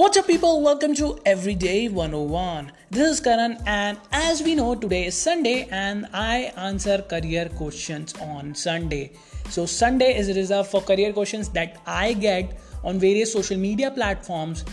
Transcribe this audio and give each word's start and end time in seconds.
What's 0.00 0.16
up, 0.16 0.26
people? 0.26 0.62
Welcome 0.62 0.94
to 0.94 1.18
Everyday 1.26 1.88
101. 1.88 2.72
This 2.90 3.10
is 3.10 3.20
Karan, 3.20 3.58
and 3.66 3.98
as 4.12 4.42
we 4.42 4.54
know, 4.54 4.74
today 4.74 5.04
is 5.04 5.14
Sunday, 5.14 5.68
and 5.70 6.08
I 6.14 6.54
answer 6.56 7.02
career 7.02 7.50
questions 7.50 8.14
on 8.14 8.54
Sunday. 8.54 9.12
So, 9.50 9.66
Sunday 9.66 10.16
is 10.16 10.34
reserved 10.34 10.70
for 10.70 10.80
career 10.80 11.12
questions 11.12 11.50
that 11.50 11.82
I 11.86 12.14
get 12.14 12.58
on 12.82 12.98
various 12.98 13.30
social 13.34 13.58
media 13.58 13.90
platforms 13.90 14.64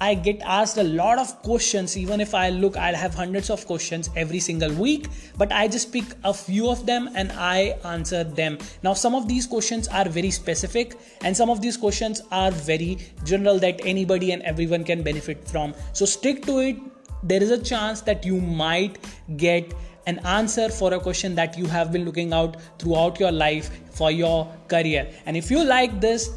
I 0.00 0.14
get 0.14 0.40
asked 0.42 0.78
a 0.78 0.82
lot 0.82 1.18
of 1.18 1.42
questions. 1.42 1.96
Even 1.96 2.20
if 2.20 2.34
I 2.34 2.48
look, 2.48 2.76
I'll 2.76 2.94
have 2.94 3.14
hundreds 3.14 3.50
of 3.50 3.66
questions 3.66 4.08
every 4.16 4.40
single 4.40 4.72
week, 4.72 5.08
but 5.36 5.52
I 5.52 5.68
just 5.68 5.92
pick 5.92 6.04
a 6.24 6.32
few 6.32 6.70
of 6.70 6.86
them 6.86 7.10
and 7.14 7.30
I 7.32 7.78
answer 7.84 8.24
them. 8.24 8.56
Now, 8.82 8.94
some 8.94 9.14
of 9.14 9.28
these 9.28 9.46
questions 9.46 9.88
are 9.88 10.08
very 10.08 10.30
specific, 10.30 10.98
and 11.22 11.36
some 11.36 11.50
of 11.50 11.60
these 11.60 11.76
questions 11.76 12.22
are 12.30 12.50
very 12.50 12.98
general 13.24 13.58
that 13.58 13.80
anybody 13.84 14.32
and 14.32 14.42
everyone 14.42 14.84
can 14.84 15.02
benefit 15.02 15.46
from. 15.46 15.74
So, 15.92 16.06
stick 16.06 16.46
to 16.46 16.58
it. 16.60 16.78
There 17.22 17.42
is 17.42 17.50
a 17.50 17.62
chance 17.62 18.00
that 18.02 18.24
you 18.24 18.40
might 18.40 18.98
get 19.36 19.74
an 20.06 20.18
answer 20.20 20.70
for 20.70 20.94
a 20.94 21.00
question 21.00 21.34
that 21.34 21.58
you 21.58 21.66
have 21.66 21.92
been 21.92 22.06
looking 22.06 22.32
out 22.32 22.56
throughout 22.78 23.20
your 23.20 23.30
life 23.30 23.70
for 23.90 24.10
your 24.10 24.50
career. 24.68 25.12
And 25.26 25.36
if 25.36 25.50
you 25.50 25.62
like 25.62 26.00
this, 26.00 26.30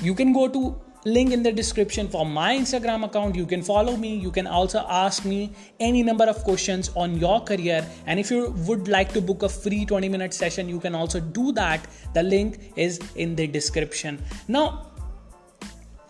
you 0.00 0.14
can 0.14 0.32
go 0.32 0.46
to 0.46 0.80
link 1.04 1.32
in 1.32 1.42
the 1.42 1.52
description 1.52 2.08
for 2.08 2.26
my 2.26 2.56
Instagram 2.56 3.04
account. 3.04 3.34
You 3.34 3.46
can 3.46 3.62
follow 3.62 3.96
me. 3.96 4.14
You 4.16 4.30
can 4.30 4.46
also 4.46 4.84
ask 4.88 5.24
me 5.24 5.52
any 5.78 6.02
number 6.02 6.24
of 6.24 6.42
questions 6.44 6.90
on 6.94 7.18
your 7.18 7.40
career. 7.42 7.86
And 8.06 8.20
if 8.20 8.30
you 8.30 8.50
would 8.66 8.88
like 8.88 9.12
to 9.14 9.20
book 9.20 9.42
a 9.42 9.48
free 9.48 9.84
20 9.84 10.08
minute 10.08 10.34
session, 10.34 10.68
you 10.68 10.80
can 10.80 10.94
also 10.94 11.20
do 11.20 11.52
that. 11.52 11.86
The 12.14 12.22
link 12.22 12.72
is 12.76 13.00
in 13.16 13.34
the 13.34 13.46
description. 13.46 14.22
Now, 14.48 14.86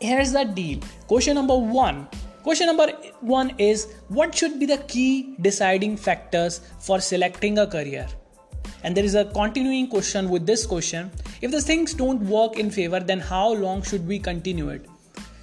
here's 0.00 0.32
the 0.32 0.44
deal. 0.44 0.80
Question 1.06 1.34
number 1.34 1.56
one. 1.56 2.08
Question 2.42 2.66
number 2.66 2.92
one 3.20 3.54
is 3.58 3.92
What 4.08 4.34
should 4.34 4.58
be 4.58 4.66
the 4.66 4.78
key 4.78 5.36
deciding 5.40 5.96
factors 5.96 6.60
for 6.78 7.00
selecting 7.00 7.58
a 7.58 7.66
career? 7.66 8.08
And 8.82 8.96
there 8.96 9.04
is 9.04 9.14
a 9.14 9.24
continuing 9.26 9.88
question 9.88 10.28
with 10.28 10.46
this 10.46 10.66
question 10.66 11.10
if 11.42 11.50
the 11.50 11.60
things 11.60 11.94
don't 11.94 12.20
work 12.20 12.58
in 12.58 12.70
favor, 12.70 13.00
then 13.00 13.20
how 13.20 13.52
long 13.52 13.82
should 13.82 14.06
we 14.06 14.18
continue 14.18 14.68
it? 14.70 14.86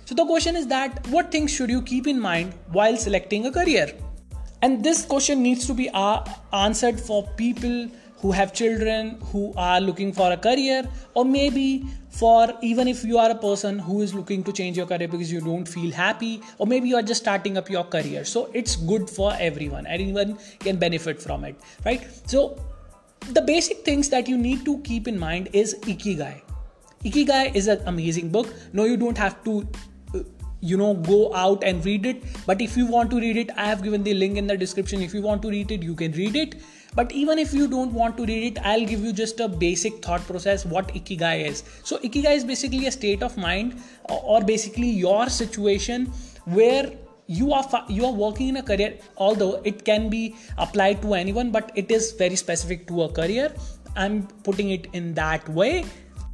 So 0.06 0.16
the 0.16 0.26
question 0.26 0.56
is 0.56 0.68
that 0.68 1.06
what 1.08 1.32
things 1.32 1.52
should 1.52 1.70
you 1.70 1.82
keep 1.82 2.08
in 2.08 2.20
mind 2.20 2.54
while 2.72 2.96
selecting 2.98 3.46
a 3.46 3.52
career? 3.52 3.92
And 4.62 4.84
this 4.84 5.06
question 5.06 5.44
needs 5.44 5.68
to 5.68 5.74
be 5.74 5.90
uh, 5.90 6.24
answered 6.54 7.00
for 7.00 7.28
people 7.38 7.90
who 8.20 8.32
have 8.32 8.54
children 8.54 9.20
who 9.32 9.54
are 9.56 9.80
looking 9.80 10.12
for 10.12 10.32
a 10.32 10.38
career 10.38 10.84
or 11.14 11.24
maybe 11.24 11.86
for 12.10 12.52
even 12.62 12.88
if 12.88 13.04
you 13.04 13.18
are 13.18 13.30
a 13.30 13.36
person 13.36 13.78
who 13.78 14.02
is 14.02 14.14
looking 14.14 14.44
to 14.44 14.52
change 14.52 14.76
your 14.76 14.88
career 14.88 15.08
because 15.08 15.32
you 15.32 15.40
don't 15.40 15.68
feel 15.68 15.92
happy 15.92 16.42
or 16.58 16.66
maybe 16.66 16.90
you 16.90 16.96
are 16.96 17.04
just 17.04 17.22
starting 17.22 17.58
up 17.58 17.70
your 17.70 17.84
career 17.84 18.26
so 18.26 18.50
it's 18.54 18.76
good 18.76 19.08
for 19.08 19.34
everyone 19.40 19.86
anyone 19.86 20.36
can 20.60 20.78
benefit 20.78 21.22
from 21.22 21.44
it 21.44 21.56
right 21.86 22.08
so 22.26 22.58
the 23.32 23.42
basic 23.42 23.84
things 23.84 24.10
that 24.10 24.28
you 24.28 24.38
need 24.38 24.64
to 24.66 24.80
keep 24.80 25.08
in 25.08 25.20
mind 25.20 25.50
is 25.54 25.76
ikigai. 25.82 26.42
Ikigai 27.04 27.56
is 27.56 27.68
an 27.68 27.82
amazing 27.86 28.30
book. 28.30 28.54
No 28.74 28.86
you 28.86 28.98
don't 28.98 29.18
have 29.18 29.44
to 29.44 29.68
uh, 30.16 30.20
you 30.62 30.78
know 30.78 30.94
go 30.94 31.34
out 31.36 31.64
and 31.64 31.86
read 31.86 32.06
it. 32.06 32.24
But 32.46 32.62
if 32.62 32.78
you 32.78 32.86
want 32.86 33.12
to 33.12 33.20
read 33.20 33.38
it 33.38 33.52
i 33.58 33.66
have 33.66 33.84
given 33.84 34.04
the 34.04 34.14
link 34.14 34.38
in 34.38 34.48
the 34.48 34.58
description. 34.58 35.02
If 35.02 35.14
you 35.14 35.22
want 35.22 35.42
to 35.42 35.50
read 35.50 35.72
it 35.72 35.84
you 35.84 35.96
can 35.96 36.12
read 36.14 36.36
it. 36.36 36.56
But 36.96 37.12
even 37.12 37.38
if 37.38 37.54
you 37.54 37.68
don't 37.68 37.94
want 37.94 38.18
to 38.18 38.26
read 38.26 38.44
it 38.52 38.64
i'll 38.66 38.86
give 38.86 39.02
you 39.02 39.14
just 39.14 39.40
a 39.40 39.48
basic 39.48 40.04
thought 40.04 40.22
process 40.22 40.66
what 40.66 40.88
ikigai 40.90 41.46
is. 41.48 41.64
So 41.84 41.98
ikigai 41.98 42.36
is 42.36 42.46
basically 42.46 42.88
a 42.88 42.92
state 42.92 43.22
of 43.22 43.38
mind 43.38 43.82
or 44.10 44.42
basically 44.42 44.90
your 44.90 45.30
situation 45.30 46.06
where 46.46 46.92
you 47.28 47.52
are 47.52 47.86
you 47.90 48.06
are 48.06 48.12
working 48.12 48.50
in 48.50 48.58
a 48.58 48.64
career 48.64 48.98
although 49.18 49.62
it 49.66 49.84
can 49.84 50.10
be 50.10 50.36
applied 50.58 51.02
to 51.02 51.14
anyone 51.14 51.52
but 51.52 51.72
it 51.76 51.92
is 51.92 52.14
very 52.14 52.36
specific 52.36 52.88
to 52.88 53.04
a 53.04 53.10
career. 53.12 53.54
I'm 53.96 54.28
putting 54.44 54.70
it 54.72 54.88
in 54.94 55.14
that 55.16 55.48
way. 55.50 55.86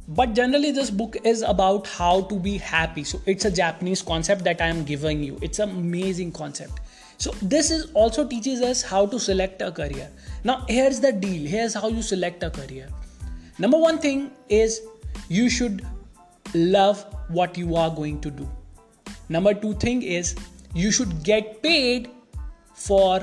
But 0.06 0.34
generally 0.34 0.70
this 0.70 0.90
book 0.90 1.16
is 1.24 1.40
about 1.40 1.86
how 1.86 2.22
to 2.22 2.38
be 2.38 2.58
happy. 2.58 3.04
So 3.04 3.20
it's 3.26 3.46
a 3.46 3.50
japanese 3.50 4.02
concept 4.02 4.44
that 4.44 4.60
i 4.60 4.66
am 4.66 4.84
giving 4.84 5.22
you. 5.22 5.38
It's 5.42 5.58
an 5.58 5.70
amazing 5.70 6.32
concept. 6.32 6.80
So 7.18 7.30
this 7.40 7.70
is 7.70 7.90
also 7.92 8.26
teaches 8.26 8.60
us 8.60 8.82
how 8.82 9.06
to 9.06 9.18
select 9.18 9.62
a 9.62 9.72
career. 9.72 10.10
Now 10.44 10.64
here's 10.68 11.00
the 11.00 11.12
deal. 11.12 11.48
Here's 11.48 11.74
how 11.74 11.88
you 11.88 12.02
select 12.02 12.42
a 12.42 12.50
career. 12.50 12.88
Number 13.58 13.78
one 13.78 13.98
thing 13.98 14.30
is 14.48 14.80
you 15.28 15.48
should 15.48 15.86
love 16.54 17.04
what 17.28 17.56
you 17.56 17.76
are 17.76 17.90
going 17.90 18.20
to 18.20 18.30
do. 18.30 18.48
Number 19.28 19.54
two 19.54 19.72
thing 19.74 20.02
is 20.02 20.36
you 20.74 20.90
should 20.90 21.22
get 21.22 21.62
paid 21.62 22.10
for 22.74 23.20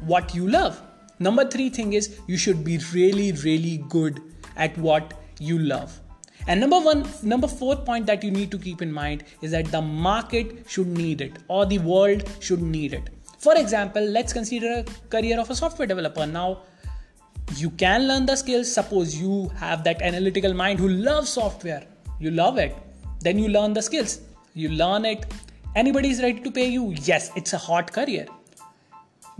what 0.00 0.34
you 0.34 0.48
love. 0.48 0.82
Number 1.18 1.44
three 1.44 1.68
thing 1.70 1.92
is 1.94 2.18
you 2.26 2.36
should 2.36 2.64
be 2.64 2.78
really, 2.92 3.32
really 3.32 3.78
good 3.88 4.20
at 4.56 4.76
what 4.78 5.14
you 5.38 5.58
love. 5.58 6.00
And 6.46 6.60
number 6.60 6.80
one, 6.80 7.06
number 7.22 7.46
four 7.46 7.76
point 7.76 8.06
that 8.06 8.24
you 8.24 8.30
need 8.30 8.50
to 8.50 8.58
keep 8.58 8.80
in 8.80 8.92
mind 8.92 9.24
is 9.42 9.50
that 9.50 9.66
the 9.66 9.82
market 9.82 10.64
should 10.68 10.86
need 10.86 11.20
it 11.20 11.38
or 11.48 11.66
the 11.66 11.78
world 11.78 12.28
should 12.40 12.62
need 12.62 12.94
it. 12.94 13.10
For 13.38 13.54
example, 13.56 14.02
let's 14.02 14.32
consider 14.32 14.78
a 14.78 14.84
career 15.10 15.38
of 15.38 15.50
a 15.50 15.54
software 15.54 15.86
developer. 15.86 16.26
Now, 16.26 16.62
you 17.56 17.70
can 17.70 18.08
learn 18.08 18.26
the 18.26 18.36
skills. 18.36 18.72
Suppose 18.72 19.16
you 19.16 19.48
have 19.56 19.84
that 19.84 20.02
analytical 20.02 20.54
mind 20.54 20.78
who 20.78 20.88
loves 20.88 21.28
software, 21.30 21.86
you 22.18 22.30
love 22.30 22.58
it. 22.58 22.76
Then 23.20 23.38
you 23.38 23.48
learn 23.48 23.72
the 23.72 23.82
skills. 23.82 24.20
You 24.54 24.70
learn 24.70 25.04
it, 25.04 25.26
Anybody 25.76 26.10
is 26.10 26.22
ready 26.22 26.40
to 26.40 26.50
pay 26.50 26.66
you? 26.66 26.94
Yes, 27.04 27.30
it's 27.36 27.52
a 27.52 27.58
hot 27.58 27.92
career. 27.92 28.26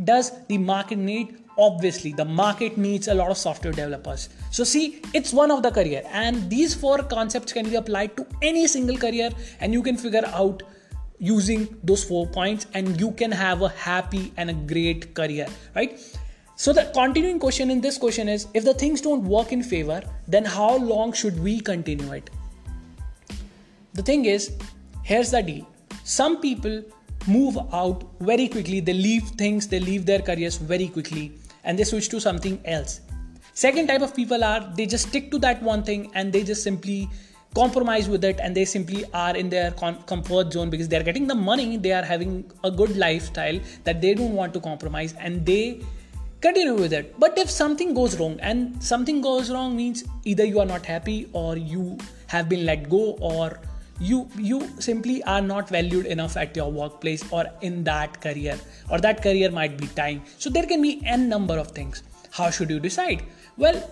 Does 0.05 0.33
the 0.47 0.59
market 0.59 0.99
need? 0.99 1.39
Obviously, 1.57 2.13
the 2.13 2.25
market 2.25 2.77
needs 2.77 3.09
a 3.09 3.15
lot 3.15 3.31
of 3.31 3.37
software 3.37 3.73
developers. 3.73 4.29
So, 4.53 4.63
see, 4.63 5.01
it's 5.13 5.33
one 5.33 5.51
of 5.51 5.63
the 5.63 5.73
career, 5.73 6.03
and 6.13 6.49
these 6.49 6.75
four 6.75 6.99
concepts 6.99 7.53
can 7.53 7.69
be 7.69 7.75
applied 7.75 8.17
to 8.17 8.27
any 8.43 8.69
single 8.69 8.97
career, 8.97 9.31
and 9.61 9.73
you 9.73 9.83
can 9.83 9.97
figure 9.97 10.25
out 10.27 10.63
using 11.19 11.77
those 11.83 12.05
four 12.05 12.29
points, 12.29 12.67
and 12.75 13.01
you 13.01 13.11
can 13.13 13.33
have 13.33 13.63
a 13.63 13.71
happy 13.71 14.33
and 14.37 14.51
a 14.51 14.55
great 14.55 15.15
career, 15.15 15.49
right? 15.75 15.99
So, 16.55 16.73
the 16.73 16.91
continuing 16.95 17.41
question 17.41 17.71
in 17.71 17.81
this 17.81 17.99
question 17.99 18.29
is 18.29 18.47
if 18.55 18.65
the 18.65 18.75
things 18.75 19.01
don't 19.01 19.25
work 19.25 19.51
in 19.51 19.65
favor, 19.65 20.03
then 20.29 20.45
how 20.45 20.77
long 20.77 21.13
should 21.13 21.41
we 21.41 21.59
continue 21.59 22.13
it? 22.13 22.31
The 23.95 24.03
thing 24.03 24.27
is, 24.27 24.53
here's 25.03 25.33
the 25.33 25.43
deal 25.43 25.67
some 26.09 26.41
people 26.41 26.83
move 27.27 27.59
out 27.73 28.05
very 28.21 28.49
quickly. 28.49 28.81
They 28.81 28.95
leave 28.95 29.25
things 29.43 29.69
they 29.69 29.79
leave 29.79 30.07
their 30.07 30.21
careers 30.21 30.57
very 30.57 30.89
quickly 30.89 31.33
and 31.65 31.79
they 31.79 31.85
switch 31.85 32.09
to 32.11 32.21
something 32.21 32.61
else. 32.65 33.01
Second 33.53 33.89
type 33.89 34.01
of 34.01 34.15
people 34.17 34.43
are 34.43 34.73
they 34.75 34.87
just 34.87 35.09
stick 35.09 35.31
to 35.33 35.39
that 35.41 35.63
one 35.63 35.83
thing 35.83 36.11
and 36.15 36.33
they 36.33 36.43
just 36.43 36.63
simply 36.63 37.11
compromise 37.55 38.09
with 38.09 38.25
it 38.25 38.41
and 38.41 38.55
they 38.55 38.65
simply 38.65 39.05
are 39.13 39.37
in 39.37 39.51
their 39.51 39.71
comfort 39.73 40.53
zone 40.53 40.71
because 40.71 40.89
they're 40.89 41.03
getting 41.03 41.27
the 41.27 41.35
money 41.35 41.77
they 41.77 41.93
are 41.93 42.03
having 42.03 42.51
a 42.65 42.71
good 42.71 42.97
lifestyle 42.97 43.61
that 43.85 44.01
they 44.01 44.15
don't 44.15 44.33
want 44.33 44.55
to 44.55 44.61
compromise 44.61 45.15
and 45.19 45.45
they 45.45 45.83
continue 46.41 46.75
with 46.75 46.95
it. 46.95 47.15
But 47.19 47.37
if 47.37 47.51
something 47.51 47.93
goes 47.93 48.19
wrong 48.19 48.39
and 48.41 48.83
something 48.83 49.21
goes 49.21 49.51
wrong 49.51 49.77
means 49.77 50.05
either 50.25 50.45
you 50.45 50.61
are 50.61 50.67
not 50.67 50.87
happy 50.87 51.29
or 51.35 51.59
you 51.59 51.99
have 52.29 52.49
been 52.49 52.65
let 52.65 52.89
go 52.89 53.19
or 53.21 53.61
you 54.01 54.29
you 54.37 54.69
simply 54.79 55.23
are 55.25 55.41
not 55.41 55.69
valued 55.69 56.07
enough 56.07 56.37
at 56.37 56.57
your 56.57 56.71
workplace 56.71 57.25
or 57.33 57.47
in 57.61 57.83
that 57.85 58.21
career 58.21 58.59
or 58.91 58.99
that 59.01 59.23
career 59.23 59.51
might 59.51 59.77
be 59.77 59.87
time. 59.89 60.23
So 60.39 60.51
there 60.51 60.67
can 60.67 60.83
be 60.83 61.03
n 61.05 61.29
number 61.29 61.59
of 61.59 61.73
things. 61.73 62.03
How 62.31 62.51
should 62.51 62.71
you 62.71 62.79
decide? 62.81 63.25
Well 63.57 63.91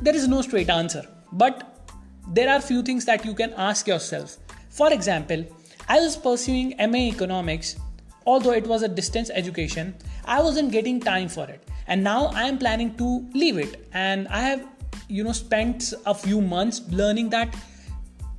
there 0.00 0.16
is 0.16 0.26
no 0.26 0.42
straight 0.42 0.70
answer 0.70 1.06
but 1.32 1.90
there 2.28 2.48
are 2.48 2.60
few 2.60 2.82
things 2.82 3.04
that 3.04 3.24
you 3.24 3.34
can 3.34 3.52
ask 3.56 3.86
yourself. 3.86 4.36
For 4.70 4.92
example 4.92 5.44
i 5.88 6.00
was 6.00 6.16
pursuing 6.16 6.74
ma 6.78 6.96
economics 6.96 7.76
although 8.24 8.52
it 8.52 8.66
was 8.66 8.82
a 8.82 8.88
distance 8.88 9.30
education 9.30 9.92
i 10.24 10.40
wasn't 10.40 10.70
getting 10.70 11.00
time 11.00 11.28
for 11.28 11.46
it 11.50 11.68
and 11.88 12.02
now 12.02 12.26
i 12.26 12.44
am 12.44 12.56
planning 12.56 12.94
to 12.96 13.26
leave 13.34 13.58
it. 13.58 13.88
And 13.92 14.28
i 14.28 14.40
have 14.40 14.66
you 15.08 15.24
know 15.24 15.32
spent 15.32 15.92
a 16.06 16.14
few 16.14 16.40
months 16.40 16.80
learning 16.90 17.28
that 17.30 17.54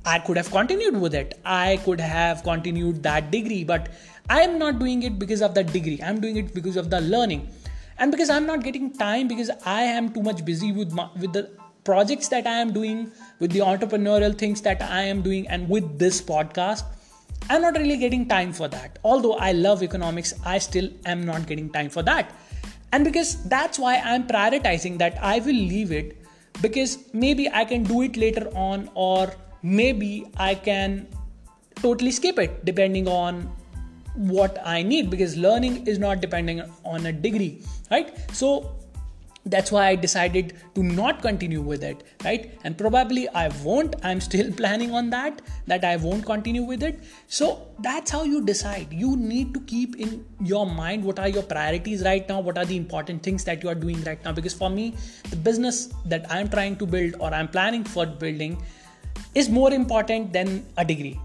I 0.06 0.18
could 0.18 0.36
have 0.36 0.50
continued 0.50 1.00
with 1.00 1.14
it. 1.14 1.40
I 1.44 1.78
could 1.84 2.00
have 2.00 2.42
continued 2.42 3.02
that 3.02 3.30
degree, 3.30 3.64
but 3.64 3.88
I 4.28 4.42
am 4.42 4.58
not 4.58 4.78
doing 4.78 5.02
it 5.02 5.18
because 5.18 5.40
of 5.40 5.54
that 5.54 5.72
degree. 5.72 6.00
I'm 6.02 6.20
doing 6.20 6.36
it 6.36 6.54
because 6.54 6.76
of 6.76 6.90
the 6.90 7.00
learning. 7.00 7.48
And 7.98 8.10
because 8.10 8.28
I'm 8.28 8.46
not 8.46 8.62
getting 8.62 8.92
time 8.92 9.28
because 9.28 9.50
I 9.64 9.82
am 9.82 10.12
too 10.12 10.22
much 10.22 10.44
busy 10.44 10.72
with 10.72 10.92
my, 10.92 11.08
with 11.20 11.32
the 11.32 11.50
projects 11.84 12.28
that 12.28 12.46
I 12.46 12.56
am 12.56 12.72
doing, 12.72 13.12
with 13.38 13.52
the 13.52 13.60
entrepreneurial 13.60 14.36
things 14.36 14.60
that 14.62 14.82
I 14.82 15.02
am 15.02 15.22
doing 15.22 15.48
and 15.48 15.68
with 15.68 15.98
this 15.98 16.20
podcast, 16.20 16.84
I'm 17.48 17.62
not 17.62 17.76
really 17.76 17.96
getting 17.96 18.26
time 18.26 18.52
for 18.52 18.68
that. 18.68 18.98
Although 19.04 19.34
I 19.34 19.52
love 19.52 19.82
economics, 19.82 20.34
I 20.44 20.58
still 20.58 20.88
am 21.06 21.24
not 21.24 21.46
getting 21.46 21.70
time 21.70 21.88
for 21.90 22.02
that. 22.02 22.32
And 22.92 23.04
because 23.04 23.42
that's 23.44 23.78
why 23.78 23.96
I'm 23.96 24.26
prioritizing 24.26 24.98
that 24.98 25.18
I 25.22 25.38
will 25.40 25.54
leave 25.54 25.92
it 25.92 26.16
because 26.62 26.98
maybe 27.12 27.50
I 27.50 27.64
can 27.64 27.82
do 27.82 28.02
it 28.02 28.16
later 28.16 28.48
on 28.54 28.88
or 28.94 29.34
maybe 29.64 30.26
I 30.36 30.54
can 30.54 31.08
totally 31.76 32.10
skip 32.10 32.38
it 32.38 32.64
depending 32.64 33.08
on 33.08 33.50
what 34.14 34.58
I 34.64 34.82
need 34.82 35.10
because 35.10 35.36
learning 35.36 35.86
is 35.86 35.98
not 35.98 36.20
depending 36.20 36.62
on 36.84 37.06
a 37.06 37.12
degree, 37.12 37.62
right? 37.90 38.14
So 38.32 38.76
that's 39.46 39.70
why 39.70 39.88
i 39.88 39.94
decided 39.94 40.54
to 40.74 40.82
not 40.82 41.20
continue 41.20 41.60
with 41.60 41.82
it 41.84 42.02
right? 42.24 42.58
And 42.64 42.78
probably 42.78 43.28
i 43.28 43.48
won't. 43.62 43.96
I'm 44.02 44.20
still 44.20 44.50
planning 44.60 44.92
on 44.92 45.10
that 45.10 45.42
that 45.66 45.84
i 45.84 45.96
won't 45.96 46.24
continue 46.24 46.62
with 46.62 46.82
it. 46.82 47.00
So 47.26 47.68
that's 47.80 48.10
how 48.10 48.22
you 48.24 48.44
decide. 48.44 48.92
You 48.92 49.16
need 49.16 49.52
to 49.54 49.60
keep 49.60 49.96
in 49.96 50.24
your 50.40 50.66
mind 50.66 51.04
what 51.04 51.18
are 51.18 51.28
your 51.28 51.42
priorities 51.42 52.02
right 52.04 52.26
now 52.28 52.40
what 52.40 52.56
are 52.56 52.64
the 52.64 52.76
important 52.76 53.22
things 53.22 53.44
that 53.44 53.62
you 53.62 53.68
are 53.68 53.74
doing 53.74 54.02
right 54.04 54.24
now. 54.24 54.32
Because 54.32 54.54
for 54.54 54.70
me 54.70 54.94
the 55.30 55.36
business 55.36 55.88
that 56.06 56.30
i'm 56.30 56.48
trying 56.48 56.76
to 56.76 56.86
build 56.86 57.14
or 57.20 57.34
i'm 57.34 57.48
planning 57.48 57.84
for 57.84 58.06
building 58.06 58.56
is 59.34 59.48
more 59.48 59.72
important 59.72 60.32
than 60.32 60.64
a 60.76 60.84
degree 60.84 61.18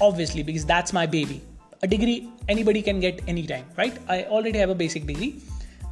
obviously 0.00 0.42
because 0.42 0.64
that's 0.64 0.92
my 0.92 1.06
baby. 1.06 1.42
A 1.82 1.86
degree 1.86 2.28
anybody 2.48 2.82
can 2.82 3.00
get 3.00 3.20
anytime 3.26 3.64
right? 3.76 3.96
I 4.08 4.24
already 4.24 4.58
have 4.58 4.70
a 4.70 4.74
basic 4.74 5.06
degree 5.06 5.40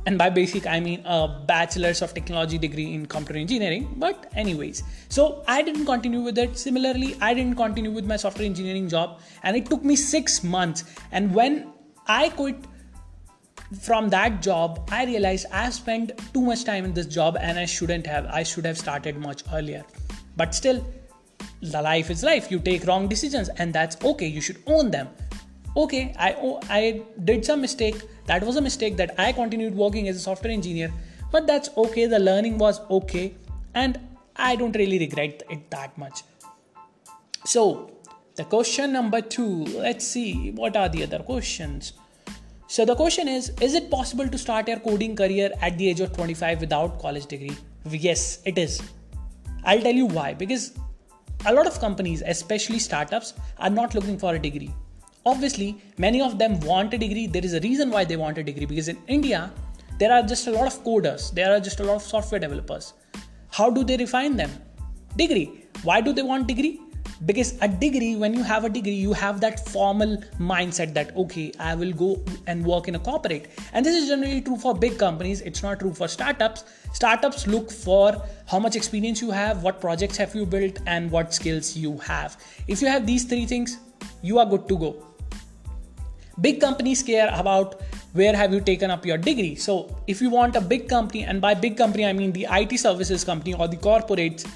and 0.06 0.16
by 0.16 0.30
basic 0.30 0.66
i 0.66 0.78
mean 0.80 1.02
a 1.04 1.28
bachelor's 1.46 2.00
of 2.02 2.14
technology 2.14 2.56
degree 2.56 2.94
in 2.94 3.04
computer 3.04 3.38
engineering 3.38 3.88
but 3.96 4.30
anyways. 4.34 4.82
So 5.08 5.42
i 5.46 5.62
didn't 5.62 5.86
continue 5.86 6.20
with 6.20 6.38
it. 6.38 6.58
Similarly 6.58 7.16
i 7.20 7.34
didn't 7.34 7.56
continue 7.56 7.90
with 7.90 8.06
my 8.06 8.16
software 8.16 8.46
engineering 8.46 8.88
job 8.88 9.20
and 9.42 9.56
it 9.56 9.66
took 9.66 9.84
me 9.84 9.96
6 9.96 10.44
months. 10.44 10.84
And 11.12 11.34
when 11.34 11.72
i 12.06 12.28
quit 12.28 12.56
from 13.80 14.08
that 14.08 14.40
job 14.40 14.88
i 14.90 15.04
realized 15.04 15.46
i 15.52 15.68
spent 15.68 16.12
too 16.32 16.40
much 16.40 16.64
time 16.64 16.84
in 16.84 16.94
this 16.94 17.06
job 17.06 17.36
and 17.40 17.58
i 17.58 17.64
shouldn't 17.64 18.06
have. 18.06 18.26
I 18.26 18.42
should 18.42 18.64
have 18.66 18.78
started 18.78 19.16
much 19.16 19.42
earlier. 19.52 19.84
But 20.36 20.54
still 20.54 20.84
the 21.60 21.82
life 21.82 22.10
is 22.10 22.22
life. 22.22 22.50
You 22.50 22.58
take 22.60 22.86
wrong 22.86 23.08
decisions 23.08 23.48
and 23.56 23.72
that's 23.72 23.96
okay. 24.04 24.26
You 24.26 24.40
should 24.40 24.62
own 24.66 24.90
them. 24.90 25.08
Okay 25.76 26.14
i 26.18 26.34
oh, 26.40 26.60
i 26.68 27.02
did 27.24 27.44
some 27.44 27.60
mistake. 27.60 28.02
That 28.26 28.42
was 28.44 28.56
a 28.56 28.60
mistake 28.60 28.96
that 28.96 29.14
i 29.18 29.32
continued 29.32 29.74
working 29.74 30.08
as 30.08 30.16
a 30.16 30.20
software 30.20 30.52
engineer 30.52 30.92
but 31.30 31.46
that's 31.46 31.70
okay. 31.76 32.06
The 32.06 32.18
learning 32.18 32.58
was 32.58 32.80
okay. 32.90 33.34
And 33.74 34.00
i 34.36 34.56
don't 34.56 34.76
really 34.76 34.98
regret 34.98 35.42
it 35.50 35.70
that 35.70 35.96
much. 35.98 36.22
So 37.44 37.90
the 38.36 38.44
question 38.44 38.92
number 38.92 39.20
2 39.20 39.64
let's 39.86 40.06
see 40.06 40.52
what 40.52 40.76
are 40.76 40.88
the 40.88 41.02
other 41.02 41.20
questions? 41.20 41.92
So 42.66 42.84
the 42.84 42.94
question 42.94 43.28
is 43.28 43.50
is 43.60 43.74
it 43.74 43.90
possible 43.90 44.28
to 44.28 44.38
start 44.38 44.68
your 44.68 44.78
coding 44.78 45.16
career 45.16 45.50
at 45.60 45.78
the 45.78 45.88
age 45.88 46.00
of 46.00 46.12
25 46.12 46.60
without 46.60 46.98
college 46.98 47.26
degree? 47.26 47.56
Yes 47.90 48.40
it 48.44 48.58
is. 48.58 48.80
I'll 49.64 49.80
tell 49.80 49.94
you 49.94 50.06
why. 50.06 50.34
Because 50.34 50.72
a 51.46 51.52
lot 51.52 51.66
of 51.66 51.78
companies 51.78 52.22
especially 52.26 52.78
startups 52.78 53.34
are 53.58 53.70
not 53.70 53.94
looking 53.94 54.18
for 54.18 54.34
a 54.34 54.38
degree. 54.38 54.74
Obviously 55.24 55.80
many 55.98 56.20
of 56.20 56.38
them 56.38 56.58
want 56.60 56.94
a 56.94 56.98
degree. 56.98 57.26
There 57.26 57.44
is 57.44 57.54
a 57.54 57.60
reason 57.60 57.90
why 57.90 58.04
they 58.04 58.16
want 58.16 58.38
a 58.38 58.42
degree 58.42 58.66
because 58.66 58.88
in 58.88 58.98
india 59.06 59.50
there 59.98 60.12
are 60.12 60.22
just 60.22 60.46
a 60.46 60.50
lot 60.50 60.66
of 60.66 60.82
coders. 60.84 61.32
There 61.32 61.52
are 61.54 61.60
just 61.60 61.80
a 61.80 61.84
lot 61.84 61.96
of 61.96 62.02
software 62.02 62.40
developers. 62.40 62.92
How 63.50 63.70
do 63.70 63.84
they 63.84 63.96
refine 63.96 64.36
them? 64.36 64.50
Degree. 65.16 65.64
Why 65.82 66.00
do 66.00 66.12
they 66.12 66.22
want 66.22 66.46
degree 66.46 66.80
because 67.26 67.54
a 67.62 67.68
degree 67.68 68.14
when 68.16 68.32
you 68.32 68.42
have 68.42 68.64
a 68.64 68.68
degree 68.68 68.92
you 68.92 69.12
have 69.12 69.40
that 69.40 69.68
formal 69.68 70.16
mindset 70.38 70.94
that 70.94 71.16
okay 71.16 71.52
i 71.58 71.74
will 71.74 71.92
go 71.92 72.22
and 72.46 72.64
work 72.64 72.88
in 72.88 72.94
a 72.94 72.98
corporate. 72.98 73.50
And 73.72 73.84
this 73.84 73.94
is 73.94 74.08
generally 74.08 74.40
true 74.40 74.56
for 74.56 74.74
big 74.74 74.98
companies. 74.98 75.40
It's 75.40 75.62
not 75.62 75.80
true 75.80 75.92
for 75.92 76.08
startups. 76.08 76.64
Startups 76.92 77.46
look 77.46 77.70
for 77.70 78.22
how 78.46 78.58
much 78.58 78.76
experience 78.76 79.20
you 79.20 79.30
have 79.30 79.62
what 79.62 79.80
projects 79.80 80.16
have 80.16 80.34
you 80.34 80.46
built 80.46 80.78
and 80.86 81.10
what 81.10 81.34
skills 81.34 81.76
you 81.76 81.98
have. 81.98 82.42
If 82.66 82.80
you 82.80 82.88
have 82.88 83.06
these 83.06 83.24
three 83.24 83.46
things 83.46 83.78
you 84.22 84.38
are 84.38 84.46
good 84.46 84.68
to 84.68 84.78
go. 84.78 84.96
Big 86.40 86.60
companies 86.60 87.02
care 87.02 87.30
about 87.34 87.80
where 88.12 88.34
have 88.34 88.52
you 88.52 88.60
taken 88.60 88.90
up 88.90 89.04
your 89.04 89.18
degree. 89.18 89.54
So 89.56 89.96
if 90.06 90.20
you 90.20 90.30
want 90.30 90.56
a 90.56 90.60
big 90.60 90.88
company 90.88 91.24
and 91.24 91.40
by 91.40 91.54
big 91.54 91.76
company 91.76 92.06
i 92.06 92.12
mean 92.12 92.32
the 92.32 92.46
it 92.50 92.78
services 92.78 93.24
company 93.24 93.54
or 93.54 93.68
the 93.68 93.76
corporates 93.76 94.46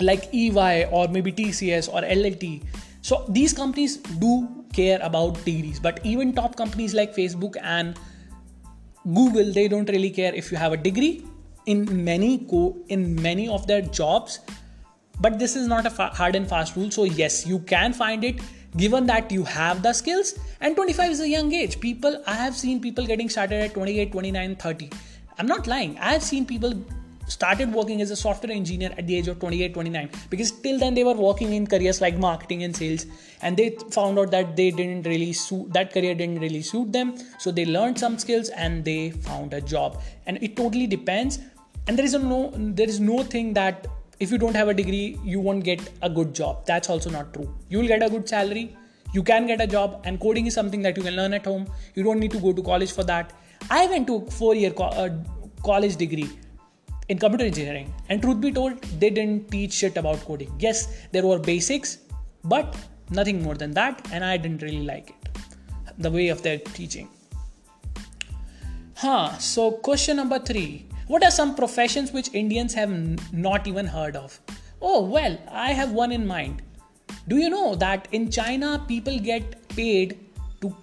like 0.00 0.28
ey 0.32 0.88
or 0.90 1.08
maybe 1.08 1.32
tcs 1.32 1.88
or 1.92 2.02
llt 2.02 2.62
so 3.02 3.24
these 3.28 3.52
companies 3.52 3.96
do 4.24 4.48
care 4.72 4.98
about 5.02 5.42
degrees 5.44 5.78
but 5.80 6.04
even 6.04 6.32
top 6.32 6.56
companies 6.56 6.94
like 6.94 7.14
facebook 7.14 7.56
and 7.62 7.98
google 9.14 9.52
they 9.52 9.68
don't 9.68 9.88
really 9.90 10.10
care 10.10 10.34
if 10.34 10.52
you 10.52 10.58
have 10.58 10.72
a 10.72 10.76
degree 10.76 11.24
in 11.66 12.04
many 12.04 12.38
co- 12.50 12.76
in 12.88 13.20
many 13.20 13.48
of 13.48 13.66
their 13.66 13.82
jobs. 13.82 14.40
But 15.20 15.38
this 15.38 15.56
is 15.56 15.66
not 15.66 15.86
a 15.86 15.90
fa- 15.90 16.12
hard 16.14 16.36
and 16.36 16.48
fast 16.48 16.76
rule. 16.76 16.90
So 16.90 17.04
yes 17.04 17.46
you 17.46 17.58
can 17.60 17.92
find 17.92 18.24
it 18.24 18.40
given 18.76 19.06
that 19.06 19.32
you 19.32 19.44
have 19.44 19.82
the 19.82 19.92
skills. 19.92 20.34
And 20.60 20.76
25 20.76 21.10
is 21.10 21.20
a 21.20 21.28
young 21.28 21.52
age. 21.52 21.80
People 21.80 22.22
i 22.26 22.34
have 22.34 22.56
seen 22.56 22.80
people 22.80 23.06
getting 23.06 23.28
started 23.28 23.62
at 23.68 23.74
28 23.74 24.12
29 24.12 24.56
30 24.56 24.90
i'm 25.38 25.46
not 25.46 25.66
lying. 25.66 25.98
I 25.98 26.12
have 26.12 26.22
seen 26.22 26.46
people 26.46 26.74
started 27.28 27.72
working 27.72 28.00
as 28.02 28.10
a 28.10 28.16
software 28.16 28.52
engineer 28.52 28.92
at 28.96 29.06
the 29.06 29.16
age 29.16 29.28
of 29.28 29.38
28 29.40 29.74
29 29.74 30.10
because 30.30 30.50
till 30.50 30.78
then 30.78 30.94
they 30.94 31.04
were 31.04 31.14
working 31.14 31.52
in 31.52 31.66
careers 31.66 32.00
like 32.00 32.18
marketing 32.18 32.62
and 32.62 32.76
sales. 32.76 33.06
And 33.42 33.56
they 33.56 33.70
found 33.90 34.18
out 34.18 34.30
that 34.30 34.56
they 34.56 34.70
didn't 34.70 35.06
really 35.06 35.32
suit 35.32 35.72
that 35.72 35.92
career 35.92 36.14
didn't 36.14 36.40
really 36.40 36.62
suit 36.62 36.92
them. 36.92 37.14
So 37.38 37.50
they 37.50 37.66
learned 37.66 37.98
some 37.98 38.18
skills 38.18 38.48
and 38.50 38.84
they 38.84 39.10
found 39.10 39.52
a 39.54 39.60
job. 39.60 40.02
And 40.26 40.38
it 40.42 40.56
totally 40.56 40.86
depends. 40.86 41.40
And 41.86 41.98
there 41.98 42.06
is 42.06 42.14
no 42.14 42.52
there 42.54 42.88
is 42.88 43.00
no 43.00 43.22
thing 43.22 43.52
that 43.54 43.86
if 44.18 44.30
you 44.32 44.38
don't 44.38 44.56
have 44.56 44.68
a 44.68 44.74
degree 44.74 45.18
you 45.22 45.40
won't 45.40 45.64
get 45.64 45.88
a 46.02 46.10
good 46.10 46.34
job. 46.34 46.64
That's 46.66 46.90
also 46.90 47.10
not 47.10 47.32
true. 47.34 47.52
You 47.68 47.78
will 47.78 47.88
get 47.88 48.02
a 48.02 48.10
good 48.10 48.28
salary. 48.28 48.76
You 49.12 49.22
can 49.22 49.46
get 49.46 49.60
a 49.60 49.66
job. 49.66 50.02
And 50.04 50.20
coding 50.20 50.46
is 50.46 50.54
something 50.54 50.82
that 50.82 50.96
you 50.96 51.02
can 51.02 51.16
learn 51.16 51.32
at 51.34 51.44
home. 51.44 51.66
You 51.94 52.02
don't 52.02 52.18
need 52.18 52.32
to 52.32 52.40
go 52.40 52.52
to 52.52 52.62
college 52.62 52.92
for 52.92 53.04
that. 53.04 53.32
I 53.70 53.86
went 53.86 54.06
to 54.08 54.16
a 54.16 54.30
four 54.30 54.54
year 54.54 54.70
co- 54.70 54.84
uh, 54.84 55.10
college 55.64 55.96
degree 55.96 56.28
in 57.08 57.18
computer 57.18 57.44
engineering 57.44 57.92
and 58.08 58.22
truth 58.22 58.40
be 58.40 58.52
told 58.52 58.82
they 59.00 59.10
didn't 59.10 59.50
teach 59.50 59.72
shit 59.72 59.96
about 59.96 60.24
coding 60.24 60.52
yes 60.58 60.80
there 61.12 61.26
were 61.26 61.38
basics 61.38 61.98
but 62.44 62.76
nothing 63.10 63.42
more 63.42 63.54
than 63.54 63.72
that 63.72 64.06
and 64.12 64.24
i 64.24 64.36
didn't 64.36 64.62
really 64.62 64.84
like 64.92 65.10
it 65.10 65.30
the 65.98 66.10
way 66.10 66.28
of 66.28 66.42
their 66.42 66.58
teaching 66.78 67.08
huh 68.96 69.36
so 69.38 69.70
question 69.88 70.16
number 70.16 70.38
3 70.38 70.86
what 71.08 71.22
are 71.22 71.30
some 71.30 71.54
professions 71.54 72.10
which 72.10 72.34
Indians 72.34 72.74
have 72.74 72.90
n- 72.90 73.16
not 73.30 73.68
even 73.68 73.86
heard 73.86 74.16
of? 74.16 74.40
Oh, 74.82 75.02
well, 75.02 75.38
I 75.48 75.72
have 75.72 75.92
one 75.92 76.10
in 76.10 76.26
mind. 76.26 76.62
Do 77.28 77.36
you 77.36 77.48
know 77.48 77.76
that 77.76 78.08
in 78.10 78.28
China 78.28 78.84
people 78.88 79.16
get 79.16 79.68
paid 79.68 80.18
to 80.62 80.74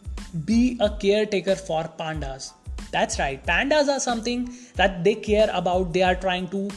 be 0.45 0.77
a 0.79 0.89
caretaker 0.89 1.55
for 1.55 1.83
pandas? 2.00 2.53
That's 2.93 3.19
right, 3.19 3.43
pandas 3.45 3.88
are 3.89 4.00
something 4.00 4.50
that 4.75 5.03
they 5.03 5.15
care 5.15 5.50
about. 5.51 5.93
They 5.93 6.03
are 6.03 6.15
trying 6.15 6.47
to 6.50 6.69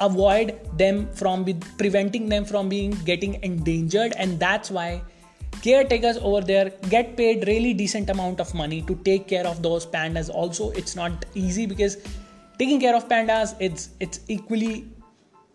avoid 0.00 0.60
them 0.76 1.08
from 1.14 1.44
be- 1.44 1.60
preventing 1.78 2.28
them 2.28 2.44
from 2.44 2.68
being 2.68 2.90
getting 3.10 3.42
endangered, 3.42 4.12
and 4.18 4.38
that's 4.38 4.70
why 4.70 5.02
caretakers 5.62 6.18
over 6.18 6.42
there 6.42 6.70
get 6.90 7.16
paid 7.16 7.46
really 7.48 7.72
decent 7.72 8.10
amount 8.10 8.40
of 8.40 8.52
money 8.54 8.82
to 8.82 8.96
take 9.08 9.26
care 9.26 9.46
of 9.46 9.62
those 9.62 9.86
pandas. 9.86 10.28
Also 10.28 10.70
it's 10.72 10.94
not 10.94 11.24
easy 11.34 11.64
because 11.64 11.96
taking 12.58 12.80
care 12.80 12.94
of 12.94 13.08
pandas 13.08 13.54
it's 13.60 13.88
it's 14.00 14.20
equally 14.28 14.86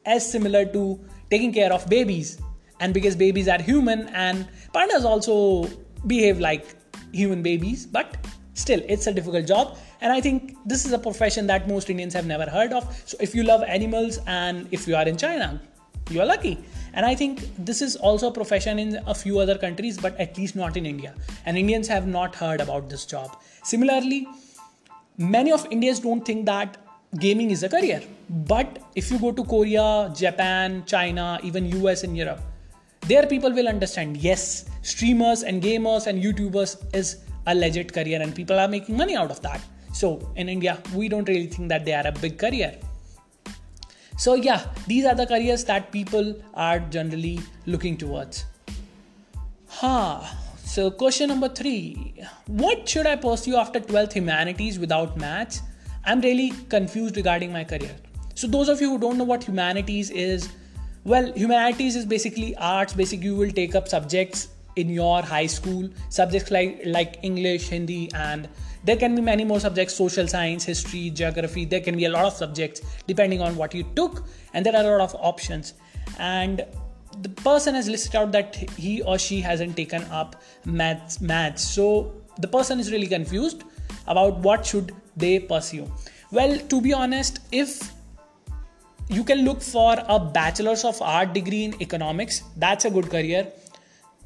as 0.06 0.30
similar 0.32 0.66
to 0.66 1.00
taking 1.30 1.54
care 1.54 1.72
of 1.72 1.88
babies. 1.90 2.40
And 2.80 2.94
because 2.94 3.16
babies 3.16 3.48
are 3.50 3.62
human 3.62 4.08
and 4.10 4.48
pandas 4.74 5.04
also 5.04 5.70
behave 6.08 6.40
like 6.40 6.76
human 7.12 7.42
babies 7.44 7.86
but 7.86 8.16
still 8.60 8.82
it's 8.88 9.08
a 9.08 9.14
difficult 9.14 9.48
job. 9.48 9.78
And 10.02 10.14
i 10.14 10.22
think 10.22 10.56
this 10.66 10.86
is 10.86 10.94
a 10.98 11.00
profession 11.08 11.48
that 11.48 11.68
most 11.68 11.90
indians 11.90 12.14
have 12.14 12.26
never 12.26 12.50
heard 12.50 12.74
of. 12.74 12.88
So 13.06 13.18
if 13.20 13.36
you 13.36 13.44
love 13.44 13.64
animals 13.64 14.20
and 14.28 14.68
if 14.72 14.88
you 14.88 14.96
are 14.96 15.08
in 15.08 15.18
china 15.18 15.62
you 16.10 16.22
are 16.22 16.26
lucky. 16.26 16.58
And 16.94 17.06
i 17.06 17.16
think 17.16 17.42
this 17.72 17.82
is 17.82 17.96
also 17.96 18.30
a 18.30 18.32
profession 18.32 18.80
in 18.80 19.00
a 19.06 19.16
few 19.16 19.40
other 19.40 19.58
countries 19.58 19.98
but 19.98 20.20
at 20.28 20.38
least 20.38 20.56
not 20.56 20.78
in 20.78 20.86
india. 20.86 21.16
And 21.46 21.58
indians 21.58 21.88
have 21.88 22.08
not 22.08 22.36
heard 22.36 22.62
about 22.62 22.90
this 22.90 23.06
job. 23.06 23.42
Similarly 23.64 24.28
many 25.18 25.52
of 25.52 25.66
indians 25.70 26.00
don't 26.00 26.26
think 26.26 26.46
that 26.46 26.78
gaming 27.18 27.52
is 27.52 27.64
a 27.64 27.70
career. 27.70 28.02
But 28.30 28.80
if 28.96 29.12
you 29.12 29.20
go 29.20 29.32
to 29.32 29.44
Korea, 29.44 30.12
Japan, 30.16 30.84
China, 30.86 31.40
even 31.44 31.66
US 31.84 32.04
and 32.04 32.16
Europe, 32.16 32.42
there 33.08 33.26
people 33.26 33.52
will 33.52 33.68
understand 33.68 34.18
yes, 34.18 34.66
streamers 34.82 35.44
and 35.44 35.64
gamers 35.64 36.08
and 36.08 36.22
YouTubers 36.22 36.78
is 36.94 37.18
a 37.50 37.56
legit 37.56 37.94
career 37.94 38.22
and 38.22 38.36
people 38.36 38.60
are 38.64 38.68
making 38.68 38.98
money 38.98 39.16
out 39.16 39.32
of 39.32 39.42
that. 39.42 39.62
So 39.94 40.32
in 40.36 40.50
India, 40.50 40.78
we 40.96 41.10
don't 41.10 41.28
really 41.28 41.48
think 41.48 41.70
that 41.70 41.86
they 41.86 41.94
are 41.94 42.08
a 42.08 42.12
big 42.12 42.38
career. 42.38 42.76
So 44.18 44.36
yeah, 44.36 44.66
these 44.88 45.06
are 45.06 45.16
the 45.16 45.26
careers 45.26 45.64
that 45.66 45.92
people 45.92 46.36
are 46.54 46.80
generally 46.80 47.40
looking 47.66 47.98
towards. 47.98 48.46
Huh. 49.68 50.22
So 50.66 50.92
question 50.92 51.30
number 51.30 51.50
three. 51.50 52.22
What 52.48 52.88
should 52.88 53.08
I 53.08 53.16
pursue 53.16 53.56
after 53.56 53.80
12th 53.80 54.14
humanities 54.14 54.78
without 54.78 55.18
maths? 55.18 55.62
I'm 56.06 56.22
really 56.22 56.54
confused 56.70 57.18
regarding 57.18 57.52
my 57.52 57.64
career. 57.64 57.96
So, 58.36 58.48
those 58.48 58.70
of 58.70 58.80
you 58.80 58.90
who 58.92 59.00
don't 59.00 59.18
know 59.18 59.26
what 59.26 59.44
humanities 59.44 60.10
is, 60.10 60.50
well, 61.04 61.32
humanities 61.34 61.98
is 61.98 62.06
basically 62.06 62.56
arts. 62.56 62.94
Basically, 62.94 63.26
you 63.26 63.36
will 63.36 63.52
take 63.52 63.76
up 63.76 63.88
subjects 63.90 64.48
in 64.82 64.90
your 64.90 65.22
high 65.22 65.46
school 65.58 65.88
subjects 66.10 66.52
like 66.58 66.82
like 66.98 67.18
english 67.30 67.70
hindi 67.76 68.02
and 68.14 68.50
there 68.90 68.96
can 68.96 69.16
be 69.16 69.22
many 69.22 69.44
more 69.44 69.60
subjects 69.60 69.96
social 70.02 70.28
science 70.34 70.64
history 70.64 71.10
geography 71.22 71.66
there 71.66 71.82
can 71.88 71.98
be 72.02 72.06
a 72.06 72.12
lot 72.18 72.26
of 72.26 72.34
subjects 72.34 72.82
depending 73.08 73.42
on 73.48 73.56
what 73.56 73.74
you 73.74 73.84
took 73.96 74.24
and 74.54 74.66
there 74.66 74.76
are 74.76 74.96
a 74.96 74.98
lot 74.98 75.14
of 75.14 75.16
options. 75.20 75.74
And 76.18 76.66
the 77.22 77.30
person 77.30 77.76
has 77.76 77.88
listed 77.90 78.16
out 78.16 78.32
that 78.32 78.56
he 78.56 79.02
or 79.02 79.18
she 79.18 79.42
hasn't 79.42 79.76
taken 79.76 80.04
up 80.06 80.42
maths 80.66 81.22
maths. 81.22 81.64
So 81.64 82.14
the 82.40 82.48
person 82.48 82.80
is 82.80 82.92
really 82.92 83.08
confused 83.08 83.64
about 84.08 84.38
what 84.40 84.66
should 84.66 84.94
they 85.18 85.40
pursue. 85.40 85.92
Well 86.32 86.58
to 86.58 86.82
be 86.82 86.94
honest 86.94 87.40
if 87.52 87.94
you 89.10 89.24
can 89.24 89.40
look 89.44 89.62
for 89.62 89.96
a 90.08 90.20
bachelor's 90.20 90.84
of 90.86 91.02
art 91.02 91.34
degree 91.34 91.64
in 91.64 91.82
economics 91.82 92.44
that's 92.58 92.86
a 92.86 92.92
good 92.92 93.10
career 93.10 93.52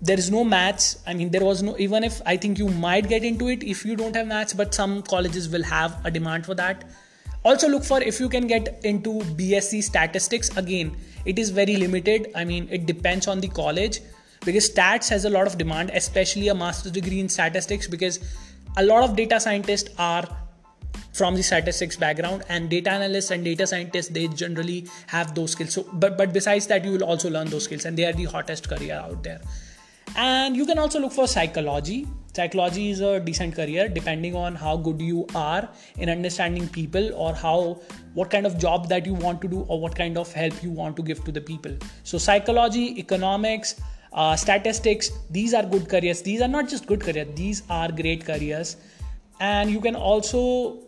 there 0.03 0.19
is 0.19 0.29
no 0.29 0.43
maths. 0.43 0.97
I 1.07 1.13
mean 1.13 1.29
there 1.31 1.45
was 1.45 1.63
no 1.63 1.77
even 1.77 2.03
if 2.03 2.21
i 2.31 2.35
think 2.35 2.59
you 2.59 2.67
might 2.85 3.07
get 3.07 3.23
into 3.23 3.47
it 3.53 3.63
if 3.63 3.85
you 3.85 3.95
don't 3.95 4.15
have 4.17 4.27
maths 4.27 4.53
but 4.61 4.75
some 4.79 5.01
colleges 5.13 5.49
will 5.49 5.63
have 5.63 5.97
a 6.05 6.11
demand 6.11 6.45
for 6.45 6.55
that. 6.55 6.83
Also 7.45 7.69
look 7.69 7.85
for 7.85 8.01
if 8.01 8.19
you 8.19 8.29
can 8.29 8.47
get 8.47 8.81
into 8.83 9.13
bsc 9.39 9.81
statistics. 9.83 10.55
Again 10.57 10.95
it 11.25 11.39
is 11.39 11.51
very 11.61 11.77
limited. 11.77 12.29
I 12.35 12.43
mean 12.43 12.67
it 12.69 12.85
depends 12.85 13.27
on 13.27 13.39
the 13.39 13.47
college 13.47 14.01
because 14.45 14.69
stats 14.69 15.09
has 15.09 15.23
a 15.23 15.29
lot 15.29 15.47
of 15.47 15.57
demand 15.57 15.91
especially 16.03 16.49
a 16.49 16.55
master's 16.55 16.91
degree 16.91 17.21
in 17.21 17.29
statistics 17.29 17.87
because 17.87 18.19
a 18.75 18.83
lot 18.83 19.09
of 19.09 19.15
data 19.15 19.39
scientists 19.39 19.89
are 19.97 20.25
from 21.13 21.35
the 21.35 21.43
statistics 21.43 21.95
background 21.95 22.43
and 22.49 22.69
data 22.69 22.89
analysts 22.89 23.31
and 23.31 23.45
data 23.45 23.65
scientists 23.67 24.09
they 24.09 24.27
generally 24.27 24.85
have 25.07 25.35
those 25.35 25.51
skills. 25.51 25.73
So 25.73 25.87
but 25.93 26.17
but 26.17 26.33
besides 26.33 26.67
that 26.67 26.83
you 26.83 26.91
will 26.91 27.05
also 27.05 27.29
learn 27.29 27.47
those 27.47 27.63
skills 27.63 27.85
and 27.85 27.97
they 27.97 28.03
are 28.03 28.17
the 28.23 28.25
hottest 28.25 28.67
career 28.67 28.95
out 28.95 29.23
there 29.23 29.39
and 30.15 30.55
you 30.55 30.65
can 30.65 30.77
also 30.77 30.99
look 30.99 31.11
for 31.11 31.27
psychology. 31.27 32.07
Psychology 32.35 32.89
is 32.89 32.99
a 32.99 33.19
decent 33.19 33.55
career 33.55 33.87
depending 33.87 34.35
on 34.35 34.55
how 34.55 34.75
good 34.75 35.01
you 35.01 35.27
are 35.35 35.69
in 35.97 36.09
understanding 36.09 36.67
people 36.67 37.13
or 37.13 37.33
how 37.33 37.79
what 38.13 38.29
kind 38.29 38.45
of 38.45 38.57
job 38.57 38.89
that 38.89 39.05
you 39.05 39.13
want 39.13 39.41
to 39.41 39.47
do 39.47 39.61
or 39.67 39.79
what 39.79 39.95
kind 39.95 40.17
of 40.17 40.31
help 40.33 40.63
you 40.63 40.71
want 40.71 40.95
to 40.97 41.03
give 41.03 41.23
to 41.25 41.31
the 41.31 41.41
people. 41.41 41.75
So 42.03 42.17
psychology 42.17 42.99
economics 42.99 43.79
uh, 44.13 44.35
statistics 44.35 45.11
these 45.29 45.53
are 45.53 45.63
good 45.63 45.89
careers. 45.89 46.21
These 46.21 46.41
are 46.41 46.47
not 46.47 46.69
just 46.69 46.87
good 46.87 47.01
careers. 47.01 47.27
These 47.35 47.63
are 47.69 47.91
great 47.91 48.25
careers. 48.25 48.77
And 49.39 49.69
you 49.69 49.81
can 49.81 49.95
also 49.95 50.79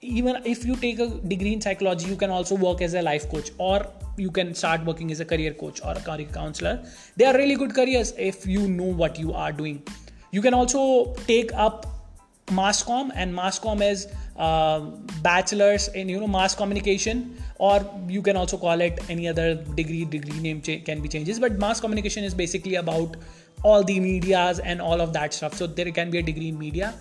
even 0.00 0.42
if 0.44 0.64
you 0.64 0.74
take 0.76 0.98
a 0.98 1.08
degree 1.08 1.52
in 1.52 1.60
psychology 1.60 2.06
you 2.08 2.16
can 2.16 2.30
also 2.30 2.56
work 2.56 2.82
as 2.82 2.94
a 2.94 3.02
life 3.02 3.28
coach 3.30 3.50
or 3.58 3.86
you 4.16 4.30
can 4.30 4.54
start 4.54 4.84
working 4.84 5.10
as 5.10 5.20
a 5.20 5.24
career 5.24 5.54
coach 5.54 5.80
or 5.84 5.92
a 5.92 6.00
career 6.00 6.28
counselor. 6.32 6.84
They 7.16 7.24
are 7.24 7.34
really 7.34 7.56
good 7.56 7.74
careers 7.74 8.12
if 8.18 8.46
you 8.46 8.68
know 8.68 8.92
what 9.02 9.18
you 9.18 9.32
are 9.32 9.52
doing. 9.52 9.82
You 10.30 10.42
can 10.42 10.54
also 10.54 11.14
take 11.26 11.52
up 11.54 11.86
mass 12.50 12.82
comm 12.82 13.10
and 13.14 13.34
mass 13.34 13.58
comm 13.58 13.82
is 13.82 14.08
uh, 14.36 14.80
bachelor's 15.22 15.88
in 15.88 16.08
you 16.08 16.18
know 16.20 16.26
mass 16.26 16.54
communication 16.54 17.36
or 17.58 17.78
you 18.08 18.20
can 18.20 18.36
also 18.36 18.56
call 18.56 18.80
it 18.80 18.98
any 19.08 19.28
other 19.28 19.54
degree 19.54 20.04
degree 20.04 20.40
name 20.40 20.60
can 20.60 21.00
be 21.00 21.08
changes 21.08 21.38
but 21.38 21.58
mass 21.58 21.80
communication 21.80 22.24
is 22.24 22.34
basically 22.34 22.74
about 22.74 23.16
all 23.62 23.84
the 23.84 23.98
medias 24.00 24.58
and 24.58 24.80
all 24.80 25.00
of 25.00 25.12
that 25.12 25.34
stuff. 25.34 25.54
So 25.54 25.66
there 25.66 25.90
can 25.92 26.10
be 26.10 26.18
a 26.18 26.22
degree 26.22 26.48
in 26.48 26.58
media. 26.58 26.94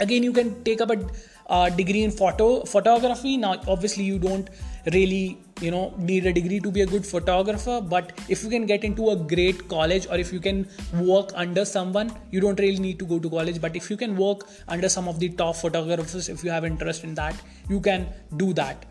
Again 0.00 0.22
you 0.22 0.32
can 0.32 0.62
take 0.64 0.80
up 0.80 0.90
a 0.90 1.06
uh, 1.48 1.70
degree 1.70 2.02
in 2.02 2.10
photo 2.10 2.64
photography. 2.64 3.36
Now 3.36 3.60
obviously 3.68 4.04
you 4.04 4.18
don't 4.18 4.48
really 4.92 5.38
you 5.60 5.70
know 5.70 5.94
need 5.98 6.26
a 6.26 6.32
degree 6.32 6.60
to 6.60 6.70
be 6.70 6.82
a 6.82 6.86
good 6.86 7.06
photographer. 7.06 7.80
But 7.80 8.12
if 8.28 8.42
you 8.44 8.50
can 8.50 8.66
get 8.66 8.84
into 8.84 9.10
a 9.10 9.16
great 9.16 9.68
college 9.68 10.06
or 10.08 10.16
if 10.16 10.32
you 10.32 10.40
can 10.40 10.66
work 11.00 11.30
under 11.34 11.64
someone 11.64 12.12
you 12.30 12.40
don't 12.40 12.58
really 12.58 12.78
need 12.78 12.98
to 12.98 13.06
go 13.06 13.18
to 13.18 13.30
college. 13.30 13.60
But 13.60 13.76
if 13.76 13.90
you 13.90 13.96
can 13.96 14.16
work 14.16 14.48
under 14.68 14.88
some 14.88 15.08
of 15.08 15.20
the 15.20 15.28
top 15.30 15.56
photographers 15.56 16.28
if 16.28 16.44
you 16.44 16.50
have 16.50 16.64
interest 16.64 17.04
in 17.04 17.14
that 17.14 17.34
you 17.68 17.80
can 17.80 18.08
do 18.36 18.52
that. 18.54 18.86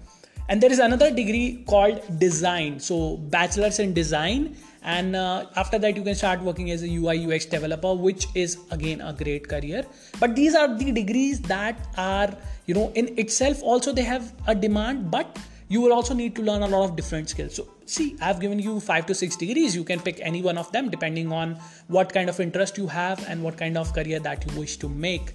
And 0.50 0.62
there 0.62 0.72
is 0.72 0.80
another 0.80 1.10
degree 1.10 1.64
called 1.68 2.20
design. 2.20 2.80
So 2.80 3.18
bachelor's 3.18 3.80
in 3.80 3.94
design. 3.94 4.58
And 4.82 5.16
uh, 5.16 5.46
after 5.56 5.80
that 5.80 5.96
you 5.96 6.04
can 6.04 6.16
start 6.16 6.42
working 6.42 6.70
as 6.72 6.84
a 6.84 6.88
ui 6.88 7.34
ux 7.34 7.46
developer 7.46 7.94
which 7.94 8.28
is 8.36 8.58
again 8.72 9.00
a 9.00 9.14
great 9.14 9.48
career. 9.48 9.86
But 10.20 10.36
these 10.36 10.56
are 10.56 10.78
the 10.78 10.92
degrees 10.92 11.40
that 11.42 11.88
are 11.98 12.36
you 12.66 12.74
know 12.74 12.92
in 12.94 13.18
itself 13.18 13.64
also 13.64 13.94
they 13.94 14.04
have 14.04 14.34
a 14.48 14.54
demand. 14.54 15.10
But 15.10 15.40
you 15.74 15.82
will 15.82 15.94
also 15.98 16.14
need 16.14 16.36
to 16.40 16.44
learn 16.48 16.64
a 16.68 16.68
lot 16.74 16.84
of 16.88 16.96
different 16.96 17.30
skills 17.34 17.56
so 17.60 17.68
see 17.94 18.08
i've 18.22 18.40
given 18.46 18.60
you 18.66 18.80
5 18.80 19.06
to 19.12 19.16
6 19.16 19.38
degrees 19.44 19.76
you 19.80 19.84
can 19.92 20.00
pick 20.08 20.20
any 20.32 20.42
one 20.48 20.58
of 20.64 20.72
them 20.72 20.90
depending 20.96 21.32
on 21.42 21.56
what 21.98 22.14
kind 22.18 22.34
of 22.34 22.40
interest 22.46 22.82
you 22.82 22.88
have 22.96 23.24
and 23.28 23.44
what 23.48 23.58
kind 23.64 23.78
of 23.84 23.94
career 24.00 24.20
that 24.28 24.46
you 24.48 24.60
wish 24.60 24.78
to 24.84 24.90
make 25.06 25.34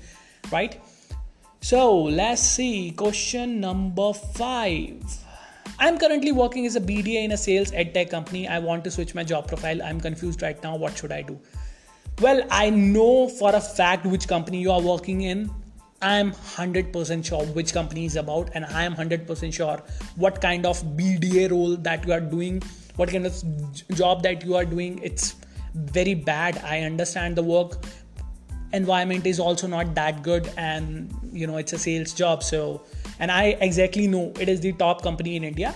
right 0.52 0.80
so 1.60 1.80
let's 2.20 2.42
see 2.58 2.92
question 3.04 3.58
number 3.60 4.12
5 4.12 5.24
I'm 5.80 5.96
currently 5.96 6.32
working 6.32 6.66
as 6.66 6.74
a 6.74 6.80
BDA 6.80 7.24
in 7.24 7.32
a 7.32 7.36
sales 7.36 7.70
edtech 7.70 8.10
company. 8.10 8.48
I 8.48 8.58
want 8.58 8.82
to 8.84 8.90
switch 8.90 9.14
my 9.14 9.22
job 9.22 9.46
profile. 9.46 9.80
I'm 9.80 10.00
confused 10.00 10.42
right 10.42 10.60
now. 10.60 10.74
What 10.74 10.98
should 10.98 11.12
I 11.12 11.22
do? 11.22 11.38
Well, 12.20 12.42
I 12.50 12.68
know 12.70 13.28
for 13.28 13.54
a 13.54 13.60
fact 13.60 14.04
which 14.04 14.26
company 14.26 14.60
you 14.60 14.72
are 14.72 14.80
working 14.80 15.20
in. 15.22 15.50
I'm 16.00 16.30
100% 16.32 17.24
sure 17.24 17.44
which 17.46 17.72
company 17.72 18.04
is 18.04 18.14
about, 18.16 18.50
and 18.54 18.64
I 18.64 18.84
am 18.84 18.94
100% 18.94 19.52
sure 19.52 19.82
what 20.14 20.40
kind 20.40 20.64
of 20.64 20.80
BDA 20.96 21.50
role 21.50 21.76
that 21.76 22.06
you 22.06 22.12
are 22.12 22.20
doing, 22.20 22.62
what 22.96 23.08
kind 23.10 23.26
of 23.26 23.34
job 23.94 24.22
that 24.22 24.44
you 24.44 24.54
are 24.54 24.64
doing. 24.64 25.00
It's 25.02 25.34
very 25.74 26.14
bad. 26.14 26.58
I 26.64 26.82
understand 26.82 27.34
the 27.34 27.42
work 27.42 27.78
environment 28.72 29.26
is 29.26 29.40
also 29.40 29.66
not 29.66 29.94
that 29.96 30.22
good, 30.22 30.48
and 30.56 31.12
you 31.32 31.48
know, 31.48 31.56
it's 31.56 31.72
a 31.72 31.78
sales 31.78 32.12
job. 32.14 32.44
So, 32.44 32.82
and 33.18 33.32
I 33.32 33.56
exactly 33.60 34.06
know 34.06 34.32
it 34.38 34.48
is 34.48 34.60
the 34.60 34.72
top 34.74 35.02
company 35.02 35.34
in 35.34 35.42
India. 35.42 35.74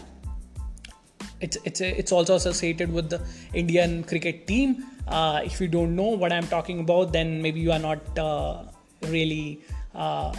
It's 1.41 1.59
it's 1.65 1.81
it's 1.81 2.13
also 2.13 2.37
associated 2.37 2.93
with 2.93 3.11
the 3.11 3.21
Indian 3.55 4.05
cricket 4.05 4.47
team. 4.47 4.85
Uh, 5.09 5.41
if 5.45 5.61
you 5.61 5.67
don't 5.67 5.97
know 5.97 6.11
what 6.11 6.33
I'm 6.33 6.47
talking 6.47 6.79
about, 6.79 7.13
then 7.13 7.43
maybe 7.43 7.59
you 7.59 7.73
are 7.73 7.81
not 7.81 8.17
uh, 8.17 8.63
really 9.09 9.63
uh, 9.95 10.35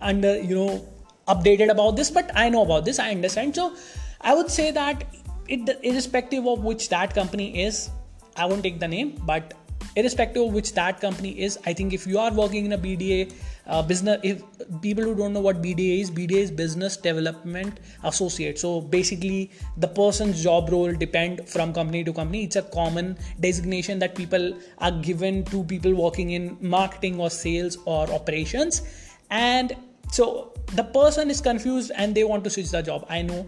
under 0.00 0.38
you 0.38 0.54
know 0.54 0.86
updated 1.28 1.70
about 1.70 1.96
this. 1.96 2.10
But 2.10 2.30
I 2.34 2.48
know 2.48 2.62
about 2.62 2.84
this. 2.84 2.98
I 2.98 3.10
understand. 3.10 3.54
So 3.54 3.74
I 4.20 4.34
would 4.34 4.50
say 4.50 4.70
that 4.70 5.04
it 5.48 5.78
irrespective 5.82 6.46
of 6.46 6.64
which 6.64 6.88
that 6.88 7.14
company 7.14 7.64
is, 7.64 7.90
I 8.36 8.46
won't 8.46 8.62
take 8.62 8.80
the 8.80 8.88
name, 8.88 9.20
but 9.24 9.54
irrespective 9.94 10.42
of 10.42 10.52
which 10.52 10.72
that 10.74 11.00
company 11.00 11.40
is, 11.40 11.58
I 11.64 11.72
think 11.72 11.92
if 11.92 12.06
you 12.06 12.18
are 12.18 12.32
working 12.32 12.66
in 12.66 12.72
a 12.72 12.78
BDA 12.78 13.32
uh, 13.66 13.82
business 13.82 14.18
if 14.22 14.42
people 14.80 15.04
who 15.04 15.14
don't 15.14 15.32
know 15.32 15.40
what 15.40 15.60
bda 15.62 16.00
is 16.00 16.10
bda 16.10 16.36
is 16.36 16.50
business 16.50 16.96
development 16.96 17.80
associate. 18.04 18.58
So 18.58 18.80
basically 18.80 19.50
the 19.76 19.88
person's 19.88 20.42
job 20.42 20.70
role 20.70 20.92
depend 20.92 21.48
from 21.48 21.72
company 21.72 22.04
to 22.04 22.12
company. 22.12 22.44
It's 22.44 22.56
a 22.56 22.62
common 22.62 23.18
designation 23.40 23.98
that 24.00 24.14
people 24.14 24.56
are 24.78 24.92
given 24.92 25.44
to 25.46 25.64
people 25.64 25.94
working 25.94 26.30
in 26.30 26.56
marketing 26.60 27.20
or 27.20 27.30
sales 27.30 27.78
or 27.84 28.10
operations. 28.10 28.82
And 29.30 29.76
so 30.12 30.52
the 30.74 30.84
person 30.84 31.30
is 31.30 31.40
confused 31.40 31.90
and 31.96 32.14
they 32.14 32.24
want 32.24 32.44
to 32.44 32.50
switch 32.50 32.70
the 32.70 32.82
job 32.82 33.06
i 33.08 33.22
know. 33.22 33.46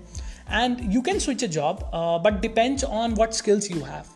And 0.48 0.92
you 0.92 1.02
can 1.02 1.20
switch 1.20 1.42
a 1.42 1.48
job 1.48 1.88
uh, 1.92 2.18
but 2.18 2.40
depends 2.40 2.82
on 2.82 3.14
what 3.14 3.34
skills 3.34 3.68
you 3.68 3.84
have 3.84 4.08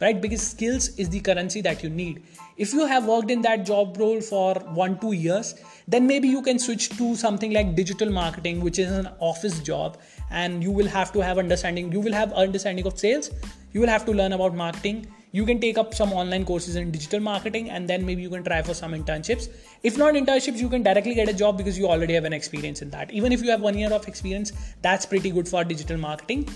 right? 0.00 0.20
Because 0.20 0.46
skills 0.46 0.88
is 0.98 1.08
the 1.08 1.20
currency 1.20 1.60
that 1.62 1.82
you 1.82 1.90
need. 1.90 2.22
If 2.56 2.72
you 2.72 2.86
have 2.86 3.06
worked 3.06 3.30
in 3.30 3.42
that 3.42 3.66
job 3.66 3.96
role 3.98 4.20
for 4.20 4.54
1 4.54 4.98
2 5.00 5.12
years 5.12 5.54
then 5.88 6.06
maybe 6.06 6.28
you 6.28 6.40
can 6.40 6.58
switch 6.58 6.88
to 6.98 7.16
something 7.16 7.52
like 7.52 7.74
digital 7.74 8.10
marketing 8.10 8.60
which 8.60 8.78
is 8.78 8.92
an 8.92 9.08
office 9.18 9.58
job 9.60 9.98
and 10.30 10.62
you 10.62 10.70
will 10.70 10.86
have 10.86 11.12
to 11.16 11.20
have 11.20 11.38
understanding 11.38 11.90
you 11.92 12.00
will 12.00 12.12
have 12.12 12.32
understanding 12.44 12.86
of 12.86 12.98
sales 12.98 13.30
you 13.74 13.80
will 13.80 13.88
have 13.88 14.04
to 14.06 14.12
learn 14.12 14.32
about 14.32 14.54
marketing. 14.54 15.06
You 15.32 15.44
can 15.44 15.58
take 15.60 15.78
up 15.78 15.94
some 15.94 16.12
online 16.12 16.44
courses 16.44 16.76
in 16.76 16.92
digital 16.92 17.18
marketing 17.18 17.70
and 17.70 17.88
then 17.90 18.06
maybe 18.06 18.22
you 18.22 18.30
can 18.30 18.44
try 18.44 18.62
for 18.62 18.72
some 18.72 18.92
internships. 18.92 19.48
If 19.82 19.98
not 19.98 20.14
internships 20.14 20.58
you 20.58 20.68
can 20.68 20.84
directly 20.84 21.14
get 21.14 21.28
a 21.28 21.32
job 21.32 21.58
because 21.58 21.76
you 21.76 21.88
already 21.88 22.14
have 22.14 22.24
an 22.24 22.32
experience 22.32 22.82
in 22.82 22.90
that. 22.90 23.10
Even 23.10 23.32
if 23.32 23.42
you 23.42 23.50
have 23.50 23.60
one 23.60 23.76
year 23.76 23.92
of 23.92 24.06
experience 24.06 24.52
that's 24.80 25.04
pretty 25.04 25.32
good 25.32 25.48
for 25.48 25.64
digital 25.64 25.96
marketing 25.96 26.48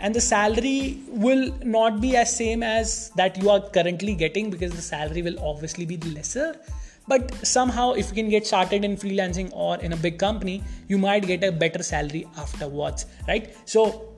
and 0.00 0.14
the 0.14 0.20
salary 0.20 1.00
will 1.08 1.52
not 1.64 2.00
be 2.00 2.16
as 2.16 2.34
same 2.34 2.62
as 2.62 3.10
that 3.16 3.36
you 3.42 3.50
are 3.50 3.60
currently 3.60 4.14
getting 4.14 4.50
because 4.50 4.72
the 4.72 4.82
salary 4.82 5.22
will 5.22 5.38
obviously 5.40 5.86
be 5.86 5.96
lesser. 6.10 6.56
But 7.08 7.46
somehow 7.46 7.92
if 7.92 8.08
you 8.08 8.14
can 8.14 8.28
get 8.28 8.46
started 8.46 8.84
in 8.84 8.96
freelancing 8.96 9.50
or 9.52 9.78
in 9.78 9.92
a 9.92 9.96
big 9.96 10.18
company 10.18 10.62
you 10.88 10.98
might 10.98 11.26
get 11.26 11.44
a 11.44 11.52
better 11.52 11.82
salary 11.82 12.26
afterwards 12.36 13.06
right? 13.28 13.56
So 13.64 14.12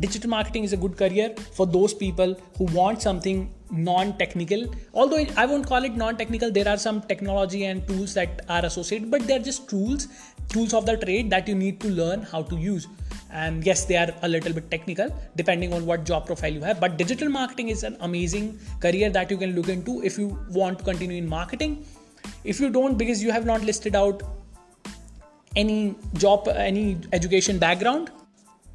digital 0.00 0.30
marketing 0.30 0.62
is 0.62 0.72
a 0.72 0.76
good 0.76 0.96
career 0.96 1.34
for 1.52 1.66
those 1.66 1.92
people 1.92 2.36
who 2.56 2.64
want 2.66 3.02
something 3.02 3.52
non-technical. 3.70 4.72
Although 4.94 5.26
i 5.36 5.44
won't 5.44 5.66
call 5.66 5.84
it 5.84 5.96
non-technical 5.96 6.52
there 6.52 6.68
are 6.68 6.78
some 6.78 7.02
technology 7.02 7.64
and 7.64 7.86
tools 7.88 8.14
that 8.14 8.42
are 8.48 8.64
associated 8.64 9.10
but 9.10 9.26
they're 9.26 9.40
just 9.50 9.68
tools 9.68 10.08
tools 10.48 10.72
of 10.72 10.86
the 10.86 10.96
trade 10.96 11.28
that 11.30 11.48
you 11.48 11.54
need 11.54 11.80
to 11.80 11.88
learn 11.88 12.22
how 12.22 12.42
to 12.42 12.56
use 12.56 12.86
and 13.30 13.64
yes 13.64 13.84
they 13.84 13.96
are 13.96 14.08
a 14.22 14.28
little 14.28 14.52
bit 14.52 14.70
technical 14.70 15.14
depending 15.36 15.72
on 15.72 15.84
what 15.86 16.04
job 16.04 16.26
profile 16.26 16.52
you 16.52 16.60
have. 16.62 16.80
But 16.80 16.96
digital 16.96 17.28
marketing 17.28 17.68
is 17.68 17.82
an 17.82 17.96
amazing 18.00 18.58
career 18.80 19.10
that 19.10 19.30
you 19.30 19.36
can 19.36 19.54
look 19.54 19.68
into 19.68 20.02
if 20.02 20.18
you 20.18 20.38
want 20.50 20.78
to 20.78 20.84
continue 20.84 21.16
in 21.16 21.28
marketing. 21.28 21.84
If 22.44 22.60
you 22.60 22.70
don't 22.70 22.96
because 22.96 23.22
you 23.22 23.30
have 23.30 23.46
not 23.46 23.62
listed 23.62 23.94
out 23.94 24.22
any 25.56 25.94
job 26.14 26.48
any 26.48 26.98
education 27.12 27.58
background 27.58 28.10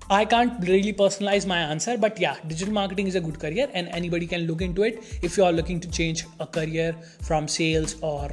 I 0.10 0.26
can't 0.26 0.68
really 0.68 0.92
personalize 0.92 1.48
my 1.48 1.60
answer, 1.60 1.98
but 1.98 2.20
yeah, 2.20 2.36
digital 2.48 2.74
marketing 2.74 3.08
is 3.08 3.16
a 3.16 3.22
good 3.22 3.40
career 3.40 3.70
and 3.74 3.88
anybody 3.88 4.28
can 4.28 4.42
look 4.42 4.62
into 4.62 4.84
it 4.84 5.20
if 5.22 5.38
you 5.38 5.46
are 5.46 5.52
looking 5.52 5.80
to 5.80 5.90
change 5.90 6.26
a 6.40 6.46
career 6.46 6.94
from 7.22 7.48
sales 7.48 7.96
or 8.02 8.30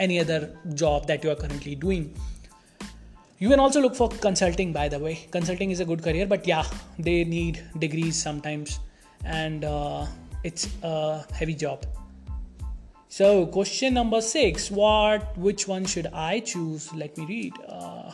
any 0.00 0.20
other 0.20 0.54
job 0.74 1.06
that 1.06 1.24
you 1.24 1.30
are 1.30 1.34
currently 1.34 1.74
doing. 1.74 2.14
You 3.40 3.48
can 3.48 3.60
also 3.60 3.80
look 3.80 3.94
for 3.94 4.08
consulting, 4.08 4.72
by 4.72 4.88
the 4.88 4.98
way. 4.98 5.26
Consulting 5.30 5.70
is 5.70 5.78
a 5.78 5.84
good 5.84 6.02
career, 6.02 6.26
but 6.26 6.46
yeah, 6.46 6.64
they 6.98 7.24
need 7.24 7.62
degrees 7.78 8.20
sometimes 8.20 8.80
and 9.24 9.64
uh, 9.64 10.06
it's 10.42 10.68
a 10.82 11.24
heavy 11.32 11.54
job. 11.54 11.86
So, 13.08 13.46
question 13.46 13.94
number 13.94 14.20
six 14.20 14.70
What, 14.70 15.38
which 15.38 15.68
one 15.68 15.86
should 15.86 16.08
I 16.12 16.40
choose? 16.40 16.92
Let 16.92 17.16
me 17.16 17.26
read. 17.26 17.52
Uh, 17.66 18.12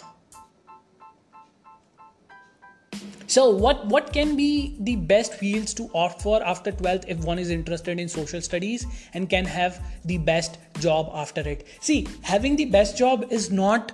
so 3.27 3.51
what 3.51 3.87
what 3.87 4.13
can 4.13 4.37
be 4.37 4.77
the 4.81 4.97
best 4.97 5.35
fields 5.35 5.73
to 5.75 5.91
opt 5.95 6.21
for 6.23 6.43
after 6.45 6.71
12th 6.71 7.07
if 7.09 7.25
one 7.25 7.39
is 7.39 7.51
interested 7.51 7.99
in 7.99 8.09
social 8.09 8.41
studies 8.41 8.87
and 9.15 9.31
can 9.31 9.45
have 9.45 9.81
the 10.05 10.19
best 10.19 10.59
job 10.79 11.11
after 11.15 11.41
it 11.41 11.67
see 11.81 12.07
having 12.23 12.55
the 12.55 12.67
best 12.67 12.99
job 12.99 13.27
is 13.31 13.51
not 13.51 13.93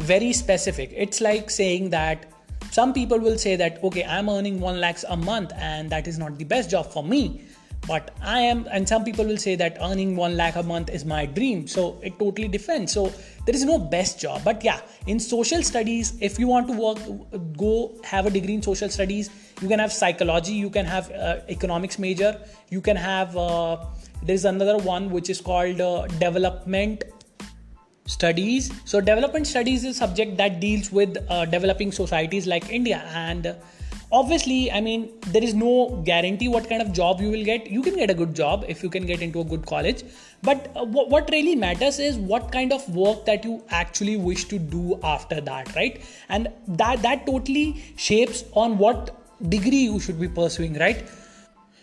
very 0.00 0.32
specific. 0.32 0.92
It's 0.94 1.20
like 1.20 1.50
saying 1.50 1.90
that 1.90 2.26
some 2.70 2.92
people 2.92 3.18
will 3.18 3.38
say 3.38 3.56
that 3.56 3.82
okay 3.82 4.04
i'm 4.04 4.28
earning 4.28 4.60
1 4.60 4.80
lakhs 4.80 5.04
a 5.08 5.16
month 5.16 5.52
and 5.56 5.90
that 5.90 6.06
is 6.06 6.18
not 6.18 6.36
the 6.38 6.44
best 6.44 6.70
job 6.70 6.86
for 6.86 7.02
me. 7.02 7.42
But 7.86 8.10
i 8.20 8.40
am 8.40 8.66
and 8.70 8.88
some 8.88 9.04
people 9.04 9.24
will 9.24 9.36
say 9.38 9.54
that 9.56 9.78
earning 9.80 10.14
1 10.16 10.36
lakh 10.36 10.56
a 10.56 10.62
month 10.62 10.90
is 10.90 11.04
my 11.04 11.26
dream. 11.26 11.66
So 11.66 11.98
it 12.02 12.18
totally 12.18 12.48
depends. 12.48 12.92
So 12.92 13.12
there 13.46 13.54
is 13.54 13.64
no 13.64 13.78
best 13.78 14.20
job. 14.20 14.42
But 14.44 14.64
yeah 14.64 14.80
in 15.06 15.18
social 15.18 15.62
studies 15.62 16.14
if 16.20 16.38
you 16.38 16.46
want 16.46 16.68
to 16.68 16.74
work 16.74 16.98
go 17.56 17.94
have 18.04 18.26
a 18.26 18.30
degree 18.30 18.54
in 18.54 18.62
social 18.62 18.88
studies 18.88 19.30
you 19.60 19.68
can 19.68 19.78
have 19.78 19.92
psychology 19.92 20.52
you 20.52 20.70
can 20.70 20.84
have 20.84 21.10
uh, 21.12 21.38
economics 21.48 21.98
major 21.98 22.38
you 22.70 22.80
can 22.80 22.96
have 22.96 23.36
uh, 23.36 23.76
there's 24.22 24.44
another 24.44 24.76
one 24.78 25.10
which 25.10 25.30
is 25.30 25.40
called 25.40 25.80
uh, 25.80 26.06
development 26.18 27.04
studies. 28.08 28.72
So 28.84 29.00
development 29.00 29.46
studies 29.46 29.84
is 29.84 29.96
a 29.96 29.98
subject 29.98 30.36
that 30.38 30.60
deals 30.60 30.90
with 30.90 31.16
uh, 31.28 31.44
developing 31.44 31.92
societies 31.92 32.46
like 32.46 32.70
india. 32.70 33.02
And 33.14 33.54
obviously 34.18 34.72
i 34.72 34.80
mean 34.80 35.02
there 35.32 35.44
is 35.46 35.52
no 35.62 35.72
guarantee 36.04 36.46
what 36.52 36.66
kind 36.68 36.80
of 36.80 36.92
job 36.92 37.20
you 37.20 37.30
will 37.30 37.44
get. 37.44 37.70
You 37.70 37.82
can 37.82 37.96
get 37.96 38.10
a 38.10 38.14
good 38.14 38.34
job 38.34 38.64
if 38.66 38.82
you 38.82 38.88
can 38.88 39.06
get 39.06 39.20
into 39.20 39.40
a 39.40 39.44
good 39.44 39.66
college. 39.66 40.02
But 40.42 40.68
uh, 40.74 40.86
w- 40.86 41.08
what 41.08 41.30
really 41.30 41.54
matters 41.54 41.98
is 41.98 42.16
what 42.16 42.50
kind 42.50 42.72
of 42.72 42.88
work 42.94 43.24
that 43.26 43.44
you 43.44 43.62
actually 43.68 44.16
wish 44.16 44.44
to 44.46 44.58
do 44.58 44.98
after 45.02 45.40
that 45.42 45.74
right? 45.76 46.02
And 46.28 46.48
that 46.66 47.02
that 47.02 47.26
totally 47.26 47.84
shapes 47.96 48.44
on 48.52 48.78
what 48.78 49.14
degree 49.50 49.84
you 49.92 50.00
should 50.00 50.18
be 50.20 50.28
pursuing 50.28 50.78
right 50.78 51.04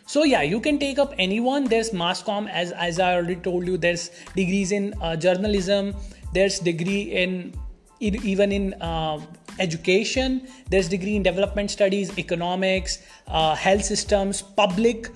so 0.05 0.23
yeah 0.23 0.41
you 0.41 0.59
can 0.59 0.79
take 0.79 0.99
up 0.99 1.13
anyone. 1.17 1.65
There's 1.65 1.93
mass 1.93 2.21
com 2.23 2.47
as 2.47 2.71
as 2.71 2.99
i 2.99 3.13
already 3.15 3.35
told 3.35 3.67
you 3.67 3.77
there's 3.77 4.09
degrees 4.35 4.71
in 4.71 4.93
uh, 5.01 5.15
journalism. 5.15 5.95
There's 6.33 6.59
degree 6.59 7.01
in 7.23 7.53
even 7.99 8.51
in 8.51 8.73
uh, 8.81 9.19
education. 9.59 10.47
There's 10.69 10.89
degree 10.89 11.15
in 11.15 11.23
development 11.23 11.71
studies 11.71 12.17
economics 12.17 12.99
uh, 13.27 13.55
health 13.55 13.83
systems 13.83 14.41
public 14.41 15.09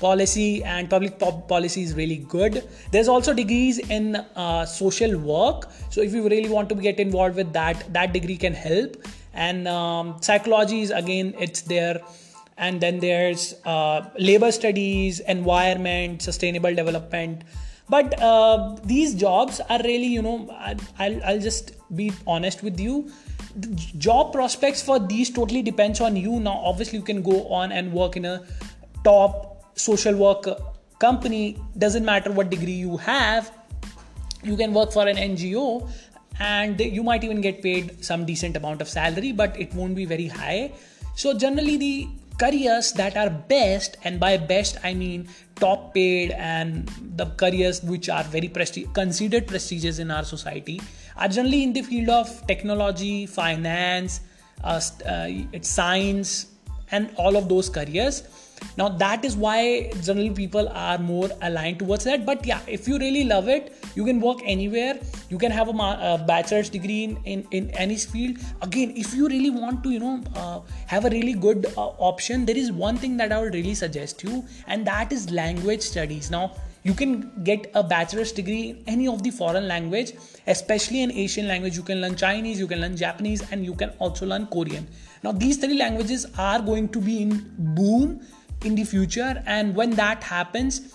policy 0.00 0.62
and 0.64 0.90
public 0.90 1.18
policy 1.18 1.82
is 1.82 1.94
really 1.94 2.16
good. 2.16 2.68
There's 2.92 3.08
also 3.08 3.32
degrees 3.32 3.78
in 3.78 4.16
uh, 4.16 4.66
social 4.66 5.18
work. 5.18 5.70
So 5.90 6.02
if 6.02 6.12
you 6.12 6.28
really 6.28 6.50
want 6.50 6.68
to 6.68 6.74
get 6.74 7.00
involved 7.00 7.36
with 7.36 7.52
that 7.54 7.92
that 7.92 8.12
degree 8.12 8.36
can 8.36 8.52
help. 8.52 8.96
And 9.32 9.68
um, 9.68 10.16
psychology 10.20 10.82
is 10.82 10.90
again 10.90 11.34
it's 11.38 11.62
there 11.62 12.00
and 12.58 12.80
then 12.80 13.00
there's 13.00 13.54
uh, 13.64 14.08
labor 14.18 14.50
studies 14.50 15.20
environment 15.20 16.22
sustainable 16.22 16.74
development. 16.74 17.42
But 17.88 18.20
uh, 18.20 18.76
these 18.84 19.14
jobs 19.14 19.60
are 19.68 19.80
really 19.82 20.06
you 20.06 20.22
know 20.22 20.50
I'll, 20.98 21.24
I'll 21.24 21.40
just 21.40 21.72
be 21.94 22.12
honest 22.26 22.62
with 22.62 22.80
you. 22.80 23.10
The 23.54 23.68
job 23.98 24.32
prospects 24.32 24.82
for 24.82 24.98
these 24.98 25.30
totally 25.30 25.62
depends 25.62 26.00
on 26.00 26.16
you. 26.16 26.40
Now 26.40 26.60
obviously 26.64 26.98
you 26.98 27.04
can 27.04 27.22
go 27.22 27.48
on 27.48 27.72
and 27.72 27.92
work 27.92 28.16
in 28.16 28.24
a 28.24 28.42
top 29.04 29.78
social 29.78 30.16
work 30.16 30.46
company. 30.98 31.58
Doesn't 31.78 32.04
matter 32.04 32.32
what 32.32 32.50
degree 32.50 32.72
you 32.72 32.96
have. 32.96 33.52
You 34.42 34.56
can 34.56 34.72
work 34.72 34.92
for 34.92 35.06
an 35.06 35.16
ngo 35.16 35.88
and 36.38 36.78
you 36.80 37.02
might 37.02 37.24
even 37.24 37.40
get 37.40 37.62
paid 37.62 38.04
some 38.04 38.26
decent 38.26 38.56
amount 38.56 38.82
of 38.82 38.88
salary 38.88 39.32
but 39.32 39.58
it 39.58 39.72
won't 39.74 39.94
be 39.94 40.04
very 40.04 40.28
high. 40.28 40.72
So 41.14 41.36
generally 41.36 41.76
the 41.76 42.08
careers 42.38 42.92
that 42.92 43.16
are 43.16 43.30
best 43.30 43.96
and 44.04 44.20
by 44.20 44.36
best 44.36 44.78
i 44.84 44.92
mean 44.92 45.28
top 45.56 45.94
paid 45.94 46.32
and 46.32 46.88
the 47.16 47.26
careers 47.42 47.82
which 47.82 48.08
are 48.08 48.24
very 48.24 48.48
presti- 48.48 48.92
considered 48.94 49.46
prestigious 49.46 49.98
in 49.98 50.10
our 50.10 50.24
society 50.24 50.80
are 51.16 51.28
generally 51.28 51.62
in 51.62 51.72
the 51.72 51.82
field 51.82 52.08
of 52.08 52.46
technology 52.46 53.26
finance 53.26 54.20
uh, 54.64 54.80
uh, 55.06 55.28
science 55.62 56.46
and 56.90 57.10
all 57.16 57.36
of 57.36 57.48
those 57.48 57.68
careers 57.68 58.22
now 58.76 58.88
that 58.88 59.24
is 59.24 59.36
why 59.36 59.90
generally 60.02 60.30
people 60.30 60.68
are 60.68 60.98
more 60.98 61.28
aligned 61.42 61.78
towards 61.78 62.04
that. 62.04 62.26
But 62.26 62.44
yeah 62.46 62.60
if 62.66 62.86
you 62.88 62.98
really 62.98 63.24
love 63.24 63.48
it 63.48 63.74
you 63.94 64.04
can 64.04 64.20
work 64.20 64.40
anywhere. 64.44 64.98
You 65.30 65.38
can 65.38 65.50
have 65.50 65.68
a, 65.68 65.72
a 65.72 66.24
bachelor's 66.26 66.68
degree 66.68 67.04
in, 67.04 67.16
in, 67.24 67.46
in 67.50 67.70
any 67.70 67.96
field. 67.96 68.38
Again 68.62 68.92
if 68.96 69.14
you 69.14 69.28
really 69.28 69.50
want 69.50 69.82
to 69.84 69.90
you 69.90 70.00
know 70.00 70.22
uh, 70.34 70.60
have 70.86 71.04
a 71.04 71.10
really 71.10 71.32
good 71.32 71.66
uh, 71.76 71.86
option 72.10 72.46
there 72.46 72.56
is 72.56 72.70
one 72.72 72.96
thing 72.96 73.16
that 73.16 73.32
i 73.32 73.40
would 73.40 73.54
really 73.54 73.74
suggest 73.74 74.22
you 74.22 74.44
and 74.66 74.86
that 74.86 75.12
is 75.12 75.30
language 75.30 75.82
studies. 75.82 76.30
Now 76.30 76.52
you 76.82 76.94
can 76.94 77.32
get 77.42 77.70
a 77.74 77.82
bachelor's 77.82 78.30
degree 78.30 78.70
in 78.70 78.82
any 78.86 79.08
of 79.08 79.22
the 79.22 79.30
foreign 79.30 79.66
language 79.66 80.12
especially 80.46 81.02
in 81.02 81.10
asian 81.12 81.48
language. 81.48 81.76
You 81.76 81.82
can 81.82 82.00
learn 82.00 82.16
chinese 82.16 82.60
you 82.60 82.66
can 82.66 82.80
learn 82.80 82.96
japanese 82.96 83.50
and 83.50 83.64
you 83.64 83.74
can 83.74 83.90
also 83.98 84.26
learn 84.26 84.46
korean. 84.46 84.86
Now 85.24 85.32
these 85.32 85.56
three 85.56 85.78
languages 85.78 86.26
are 86.38 86.60
going 86.60 86.88
to 86.90 87.00
be 87.00 87.22
in 87.22 87.50
boom 87.58 88.20
in 88.64 88.74
the 88.74 88.84
future. 88.84 89.42
And 89.46 89.74
when 89.74 89.90
that 89.90 90.22
happens 90.22 90.92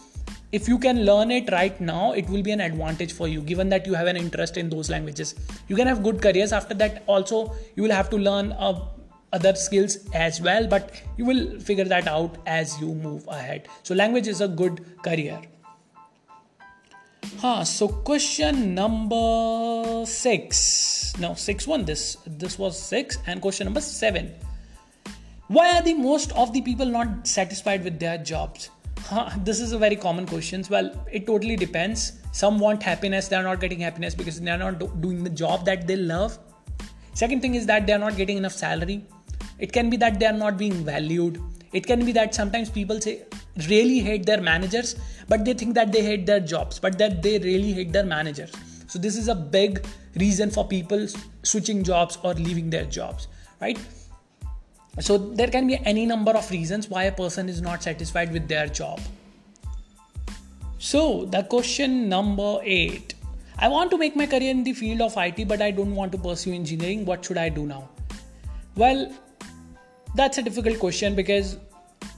if 0.51 0.67
you 0.67 0.77
can 0.77 1.05
learn 1.05 1.31
it 1.31 1.49
right 1.51 1.79
now 1.79 2.11
it 2.11 2.29
will 2.29 2.43
be 2.43 2.51
an 2.51 2.59
advantage 2.59 3.13
for 3.13 3.27
you 3.27 3.41
given 3.41 3.69
that 3.69 3.85
you 3.87 3.93
have 3.93 4.07
an 4.07 4.17
interest 4.17 4.57
in 4.57 4.69
those 4.69 4.89
languages. 4.89 5.35
You 5.67 5.75
can 5.75 5.87
have 5.87 6.03
good 6.03 6.21
careers 6.21 6.51
after 6.51 6.73
that. 6.75 7.03
Also 7.07 7.55
you 7.75 7.83
will 7.83 7.91
have 7.91 8.09
to 8.09 8.17
learn 8.17 8.51
uh, 8.53 8.81
other 9.33 9.55
skills 9.55 9.97
as 10.13 10.41
well 10.41 10.67
but 10.67 11.01
you 11.17 11.23
will 11.23 11.59
figure 11.59 11.85
that 11.85 12.07
out 12.07 12.37
as 12.45 12.79
you 12.81 12.93
move 12.93 13.25
ahead. 13.27 13.67
So 13.83 13.95
language 13.95 14.27
is 14.27 14.41
a 14.41 14.47
good 14.47 15.01
career. 15.03 15.41
Huh 17.39 17.63
so 17.63 17.87
question 17.87 18.75
number 18.75 20.05
six. 20.05 21.13
No 21.17 21.33
six 21.35 21.65
one. 21.65 21.85
This 21.85 22.17
this 22.27 22.59
was 22.59 22.77
six 22.77 23.17
and 23.25 23.41
question 23.41 23.65
number 23.65 23.81
seven 23.81 24.33
why 25.55 25.77
are 25.77 25.81
the 25.81 25.93
most 25.93 26.31
of 26.31 26.53
the 26.53 26.61
people 26.61 26.85
not 26.85 27.27
satisfied 27.27 27.83
with 27.83 27.99
their 27.99 28.17
jobs? 28.17 28.69
Huh, 28.99 29.29
this 29.43 29.59
is 29.59 29.73
a 29.73 29.77
very 29.77 29.97
common 29.97 30.25
question 30.25 30.63
well 30.69 30.89
it 31.11 31.27
totally 31.27 31.57
depends. 31.57 32.13
Some 32.31 32.57
want 32.57 32.81
happiness 32.81 33.27
they 33.27 33.35
are 33.35 33.43
not 33.43 33.59
getting 33.59 33.81
happiness 33.81 34.15
because 34.15 34.39
they 34.39 34.49
are 34.49 34.57
not 34.57 34.79
do- 34.79 34.91
doing 35.01 35.25
the 35.25 35.29
job 35.29 35.65
that 35.65 35.87
they 35.87 35.97
love. 35.97 36.37
Second 37.13 37.41
thing 37.41 37.55
is 37.55 37.65
that 37.65 37.85
they 37.85 37.91
are 37.91 37.99
not 37.99 38.15
getting 38.15 38.37
enough 38.37 38.53
salary. 38.53 39.03
It 39.59 39.73
can 39.73 39.89
be 39.89 39.97
that 39.97 40.21
they 40.21 40.25
are 40.25 40.37
not 40.41 40.57
being 40.57 40.85
valued. 40.85 41.41
It 41.73 41.85
can 41.85 42.05
be 42.05 42.13
that 42.13 42.33
sometimes 42.33 42.69
people 42.69 43.01
say 43.01 43.23
really 43.67 43.99
hate 43.99 44.25
their 44.25 44.41
managers 44.41 44.95
but 45.27 45.43
they 45.43 45.53
think 45.53 45.75
that 45.75 45.91
they 45.91 46.01
hate 46.01 46.25
their 46.25 46.39
jobs 46.39 46.79
but 46.79 46.97
that 46.97 47.21
they 47.21 47.39
really 47.39 47.73
hate 47.73 47.91
their 47.91 48.05
managers. 48.05 48.53
So 48.87 48.99
this 48.99 49.17
is 49.17 49.27
a 49.27 49.35
big 49.35 49.85
reason 50.15 50.49
for 50.49 50.65
people 50.65 51.07
switching 51.43 51.83
jobs 51.83 52.17
or 52.23 52.35
leaving 52.35 52.69
their 52.69 52.85
jobs 52.85 53.27
right 53.59 53.77
so 54.99 55.17
there 55.17 55.47
can 55.47 55.67
be 55.67 55.79
any 55.85 56.05
number 56.05 56.31
of 56.31 56.49
reasons 56.51 56.89
why 56.89 57.03
a 57.03 57.11
person 57.11 57.47
is 57.47 57.61
not 57.61 57.81
satisfied 57.81 58.33
with 58.33 58.47
their 58.47 58.67
job. 58.67 58.99
So 60.79 61.25
the 61.25 61.43
question 61.43 62.09
number 62.09 62.59
8 62.63 63.15
i 63.59 63.67
want 63.67 63.91
to 63.91 63.97
make 63.97 64.15
my 64.15 64.25
career 64.25 64.49
in 64.49 64.63
the 64.63 64.73
field 64.73 65.01
of 65.01 65.15
it 65.15 65.47
but 65.47 65.61
i 65.61 65.69
don't 65.69 65.95
want 65.95 66.11
to 66.11 66.17
pursue 66.17 66.53
engineering. 66.53 67.05
What 67.05 67.23
should 67.23 67.37
i 67.37 67.49
do 67.49 67.65
now? 67.65 67.89
Well 68.75 69.13
that's 70.15 70.39
a 70.39 70.41
difficult 70.41 70.79
question 70.79 71.15
because 71.15 71.57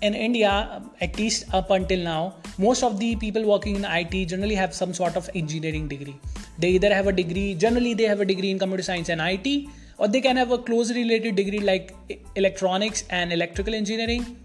in 0.02 0.14
india 0.14 0.82
at 1.02 1.18
least 1.20 1.54
up 1.54 1.70
until 1.70 2.00
now 2.00 2.36
most 2.58 2.84
of 2.84 2.98
the 3.00 3.16
people 3.18 3.46
working 3.46 3.76
in 3.76 3.86
it 3.86 4.26
generally 4.30 4.56
have 4.56 4.74
some 4.74 4.94
sort 4.94 5.18
of 5.18 5.30
engineering 5.36 5.88
degree. 5.88 6.16
They 6.58 6.70
either 6.70 6.94
have 6.94 7.08
a 7.08 7.12
degree 7.12 7.56
generally 7.56 7.94
they 7.94 8.06
have 8.06 8.22
a 8.22 8.26
degree 8.26 8.50
in 8.50 8.58
computer 8.58 8.84
science 8.84 9.10
and 9.10 9.22
it 9.22 9.70
or 9.98 10.08
they 10.08 10.22
can 10.22 10.38
have 10.38 10.52
a 10.52 10.58
close 10.58 10.92
related 10.94 11.36
degree 11.36 11.60
like 11.60 11.96
electronics 12.36 13.04
and 13.10 13.32
electrical 13.32 13.74
engineering. 13.74 14.38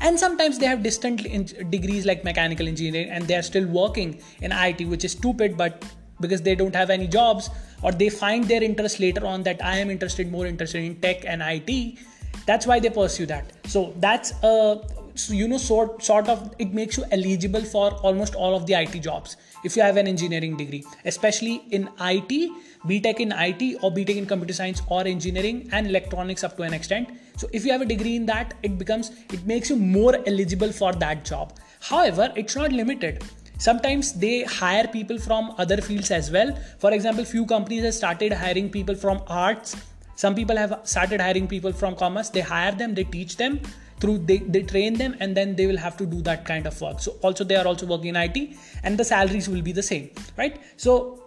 And 0.00 0.18
sometimes 0.18 0.58
they 0.58 0.66
have 0.66 0.82
distant 0.82 1.22
degrees 1.70 2.04
like 2.04 2.24
mechanical 2.24 2.66
engineering 2.66 3.10
and 3.10 3.26
they 3.26 3.36
are 3.36 3.42
still 3.42 3.66
working 3.66 4.20
in 4.40 4.52
IT 4.52 4.88
which 4.88 5.04
is 5.04 5.12
stupid 5.12 5.56
but 5.56 5.84
because 6.20 6.42
they 6.42 6.54
don't 6.54 6.74
have 6.74 6.90
any 6.90 7.06
jobs 7.06 7.50
or 7.82 7.92
they 7.92 8.08
find 8.08 8.44
their 8.44 8.62
interest 8.62 8.98
later 8.98 9.24
on 9.26 9.42
that 9.44 9.64
I 9.64 9.78
am 9.78 9.90
interested 9.90 10.30
more 10.30 10.46
interested 10.46 10.82
in 10.82 10.96
tech 10.96 11.24
and 11.24 11.42
IT 11.44 11.98
that's 12.46 12.66
why 12.66 12.80
they 12.80 12.90
pursue 12.90 13.26
that. 13.26 13.52
So 13.66 13.94
that's 13.98 14.32
a 14.42 14.82
so, 15.14 15.32
you 15.32 15.46
know 15.46 15.58
sort 15.58 16.02
sort 16.02 16.28
of 16.28 16.54
it 16.58 16.74
makes 16.74 16.96
you 16.96 17.04
eligible 17.12 17.62
for 17.62 17.92
almost 18.08 18.34
all 18.34 18.56
of 18.56 18.66
the 18.66 18.74
IT 18.74 19.00
jobs 19.00 19.36
if 19.62 19.76
you 19.76 19.82
have 19.82 19.96
an 19.96 20.08
engineering 20.08 20.56
degree 20.56 20.84
especially 21.04 21.62
in 21.70 21.88
IT 22.00 22.50
BTech 22.88 23.20
in 23.20 23.32
IT 23.32 23.78
or 23.82 23.90
BTech 23.90 24.16
in 24.16 24.26
computer 24.26 24.52
science 24.52 24.82
or 24.88 25.06
engineering 25.06 25.68
and 25.72 25.86
electronics 25.86 26.44
up 26.44 26.56
to 26.56 26.62
an 26.62 26.74
extent. 26.74 27.08
So 27.36 27.48
if 27.52 27.64
you 27.64 27.72
have 27.72 27.80
a 27.80 27.86
degree 27.86 28.16
in 28.16 28.26
that 28.26 28.54
it 28.62 28.78
becomes 28.78 29.10
it 29.32 29.46
makes 29.46 29.70
you 29.70 29.76
more 29.76 30.16
eligible 30.26 30.72
for 30.72 30.92
that 30.92 31.24
job. 31.24 31.54
However 31.80 32.30
it's 32.36 32.56
not 32.56 32.72
limited. 32.72 33.24
Sometimes 33.58 34.12
they 34.12 34.42
hire 34.42 34.86
people 34.88 35.18
from 35.18 35.54
other 35.56 35.80
fields 35.80 36.10
as 36.10 36.30
well. 36.30 36.54
For 36.78 36.92
example 36.92 37.24
few 37.24 37.46
companies 37.46 37.84
have 37.84 37.94
started 37.94 38.32
hiring 38.32 38.68
people 38.68 38.94
from 38.94 39.22
arts. 39.28 39.76
Some 40.16 40.34
people 40.34 40.56
have 40.56 40.80
started 40.84 41.20
hiring 41.20 41.48
people 41.48 41.72
from 41.72 41.96
commerce. 41.96 42.28
They 42.28 42.42
hire 42.42 42.72
them 42.72 42.94
they 42.94 43.04
teach 43.04 43.36
them 43.38 43.60
through 44.00 44.18
they, 44.18 44.38
they 44.38 44.62
train 44.62 44.94
them 44.94 45.16
and 45.20 45.34
then 45.34 45.56
they 45.56 45.66
will 45.66 45.78
have 45.78 45.96
to 45.96 46.04
do 46.04 46.20
that 46.22 46.44
kind 46.44 46.66
of 46.66 46.78
work. 46.82 47.00
So 47.00 47.12
also 47.22 47.44
they 47.44 47.56
are 47.56 47.66
also 47.66 47.86
working 47.86 48.14
in 48.14 48.16
it 48.16 48.56
and 48.82 48.98
the 48.98 49.04
salaries 49.04 49.48
will 49.48 49.62
be 49.62 49.72
the 49.72 49.82
same 49.82 50.10
right? 50.36 50.60
So 50.76 51.23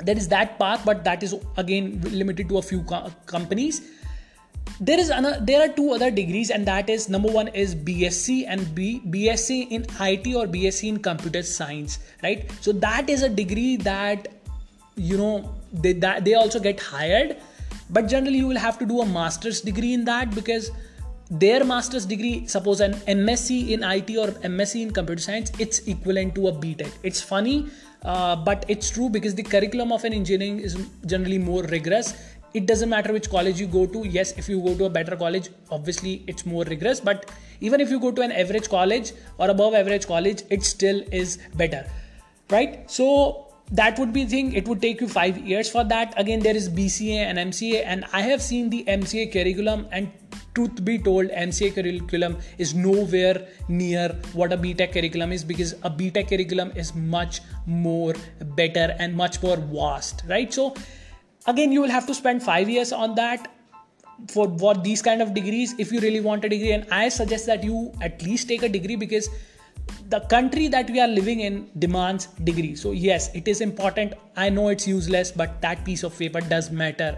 there 0.00 0.16
is 0.16 0.28
that 0.28 0.58
path 0.58 0.84
but 0.84 1.04
that 1.04 1.22
is 1.22 1.34
again 1.56 2.00
limited 2.02 2.48
to 2.48 2.58
a 2.58 2.62
few 2.62 2.82
co- 2.82 3.10
companies. 3.26 3.82
There 4.80 4.98
is 4.98 5.10
another 5.10 5.38
there 5.40 5.60
are 5.62 5.72
two 5.72 5.92
other 5.92 6.10
degrees 6.10 6.50
and 6.50 6.66
that 6.66 6.88
is 6.88 7.08
number 7.08 7.30
one 7.30 7.48
is 7.48 7.74
bsc 7.74 8.44
and 8.48 8.74
B, 8.74 9.02
bsc 9.06 9.70
in 9.70 9.82
it 9.82 10.34
or 10.34 10.46
bsc 10.46 10.88
in 10.88 10.98
computer 10.98 11.42
science 11.42 11.98
right? 12.22 12.50
So 12.60 12.72
that 12.72 13.10
is 13.10 13.22
a 13.22 13.28
degree 13.28 13.76
that 13.76 14.28
you 14.96 15.16
know 15.16 15.54
they 15.72 15.92
that 15.94 16.24
they 16.24 16.34
also 16.34 16.60
get 16.60 16.80
hired 16.80 17.36
but 17.90 18.08
generally 18.08 18.38
you 18.38 18.46
will 18.46 18.58
have 18.58 18.78
to 18.78 18.86
do 18.86 19.00
a 19.00 19.06
master's 19.06 19.60
degree 19.60 19.92
in 19.94 20.04
that 20.04 20.34
because 20.34 20.70
their 21.30 21.64
master's 21.64 22.04
degree 22.04 22.46
suppose 22.46 22.80
an 22.80 22.92
msc 22.92 23.70
in 23.70 23.82
it 23.82 24.10
or 24.18 24.28
msc 24.48 24.82
in 24.82 24.90
computer 24.90 25.22
science 25.22 25.50
it's 25.58 25.78
equivalent 25.80 26.34
to 26.34 26.48
a 26.48 26.52
btech 26.52 26.92
it's 27.02 27.22
funny 27.22 27.70
uh, 28.04 28.36
but 28.36 28.64
it's 28.68 28.90
true 28.90 29.08
because 29.08 29.34
the 29.34 29.42
curriculum 29.42 29.92
of 29.92 30.04
an 30.04 30.12
engineering 30.12 30.60
is 30.60 30.76
generally 31.06 31.38
more 31.38 31.62
rigorous. 31.64 32.14
It 32.54 32.66
doesn't 32.66 32.88
matter 32.88 33.12
which 33.12 33.30
college 33.30 33.60
you 33.60 33.66
go 33.66 33.86
to. 33.86 34.06
Yes 34.06 34.32
if 34.36 34.48
you 34.48 34.60
go 34.60 34.74
to 34.74 34.84
a 34.86 34.90
better 34.90 35.16
college 35.16 35.48
obviously 35.70 36.24
it's 36.26 36.44
more 36.44 36.64
rigorous. 36.64 37.00
But 37.00 37.30
even 37.60 37.80
if 37.80 37.90
you 37.90 38.00
go 38.00 38.10
to 38.10 38.22
an 38.22 38.32
average 38.32 38.68
college 38.68 39.12
or 39.38 39.48
above 39.50 39.74
average 39.74 40.06
college 40.06 40.42
it 40.50 40.62
still 40.64 41.02
is 41.12 41.38
better 41.54 41.86
right? 42.50 42.90
So 42.90 43.51
that 43.80 43.98
would 43.98 44.12
be 44.12 44.24
the 44.24 44.30
thing 44.30 44.52
it 44.52 44.68
would 44.68 44.80
take 44.80 45.00
you 45.00 45.08
five 45.08 45.38
years 45.52 45.70
for 45.70 45.84
that 45.84 46.18
again 46.24 46.40
there 46.40 46.56
is 46.56 46.68
bca 46.68 47.20
and 47.28 47.38
mca 47.50 47.82
and 47.84 48.04
i 48.12 48.22
have 48.22 48.42
seen 48.42 48.68
the 48.70 48.84
mca 48.96 49.32
curriculum 49.32 49.86
and 49.90 50.12
truth 50.54 50.84
be 50.84 50.98
told, 50.98 51.28
MCA 51.28 51.74
curriculum 51.74 52.36
is 52.58 52.74
nowhere 52.74 53.46
near 53.68 54.08
what 54.32 54.52
a 54.52 54.58
BTech 54.58 54.92
curriculum 54.92 55.32
is 55.32 55.44
because 55.44 55.72
a 55.82 55.90
BTech 55.90 56.28
curriculum 56.28 56.72
is 56.74 56.94
much 56.94 57.40
more 57.66 58.14
better 58.56 58.94
and 58.98 59.16
much 59.16 59.42
more 59.42 59.56
vast, 59.56 60.22
right? 60.28 60.52
So, 60.52 60.74
again, 61.46 61.72
you 61.72 61.80
will 61.80 61.90
have 61.90 62.06
to 62.06 62.14
spend 62.14 62.42
five 62.42 62.68
years 62.68 62.92
on 62.92 63.14
that 63.14 63.50
for 64.28 64.46
what 64.46 64.84
these 64.84 65.02
kind 65.02 65.20
of 65.20 65.34
degrees 65.34 65.74
if 65.78 65.90
you 65.90 66.00
really 66.00 66.20
want 66.20 66.44
a 66.44 66.48
degree. 66.48 66.72
And 66.72 66.86
I 66.90 67.08
suggest 67.08 67.46
that 67.46 67.64
you 67.64 67.92
at 68.00 68.22
least 68.22 68.48
take 68.48 68.62
a 68.62 68.68
degree 68.68 68.96
because 68.96 69.28
the 70.08 70.20
country 70.20 70.68
that 70.68 70.90
we 70.90 71.00
are 71.00 71.08
living 71.08 71.40
in 71.40 71.70
demands 71.78 72.26
degree. 72.44 72.74
So 72.76 72.92
yes 72.92 73.30
it 73.34 73.48
is 73.48 73.60
important. 73.60 74.14
I 74.36 74.48
know 74.50 74.68
it's 74.68 74.86
useless 74.86 75.30
but 75.30 75.60
that 75.62 75.84
piece 75.84 76.02
of 76.02 76.18
paper 76.18 76.40
does 76.40 76.70
matter. 76.70 77.16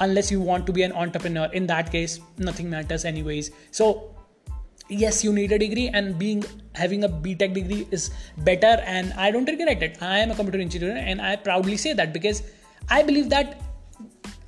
Unless 0.00 0.30
you 0.30 0.40
want 0.40 0.66
to 0.66 0.72
be 0.72 0.82
an 0.82 0.92
entrepreneur. 0.92 1.46
In 1.52 1.66
that 1.66 1.90
case 1.90 2.20
nothing 2.38 2.70
matters 2.70 3.04
anyways. 3.04 3.50
So 3.70 4.14
yes 4.88 5.22
you 5.24 5.32
need 5.32 5.52
a 5.52 5.58
degree 5.58 5.88
and 5.88 6.18
being 6.18 6.44
having 6.74 7.04
a 7.04 7.08
btech 7.08 7.52
degree 7.54 7.86
is 7.92 8.10
better 8.38 8.72
and 8.94 9.12
i 9.14 9.30
don't 9.30 9.48
regret 9.48 9.82
it. 9.82 9.98
I 10.02 10.18
am 10.18 10.30
a 10.32 10.34
computer 10.34 10.58
engineer 10.58 10.96
and 10.96 11.22
i 11.22 11.36
proudly 11.36 11.76
say 11.76 11.92
that 11.92 12.12
because 12.12 12.42
i 12.88 13.02
believe 13.02 13.28
that 13.30 13.60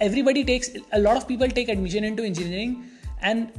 everybody 0.00 0.44
takes 0.44 0.70
a 0.92 0.98
lot 0.98 1.16
of 1.16 1.28
people 1.28 1.48
take 1.48 1.68
admission 1.68 2.02
into 2.02 2.24
engineering 2.24 2.84
and 3.20 3.52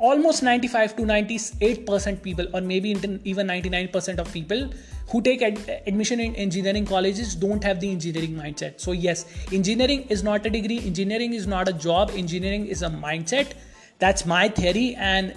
almost 0.00 0.42
95 0.42 0.96
to 0.96 1.02
98% 1.02 2.22
people 2.22 2.46
or 2.54 2.60
maybe 2.60 2.90
even 3.24 3.46
99% 3.46 4.18
of 4.18 4.32
people 4.32 4.70
who 5.08 5.22
take 5.22 5.42
ad- 5.42 5.82
admission 5.86 6.20
in 6.20 6.34
engineering 6.36 6.84
colleges 6.84 7.34
don't 7.34 7.64
have 7.64 7.80
the 7.80 7.90
engineering 7.90 8.34
mindset. 8.34 8.80
So 8.80 8.92
yes 8.92 9.26
engineering 9.52 10.02
is 10.08 10.22
not 10.22 10.46
a 10.46 10.50
degree. 10.50 10.78
Engineering 10.84 11.32
is 11.32 11.46
not 11.46 11.68
a 11.68 11.72
job. 11.72 12.12
Engineering 12.14 12.66
is 12.66 12.82
a 12.82 12.90
mindset. 12.90 13.52
That's 13.98 14.26
my 14.26 14.48
theory. 14.48 14.94
And 14.96 15.34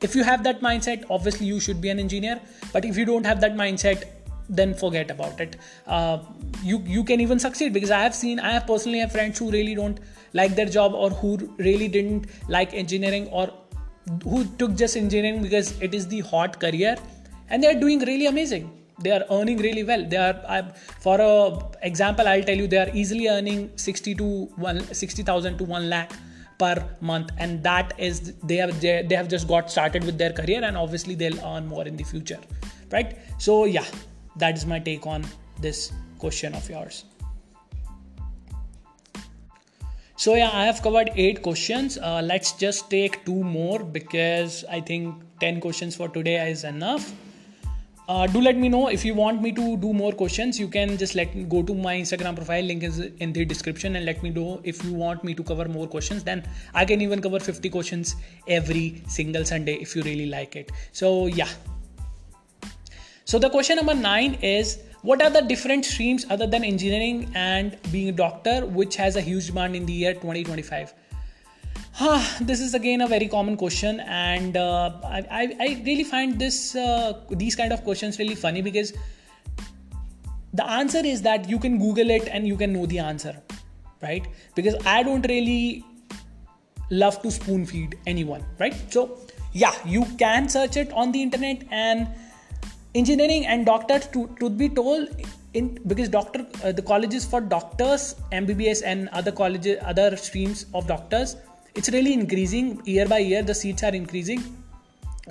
if 0.00 0.14
you 0.14 0.24
have 0.24 0.44
that 0.44 0.60
mindset 0.60 1.04
obviously 1.10 1.46
you 1.46 1.60
should 1.60 1.80
be 1.80 1.90
an 1.90 1.98
engineer. 1.98 2.40
But 2.72 2.84
if 2.84 2.96
you 2.96 3.04
don't 3.04 3.24
have 3.24 3.40
that 3.40 3.54
mindset 3.54 4.04
then 4.50 4.74
forget 4.74 5.10
about 5.10 5.40
it. 5.40 5.56
Uh, 5.86 6.18
you 6.62 6.82
you 6.84 7.04
can 7.04 7.20
even 7.20 7.38
succeed 7.38 7.72
because 7.72 7.90
i 7.90 8.00
have 8.00 8.14
seen 8.14 8.40
i 8.40 8.50
have 8.52 8.66
personally 8.66 8.98
have 8.98 9.12
friends 9.12 9.38
who 9.38 9.50
really 9.50 9.74
don't 9.76 10.00
like 10.32 10.56
their 10.56 10.66
job 10.66 10.92
or 10.92 11.10
who 11.10 11.36
really 11.58 11.88
didn't 11.88 12.26
like 12.48 12.74
engineering 12.74 13.28
or 13.28 13.48
who 14.24 14.44
took 14.58 14.76
just 14.76 14.96
engineering 14.96 15.42
because 15.42 15.80
it 15.80 15.94
is 15.94 16.06
the 16.08 16.20
hot 16.20 16.58
career 16.60 16.96
and 17.48 17.62
they 17.62 17.68
are 17.68 17.78
doing 17.78 18.00
really 18.00 18.26
amazing. 18.26 18.70
They 19.02 19.10
are 19.10 19.24
earning 19.30 19.58
really 19.58 19.82
well. 19.82 20.04
They 20.04 20.16
are 20.16 20.42
I, 20.46 20.62
for 21.00 21.20
a 21.20 21.86
example 21.86 22.28
i'll 22.28 22.42
tell 22.42 22.56
you 22.56 22.66
they 22.66 22.78
are 22.78 22.90
easily 22.92 23.28
earning 23.28 23.70
60 23.76 24.14
to 24.16 24.44
1 24.56 24.94
60000 24.94 25.58
to 25.58 25.64
1 25.64 25.88
lakh 25.88 26.12
per 26.58 26.74
month 27.00 27.30
and 27.38 27.62
that 27.62 27.94
is 27.98 28.34
they 28.42 28.56
have 28.56 28.80
they 28.80 29.14
have 29.14 29.28
just 29.28 29.48
got 29.48 29.70
started 29.70 30.04
with 30.04 30.18
their 30.18 30.32
career 30.32 30.62
and 30.62 30.76
obviously 30.76 31.14
they'll 31.14 31.40
earn 31.52 31.66
more 31.66 31.86
in 31.86 31.96
the 31.96 32.04
future. 32.04 32.40
Right? 32.92 33.16
So 33.38 33.64
yeah 33.64 33.86
that 34.36 34.56
is 34.56 34.66
my 34.66 34.78
take 34.78 35.06
on 35.06 35.24
this 35.60 35.92
question 36.18 36.54
of 36.54 36.68
yours 36.68 37.04
so 40.22 40.34
yeah 40.34 40.50
i 40.60 40.64
have 40.66 40.82
covered 40.82 41.10
eight 41.16 41.42
questions. 41.42 41.96
Uh, 41.96 42.20
let's 42.22 42.52
just 42.52 42.90
take 42.90 43.24
two 43.24 43.42
more 43.42 43.82
because 43.82 44.64
i 44.76 44.78
think 44.78 45.14
10 45.40 45.60
questions 45.60 45.96
for 45.96 46.08
today 46.08 46.50
is 46.50 46.64
enough. 46.64 47.12
Uh, 48.06 48.26
do 48.26 48.40
let 48.40 48.56
me 48.56 48.68
know 48.68 48.88
if 48.88 49.04
you 49.04 49.14
want 49.14 49.40
me 49.40 49.52
to 49.52 49.76
do 49.78 49.92
more 49.94 50.12
questions. 50.12 50.58
You 50.58 50.68
can 50.68 50.98
just 50.98 51.14
let 51.14 51.48
go 51.48 51.62
to 51.62 51.74
my 51.74 51.94
instagram 51.96 52.36
profile. 52.36 52.64
Link 52.64 52.82
is 52.82 52.98
in 52.98 53.32
the 53.32 53.44
description 53.44 53.96
and 53.96 54.04
let 54.04 54.22
me 54.22 54.30
know 54.30 54.60
if 54.64 54.84
you 54.84 54.92
want 54.92 55.24
me 55.24 55.32
to 55.32 55.42
cover 55.42 55.66
more 55.76 55.86
questions. 55.86 56.24
Then 56.24 56.44
i 56.74 56.84
can 56.84 57.00
even 57.00 57.22
cover 57.22 57.40
50 57.40 57.70
questions 57.70 58.16
every 58.46 59.02
single 59.08 59.46
sunday 59.54 59.76
if 59.86 59.96
you 59.96 60.02
really 60.02 60.26
like 60.26 60.54
it. 60.54 60.70
So 60.92 61.28
yeah. 61.28 61.48
So 63.24 63.38
the 63.38 63.48
question 63.48 63.76
number 63.76 63.94
9 63.94 64.34
is 64.42 64.80
what 65.02 65.22
are 65.22 65.30
the 65.30 65.40
different 65.40 65.84
streams 65.84 66.26
other 66.28 66.46
than 66.46 66.64
engineering 66.64 67.30
and 67.34 67.78
being 67.90 68.08
a 68.08 68.12
doctor 68.12 68.66
which 68.66 68.96
has 68.96 69.16
a 69.16 69.20
huge 69.20 69.46
demand 69.46 69.74
in 69.74 69.86
the 69.86 69.92
year 69.92 70.12
2025 70.14 70.92
ah, 72.00 72.36
this 72.40 72.60
is 72.60 72.74
again 72.74 73.00
a 73.00 73.06
very 73.06 73.28
common 73.28 73.56
question 73.56 74.00
and 74.00 74.56
uh, 74.56 74.90
I, 75.04 75.56
I, 75.60 75.82
really 75.84 76.04
find 76.04 76.38
this 76.38 76.76
uh, 76.76 77.20
these 77.30 77.56
kind 77.56 77.72
of 77.72 77.82
questions 77.84 78.18
really 78.18 78.34
funny 78.34 78.62
because 78.62 78.92
the 80.52 80.68
answer 80.68 80.98
is 81.04 81.22
that 81.22 81.48
you 81.48 81.58
can 81.58 81.78
google 81.78 82.10
it 82.10 82.28
and 82.28 82.46
you 82.46 82.56
can 82.56 82.72
know 82.72 82.86
the 82.86 82.98
answer 82.98 83.36
right? 84.02 84.26
Because 84.54 84.74
i 84.86 85.02
don't 85.02 85.26
really 85.28 85.84
love 86.90 87.20
to 87.22 87.30
spoon 87.30 87.66
feed 87.66 87.98
anyone 88.06 88.44
right? 88.58 88.74
So 88.88 89.18
yeah 89.52 89.74
you 89.84 90.04
can 90.18 90.48
search 90.48 90.76
it 90.76 90.92
on 90.92 91.12
the 91.12 91.22
internet 91.22 91.64
and 91.70 92.08
engineering 92.94 93.46
and 93.46 93.66
doctors 93.66 94.06
to, 94.08 94.34
to 94.40 94.50
be 94.50 94.68
told 94.68 95.08
in 95.54 95.78
because 95.86 96.08
doctor 96.08 96.46
uh, 96.64 96.70
the 96.72 96.82
colleges 96.82 97.24
for 97.24 97.40
doctors 97.40 98.14
mbbs 98.30 98.82
and 98.84 99.08
other 99.08 99.32
colleges 99.32 99.78
other 99.82 100.16
streams 100.16 100.66
of 100.74 100.86
doctors 100.86 101.36
it's 101.74 101.88
really 101.90 102.12
increasing. 102.12 102.80
Year 102.84 103.06
by 103.06 103.18
year 103.18 103.42
the 103.42 103.54
seats 103.54 103.82
are 103.82 103.94
increasing. 103.94 104.42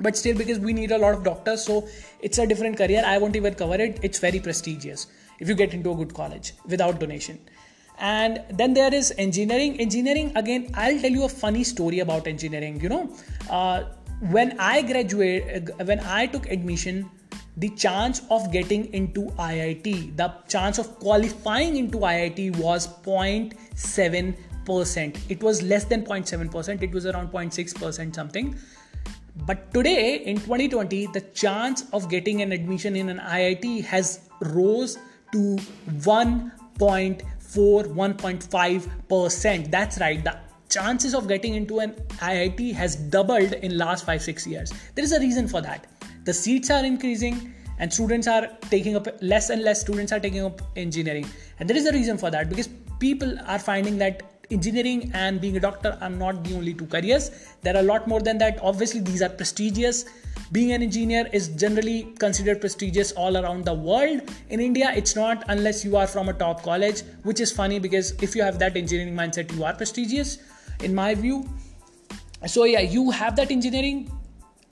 But 0.02 0.16
still 0.16 0.38
because 0.38 0.60
we 0.60 0.72
need 0.72 0.92
a 0.92 0.98
lot 0.98 1.14
of 1.14 1.24
doctors 1.24 1.66
so 1.66 1.88
it's 2.22 2.38
a 2.38 2.48
different 2.48 2.78
career. 2.78 3.04
I 3.06 3.18
won't 3.18 3.36
even 3.36 3.56
cover 3.56 3.76
it. 3.76 4.00
It's 4.02 4.20
very 4.20 4.40
prestigious 4.40 5.08
if 5.40 5.50
you 5.50 5.56
get 5.56 5.74
into 5.74 5.92
a 5.92 5.96
good 5.96 6.14
college 6.14 6.54
without 6.66 7.00
donation. 7.00 7.40
And 7.98 8.42
then 8.52 8.74
there 8.74 8.94
is 8.94 9.14
engineering. 9.18 9.80
Engineering 9.80 10.32
again 10.36 10.70
i'll 10.76 11.00
tell 11.00 11.12
you 11.12 11.26
a 11.26 11.30
funny 11.30 11.64
story 11.64 12.00
about 12.00 12.28
engineering 12.28 12.80
you 12.82 12.90
know. 12.90 13.10
Uh, 13.50 13.84
when 14.32 14.58
i 14.60 14.82
graduated 14.82 15.72
when 15.86 16.00
i 16.02 16.26
took 16.26 16.50
admission 16.50 17.10
the 17.58 17.70
chance 17.70 18.22
of 18.30 18.52
getting 18.52 18.94
into 18.94 19.26
IIT, 19.38 20.16
the 20.18 20.34
chance 20.48 20.78
of 20.78 21.00
qualifying 21.00 21.76
into 21.76 22.00
IIT 22.00 22.58
was 22.58 22.88
0.7 23.04 24.36
percent. 24.66 25.18
It 25.30 25.42
was 25.42 25.62
less 25.64 25.86
than 25.86 26.04
0.7 26.04 26.52
percent. 26.52 26.84
It 26.84 26.92
was 26.92 27.06
around 27.06 27.32
0.6 27.32 27.76
percent 27.76 28.16
something. 28.16 28.56
But 29.46 29.74
today 29.74 30.18
in 30.18 30.38
2020, 30.38 31.08
the 31.08 31.22
chance 31.34 31.86
of 31.94 32.10
getting 32.10 32.42
an 32.42 32.52
admission 32.52 32.96
in 32.96 33.10
an 33.10 33.20
IIT 33.20 33.86
has 33.86 34.30
rose 34.42 34.98
to 35.32 35.58
1.4, 36.02 37.22
1.5 37.40 38.90
percent. 39.08 39.72
That's 39.72 40.00
right. 40.00 40.24
The 40.24 40.38
chances 40.70 41.16
of 41.16 41.28
getting 41.28 41.56
into 41.56 41.80
an 41.80 41.94
IIT 42.20 42.74
has 42.74 42.96
doubled 42.96 43.54
in 43.54 43.78
last 43.78 44.06
five 44.06 44.22
six 44.22 44.46
years. 44.46 44.72
There 44.96 45.04
is 45.04 45.12
a 45.12 45.20
reason 45.20 45.48
for 45.48 45.62
that. 45.62 45.88
The 46.30 46.34
seats 46.36 46.70
are 46.70 46.86
increasing 46.86 47.56
and 47.80 47.92
students 47.92 48.28
are 48.28 48.50
taking 48.70 48.96
up 48.96 49.08
less 49.20 49.50
and 49.50 49.64
less 49.64 49.82
students 49.82 50.12
are 50.12 50.20
taking 50.20 50.44
up 50.46 50.62
engineering. 50.76 51.26
And 51.60 51.68
there 51.68 51.76
is 51.76 51.88
a 51.88 51.92
reason 51.92 52.20
for 52.20 52.30
that 52.30 52.50
because 52.50 52.70
people 53.00 53.34
are 53.48 53.58
finding 53.58 53.98
that 53.98 54.22
engineering 54.52 55.10
and 55.16 55.42
being 55.42 55.58
a 55.58 55.60
doctor 55.60 55.98
are 56.00 56.10
not 56.12 56.44
the 56.44 56.54
only 56.56 56.76
two 56.76 56.86
careers. 56.86 57.32
There 57.64 57.76
are 57.76 57.80
a 57.80 57.88
lot 57.94 58.08
more 58.08 58.22
than 58.22 58.38
that. 58.38 58.60
Obviously 58.62 59.00
these 59.00 59.24
are 59.24 59.30
prestigious. 59.30 60.06
Being 60.52 60.72
an 60.74 60.84
engineer 60.84 61.28
is 61.34 61.48
generally 61.48 62.14
considered 62.20 62.62
prestigious 62.62 63.12
all 63.14 63.36
around 63.36 63.66
the 63.66 63.74
world. 63.74 64.22
In 64.50 64.60
india 64.60 64.94
it's 64.96 65.16
not 65.16 65.44
unless 65.48 65.84
you 65.84 65.98
are 65.98 66.06
from 66.06 66.30
a 66.30 66.34
top 66.34 66.62
college 66.62 67.02
which 67.24 67.40
is 67.40 67.52
funny 67.52 67.80
because 67.80 68.14
if 68.22 68.36
you 68.36 68.44
have 68.44 68.60
that 68.60 68.78
engineering 68.78 69.16
mindset 69.16 69.52
you 69.56 69.64
are 69.64 69.74
prestigious 69.74 70.38
in 70.84 70.94
my 70.94 71.16
view. 71.16 71.44
So 72.46 72.66
yeah 72.66 72.82
you 72.82 73.10
have 73.10 73.36
that 73.44 73.50
engineering 73.50 74.12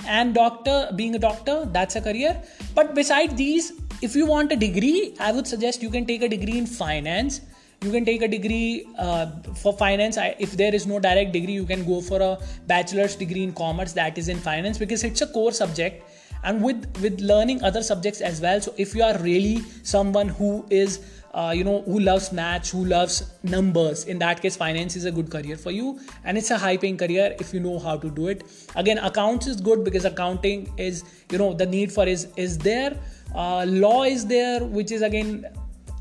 and 0.05 0.33
doctor 0.33 0.89
being 0.95 1.15
a 1.15 1.19
doctor 1.19 1.65
that's 1.65 1.95
a 1.95 2.01
career. 2.01 2.41
But 2.75 2.95
beside 2.95 3.37
these 3.37 3.73
if 4.01 4.15
you 4.15 4.25
want 4.27 4.51
a 4.51 4.55
degree 4.55 5.15
i 5.19 5.31
would 5.31 5.47
suggest 5.47 5.81
you 5.81 5.89
can 5.89 6.05
take 6.05 6.21
a 6.21 6.29
degree 6.29 6.57
in 6.57 6.65
finance. 6.65 7.41
You 7.81 7.91
can 7.91 8.05
take 8.05 8.23
a 8.23 8.27
degree 8.27 8.87
uh, 8.97 9.27
for 9.55 9.71
finance. 9.71 10.17
If 10.39 10.53
there 10.53 10.73
is 10.73 10.87
no 10.87 10.99
direct 10.99 11.31
degree 11.31 11.53
you 11.53 11.65
can 11.65 11.85
go 11.85 12.01
for 12.01 12.19
a 12.19 12.39
bachelor's 12.65 13.15
degree 13.15 13.43
in 13.43 13.53
commerce 13.53 13.93
that 13.93 14.17
is 14.17 14.29
in 14.29 14.39
finance 14.39 14.79
because 14.79 15.03
it's 15.03 15.21
a 15.21 15.27
core 15.27 15.51
subject. 15.51 16.03
And 16.43 16.63
with 16.63 16.87
with 17.01 17.19
learning 17.21 17.63
other 17.63 17.83
subjects 17.83 18.19
as 18.21 18.41
well. 18.41 18.59
So 18.61 18.73
if 18.77 18.95
you 18.95 19.03
are 19.03 19.17
really 19.19 19.61
someone 19.83 20.29
who 20.29 20.65
is 20.71 20.99
uh, 21.33 21.53
you 21.55 21.63
know 21.63 21.81
who 21.83 21.99
loves 21.99 22.31
maths 22.31 22.71
who 22.71 22.85
loves 22.85 23.31
numbers. 23.43 24.05
In 24.05 24.19
that 24.19 24.41
case 24.41 24.55
finance 24.55 24.95
is 24.95 25.05
a 25.05 25.11
good 25.11 25.29
career 25.29 25.57
for 25.57 25.71
you. 25.71 25.99
And 26.23 26.37
it's 26.37 26.51
a 26.51 26.57
high 26.57 26.77
paying 26.77 26.97
career 26.97 27.35
if 27.39 27.53
you 27.53 27.59
know 27.59 27.79
how 27.79 27.97
to 27.97 28.09
do 28.09 28.27
it. 28.27 28.43
Again 28.75 28.97
accounts 28.97 29.47
is 29.47 29.61
good 29.61 29.83
because 29.83 30.05
accounting 30.05 30.73
is 30.77 31.03
you 31.31 31.37
know 31.37 31.53
the 31.53 31.65
need 31.65 31.91
for 31.91 32.05
is 32.05 32.27
is 32.35 32.57
there. 32.57 32.97
Uh, 33.35 33.65
law 33.67 34.03
is 34.03 34.25
there 34.25 34.63
which 34.63 34.91
is 34.91 35.01
again 35.01 35.45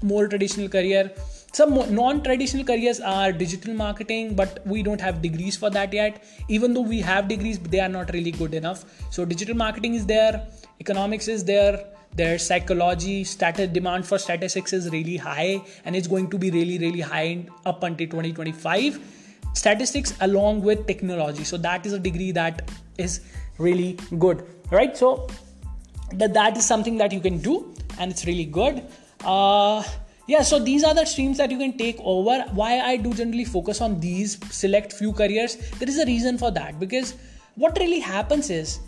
more 0.02 0.28
traditional 0.28 0.68
career 0.68 1.10
some 1.56 1.74
non-traditional 1.94 2.64
careers 2.70 2.98
are 3.00 3.32
digital 3.32 3.72
marketing 3.72 4.34
but 4.40 4.58
we 4.66 4.82
don't 4.82 5.00
have 5.00 5.22
degrees 5.22 5.56
for 5.56 5.70
that 5.70 5.92
yet. 5.92 6.22
Even 6.48 6.74
though 6.74 6.82
we 6.82 7.00
have 7.00 7.28
degrees 7.28 7.58
they 7.58 7.80
are 7.80 7.88
not 7.88 8.12
really 8.12 8.30
good 8.30 8.52
enough. 8.52 8.84
So 9.10 9.24
digital 9.24 9.56
marketing 9.56 9.94
is 9.94 10.04
there 10.04 10.46
economics 10.80 11.28
is 11.28 11.44
there 11.44 11.82
their 12.14 12.38
psychology 12.38 13.24
status 13.24 13.70
demand 13.70 14.06
for 14.06 14.18
statistics 14.18 14.74
is 14.74 14.90
really 14.90 15.16
high 15.16 15.62
and 15.86 15.96
it's 15.96 16.06
going 16.06 16.28
to 16.36 16.38
be 16.44 16.50
really 16.50 16.78
really 16.78 17.00
high 17.00 17.46
up 17.64 17.82
until 17.82 18.06
2025 18.06 19.00
statistics 19.54 20.14
along 20.20 20.60
with 20.60 20.86
technology. 20.86 21.44
So 21.44 21.56
that 21.56 21.86
is 21.86 21.94
a 21.94 21.98
degree 21.98 22.32
that 22.32 22.70
is 22.98 23.20
really 23.56 23.98
good 24.18 24.46
right? 24.70 24.94
So 24.94 25.28
that, 26.12 26.34
that 26.34 26.58
is 26.58 26.66
something 26.66 26.98
that 26.98 27.12
you 27.12 27.20
can 27.20 27.38
do 27.38 27.74
and 27.98 28.10
it's 28.10 28.26
really 28.26 28.44
good. 28.44 28.82
Uh, 29.24 29.82
yeah 30.26 30.42
so 30.42 30.58
these 30.58 30.84
are 30.84 30.94
the 30.94 31.04
streams 31.04 31.38
that 31.38 31.50
you 31.50 31.58
can 31.58 31.76
take 31.78 31.98
over. 32.00 32.44
Why 32.52 32.80
i 32.80 32.96
do 32.96 33.12
generally 33.14 33.44
focus 33.44 33.80
on 33.80 33.98
these 34.00 34.38
select 34.50 34.92
few 34.92 35.12
careers 35.12 35.56
there 35.78 35.88
is 35.88 35.98
a 35.98 36.06
reason 36.06 36.38
for 36.38 36.50
that. 36.50 36.78
Because 36.80 37.14
what 37.54 37.78
really 37.78 38.00
happens 38.00 38.50
is 38.50 38.80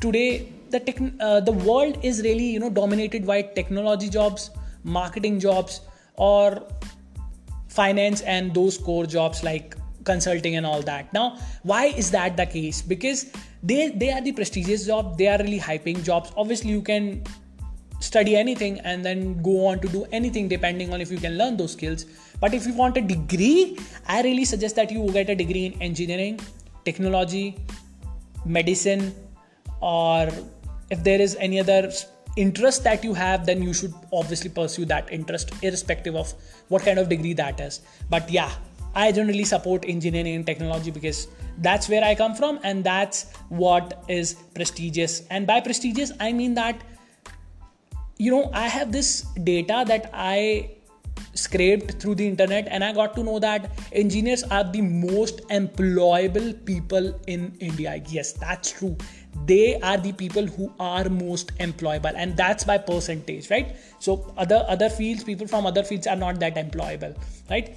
today 0.00 0.52
the 0.70 0.80
tech, 0.80 0.98
uh, 1.20 1.40
the 1.40 1.52
world 1.52 1.98
is 2.02 2.22
really 2.22 2.44
you 2.44 2.60
know 2.60 2.70
dominated 2.70 3.26
by 3.26 3.42
technology 3.42 4.08
jobs 4.08 4.50
marketing 4.84 5.38
jobs 5.40 5.80
or 6.16 6.62
finance 7.68 8.20
and 8.22 8.52
those 8.54 8.76
core 8.76 9.06
jobs 9.06 9.42
like 9.42 9.76
consulting 10.04 10.56
and 10.56 10.66
all 10.66 10.82
that. 10.82 11.12
Now 11.12 11.38
why 11.62 11.86
is 11.86 12.10
that 12.10 12.36
the 12.36 12.46
case? 12.46 12.82
Because 12.82 13.32
they 13.62 13.90
they 13.90 14.10
are 14.10 14.20
the 14.20 14.32
prestigious 14.32 14.86
job 14.86 15.16
they 15.18 15.28
are 15.28 15.38
really 15.38 15.58
high 15.58 15.78
paying 15.78 16.02
jobs. 16.02 16.32
Obviously 16.36 16.70
you 16.70 16.82
can 16.82 17.24
study 18.02 18.36
anything 18.36 18.80
and 18.80 19.04
then 19.04 19.40
go 19.42 19.66
on 19.66 19.78
to 19.80 19.88
do 19.88 20.04
anything 20.12 20.48
depending 20.48 20.92
on 20.92 21.00
if 21.00 21.10
you 21.10 21.18
can 21.18 21.38
learn 21.38 21.56
those 21.56 21.72
skills. 21.72 22.04
But 22.40 22.54
if 22.54 22.66
you 22.66 22.74
want 22.74 22.96
a 22.96 23.00
degree 23.00 23.78
i 24.08 24.22
really 24.22 24.44
suggest 24.44 24.76
that 24.76 24.90
you 24.90 25.10
get 25.12 25.30
a 25.30 25.34
degree 25.34 25.66
in 25.66 25.80
engineering 25.80 26.40
technology 26.84 27.56
medicine 28.44 29.14
or 29.80 30.28
if 30.90 31.04
there 31.04 31.20
is 31.20 31.36
any 31.36 31.60
other 31.60 31.92
interest 32.36 32.82
that 32.84 33.04
you 33.04 33.14
have 33.14 33.46
then 33.46 33.62
you 33.62 33.72
should 33.72 33.94
obviously 34.12 34.50
pursue 34.50 34.84
that 34.84 35.12
interest 35.12 35.52
irrespective 35.62 36.16
of 36.16 36.34
what 36.68 36.82
kind 36.82 36.98
of 36.98 37.08
degree 37.08 37.34
that 37.34 37.60
is. 37.60 37.80
But 38.10 38.30
yeah 38.30 38.52
i 38.94 39.10
generally 39.12 39.44
support 39.44 39.84
engineering 39.88 40.34
and 40.34 40.46
technology 40.46 40.90
because 40.90 41.28
that's 41.58 41.88
where 41.88 42.04
i 42.04 42.14
come 42.14 42.34
from 42.34 42.58
and 42.62 42.84
that's 42.84 43.32
what 43.48 44.04
is 44.08 44.34
prestigious. 44.54 45.22
And 45.30 45.46
by 45.46 45.60
prestigious 45.60 46.10
i 46.18 46.32
mean 46.32 46.54
that 46.54 46.82
you 48.22 48.30
know 48.30 48.44
i 48.52 48.68
have 48.76 48.92
this 48.92 49.10
data 49.50 49.84
that 49.88 50.08
i 50.12 50.70
scraped 51.34 51.92
through 52.00 52.14
the 52.20 52.26
internet 52.26 52.68
and 52.68 52.84
i 52.84 52.92
got 52.98 53.14
to 53.16 53.24
know 53.28 53.38
that 53.44 53.70
engineers 54.02 54.42
are 54.56 54.62
the 54.76 54.82
most 54.82 55.40
employable 55.48 56.52
people 56.66 57.08
in 57.26 57.52
india. 57.60 58.02
Yes 58.08 58.32
that's 58.32 58.72
true. 58.72 58.96
They 59.46 59.80
are 59.80 59.96
the 59.96 60.12
people 60.12 60.46
who 60.46 60.70
are 60.78 61.08
most 61.08 61.54
employable 61.66 62.12
and 62.14 62.36
that's 62.36 62.64
by 62.64 62.76
percentage 62.78 63.50
right? 63.50 63.76
So 63.98 64.34
other 64.36 64.64
other 64.68 64.90
fields 64.90 65.24
people 65.24 65.46
from 65.46 65.66
other 65.66 65.82
fields 65.82 66.06
are 66.06 66.16
not 66.16 66.40
that 66.40 66.56
employable 66.56 67.16
right? 67.50 67.76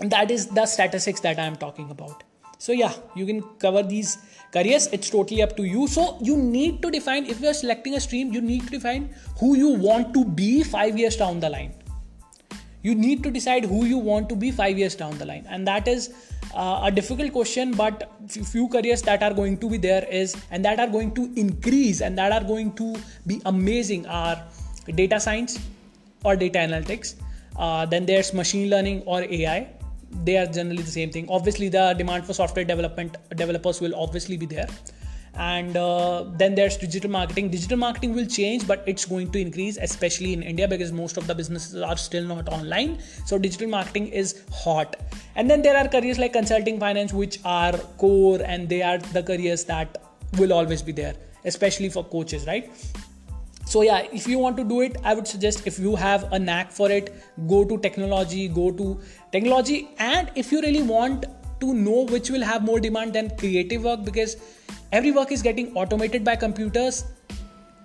And 0.00 0.10
that 0.10 0.30
is 0.30 0.48
the 0.48 0.66
statistics 0.66 1.20
that 1.20 1.38
i 1.38 1.44
am 1.44 1.56
talking 1.56 1.90
about. 1.90 2.24
So 2.58 2.72
yeah 2.72 2.94
you 3.14 3.26
can 3.26 3.42
cover 3.66 3.82
these 3.94 4.18
careers 4.52 4.86
it's 4.92 5.10
totally 5.10 5.42
up 5.42 5.56
to 5.56 5.64
you. 5.64 5.86
So 5.86 6.18
you 6.20 6.36
need 6.36 6.82
to 6.82 6.90
define 6.90 7.26
if 7.26 7.40
you're 7.40 7.54
selecting 7.54 7.94
a 7.94 8.00
stream 8.00 8.32
you 8.32 8.40
need 8.40 8.64
to 8.64 8.70
define 8.70 9.14
who 9.38 9.56
you 9.56 9.68
want 9.68 10.14
to 10.14 10.24
be 10.24 10.62
5 10.62 10.98
years 10.98 11.16
down 11.16 11.40
the 11.40 11.50
line. 11.50 11.74
You 12.82 12.94
need 12.94 13.22
to 13.24 13.30
decide 13.30 13.64
who 13.64 13.84
you 13.84 13.98
want 13.98 14.28
to 14.28 14.36
be 14.36 14.50
5 14.50 14.78
years 14.78 14.94
down 14.94 15.18
the 15.18 15.26
line. 15.26 15.44
And 15.48 15.66
that 15.66 15.88
is 15.88 16.10
uh, 16.54 16.80
a 16.84 16.90
difficult 16.90 17.32
question 17.32 17.72
but 17.72 18.10
few 18.28 18.68
careers 18.68 19.02
that 19.02 19.22
are 19.22 19.34
going 19.34 19.58
to 19.58 19.68
be 19.68 19.76
there 19.76 20.04
is 20.04 20.36
and 20.50 20.64
that 20.64 20.80
are 20.80 20.86
going 20.86 21.12
to 21.14 21.30
increase 21.36 22.00
and 22.00 22.16
that 22.18 22.32
are 22.32 22.44
going 22.44 22.72
to 22.72 22.96
be 23.26 23.40
amazing 23.46 24.06
are 24.06 24.42
data 24.94 25.20
science 25.20 25.58
or 26.24 26.36
data 26.36 26.58
analytics 26.58 27.14
uh, 27.56 27.84
then 27.86 28.06
there's 28.06 28.32
machine 28.32 28.70
learning 28.70 29.02
or 29.06 29.22
ai 29.22 29.68
they 30.24 30.36
are 30.36 30.46
generally 30.46 30.82
the 30.82 30.90
same 30.90 31.10
thing. 31.10 31.26
Obviously 31.28 31.68
the 31.68 31.94
demand 31.94 32.24
for 32.24 32.32
software 32.32 32.64
development 32.64 33.16
developers 33.36 33.80
will 33.80 33.94
obviously 33.94 34.36
be 34.36 34.46
there. 34.46 34.68
And 35.38 35.76
uh, 35.76 36.24
then 36.38 36.54
there's 36.54 36.78
digital 36.78 37.10
marketing. 37.10 37.50
Digital 37.50 37.76
marketing 37.76 38.14
will 38.14 38.24
change 38.24 38.66
but 38.66 38.82
it's 38.86 39.04
going 39.04 39.30
to 39.32 39.38
increase 39.38 39.76
especially 39.76 40.32
in 40.32 40.42
india 40.42 40.66
because 40.66 40.92
most 40.92 41.18
of 41.18 41.26
the 41.26 41.34
businesses 41.34 41.82
are 41.82 41.96
still 41.96 42.24
not 42.24 42.48
online. 42.48 42.98
So 43.26 43.38
digital 43.38 43.68
marketing 43.68 44.08
is 44.08 44.42
hot. 44.52 44.96
And 45.34 45.50
then 45.50 45.62
there 45.62 45.76
are 45.76 45.88
careers 45.88 46.18
like 46.18 46.32
consulting 46.32 46.80
finance 46.80 47.12
which 47.12 47.38
are 47.44 47.76
core 47.98 48.40
and 48.42 48.68
they 48.68 48.82
are 48.82 48.98
the 48.98 49.22
careers 49.22 49.64
that 49.64 50.02
will 50.38 50.52
always 50.52 50.82
be 50.82 50.92
there 50.92 51.14
especially 51.46 51.88
for 51.88 52.04
coaches 52.04 52.46
right 52.46 52.70
so 53.66 53.82
yeah 53.82 54.06
if 54.12 54.26
you 54.28 54.38
want 54.38 54.56
to 54.56 54.64
do 54.64 54.80
it 54.80 54.96
i 55.04 55.14
would 55.14 55.26
suggest 55.26 55.66
if 55.66 55.78
you 55.78 55.94
have 55.96 56.32
a 56.32 56.38
knack 56.38 56.70
for 56.70 56.90
it 56.90 57.14
go 57.48 57.64
to 57.64 57.78
technology 57.78 58.48
go 58.48 58.70
to 58.70 59.00
technology. 59.36 59.88
And 59.98 60.30
if 60.34 60.52
you 60.52 60.62
really 60.62 60.82
want 60.82 61.26
to 61.60 61.74
know 61.74 62.04
which 62.14 62.30
will 62.30 62.42
have 62.52 62.64
more 62.70 62.80
demand 62.80 63.12
than 63.12 63.30
creative 63.36 63.84
work 63.84 64.04
because 64.04 64.36
every 64.92 65.12
work 65.18 65.32
is 65.32 65.42
getting 65.42 65.74
automated 65.74 66.24
by 66.24 66.36
computers 66.36 67.04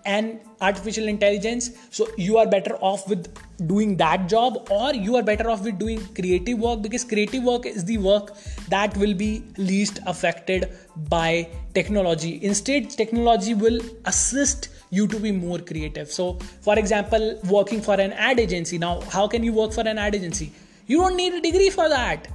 and 0.05 0.39
artificial 0.61 1.07
intelligence. 1.07 1.69
So 1.89 2.07
you 2.17 2.37
are 2.37 2.47
better 2.47 2.75
off 2.75 3.07
with 3.07 3.27
doing 3.67 3.95
that 3.97 4.27
job 4.27 4.69
or 4.71 4.93
you 4.93 5.15
are 5.15 5.23
better 5.23 5.49
off 5.49 5.63
with 5.63 5.77
doing 5.77 6.01
creative 6.15 6.59
work 6.59 6.81
because 6.81 7.03
creative 7.03 7.43
work 7.43 7.65
is 7.65 7.85
the 7.85 7.97
work 7.97 8.31
that 8.71 8.97
will 8.97 9.13
be 9.13 9.43
least 9.57 9.99
affected 10.05 10.71
by 11.09 11.47
technology. 11.73 12.39
Instead 12.43 12.89
technology 12.89 13.53
will 13.53 13.79
assist 14.05 14.69
you 14.89 15.07
to 15.07 15.19
be 15.19 15.31
more 15.31 15.59
creative. 15.59 16.11
So 16.11 16.33
for 16.61 16.77
example 16.77 17.39
working 17.49 17.81
for 17.81 17.99
an 17.99 18.13
ad 18.13 18.39
agency. 18.39 18.77
Now 18.77 19.01
how 19.01 19.27
can 19.27 19.43
you 19.43 19.53
work 19.53 19.73
for 19.73 19.87
an 19.87 19.97
ad 19.97 20.15
agency? 20.15 20.51
You 20.87 20.97
don't 20.97 21.15
need 21.15 21.33
a 21.33 21.41
degree 21.41 21.69
for 21.69 21.89
that. 21.89 22.27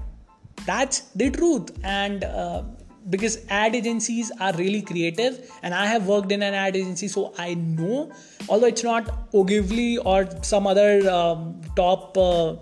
That's 0.66 1.00
the 1.14 1.30
truth. 1.30 1.70
And 1.84 2.24
uh, 2.24 2.62
because 3.08 3.38
ad 3.48 3.74
agencies 3.74 4.32
are 4.40 4.52
really 4.54 4.82
creative 4.82 5.50
and 5.62 5.72
i 5.72 5.86
have 5.86 6.06
worked 6.08 6.32
in 6.32 6.42
an 6.42 6.54
ad 6.54 6.76
agency 6.76 7.06
so 7.06 7.32
i 7.38 7.54
know 7.54 8.10
although 8.48 8.66
it's 8.66 8.82
not 8.82 9.28
ogilvy 9.32 9.98
or 9.98 10.28
some 10.42 10.66
other 10.66 11.08
um, 11.08 11.60
top 11.76 12.18
uh, 12.18 12.56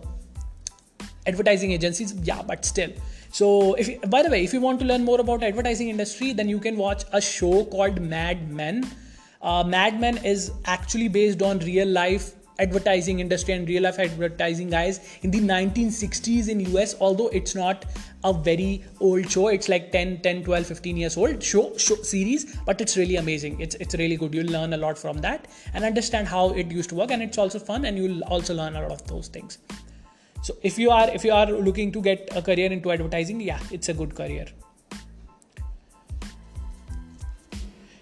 advertising 1.26 1.72
agencies 1.72 2.12
yeah 2.24 2.42
but 2.42 2.64
still 2.64 2.90
so 3.38 3.74
if 3.82 3.88
by 4.10 4.22
the 4.22 4.30
way 4.32 4.44
if 4.44 4.52
you 4.54 4.60
want 4.60 4.78
to 4.80 4.86
learn 4.88 5.04
more 5.04 5.20
about 5.20 5.42
advertising 5.42 5.88
industry 5.88 6.32
then 6.32 6.48
you 6.48 6.60
can 6.60 6.76
watch 6.76 7.02
a 7.12 7.20
show 7.20 7.64
called 7.64 8.00
mad 8.00 8.48
men. 8.50 8.88
Uh, 9.42 9.64
mad 9.64 10.00
men 10.00 10.18
is 10.24 10.52
actually 10.66 11.08
based 11.08 11.42
on 11.42 11.58
real 11.70 11.88
life 11.88 12.32
advertising 12.60 13.18
industry 13.18 13.54
and 13.54 13.68
real 13.68 13.82
life 13.82 13.98
advertising 13.98 14.70
guys 14.70 15.00
in 15.22 15.32
the 15.32 15.40
1960s 15.40 16.48
in 16.48 16.60
us 16.76 16.94
although 17.00 17.26
it's 17.40 17.56
not 17.56 17.84
a 18.22 18.32
very 18.32 18.84
old 19.00 19.28
show. 19.28 19.48
It's 19.48 19.68
like 19.68 19.90
10 19.90 20.20
10 20.22 20.44
12 20.44 20.66
15 20.66 20.96
years 20.96 21.16
old 21.16 21.42
show, 21.42 21.76
show 21.76 21.96
series 21.96 22.56
but 22.64 22.80
it's 22.80 22.96
really 22.96 23.16
amazing. 23.16 23.60
It's 23.60 23.74
it's 23.86 23.96
really 23.96 24.16
good. 24.16 24.32
You'll 24.32 24.52
learn 24.58 24.74
a 24.74 24.76
lot 24.76 24.96
from 24.96 25.18
that 25.22 25.48
and 25.72 25.84
understand 25.84 26.28
how 26.28 26.50
it 26.50 26.70
used 26.70 26.90
to 26.90 26.94
work 26.94 27.10
and 27.10 27.20
it's 27.20 27.36
also 27.36 27.58
fun 27.58 27.84
and 27.84 27.98
you'll 27.98 28.22
also 28.22 28.54
learn 28.54 28.76
a 28.76 28.82
lot 28.82 28.92
of 28.92 29.04
those 29.08 29.26
things 29.26 29.58
so 30.46 30.54
if 30.68 30.78
you 30.78 30.90
are 30.94 31.08
if 31.16 31.24
you 31.24 31.32
are 31.32 31.46
looking 31.66 31.90
to 31.92 32.00
get 32.06 32.28
a 32.38 32.42
career 32.46 32.70
into 32.76 32.90
advertising 32.94 33.40
yeah 33.40 33.60
it's 33.70 33.88
a 33.88 33.94
good 33.94 34.14
career. 34.14 34.46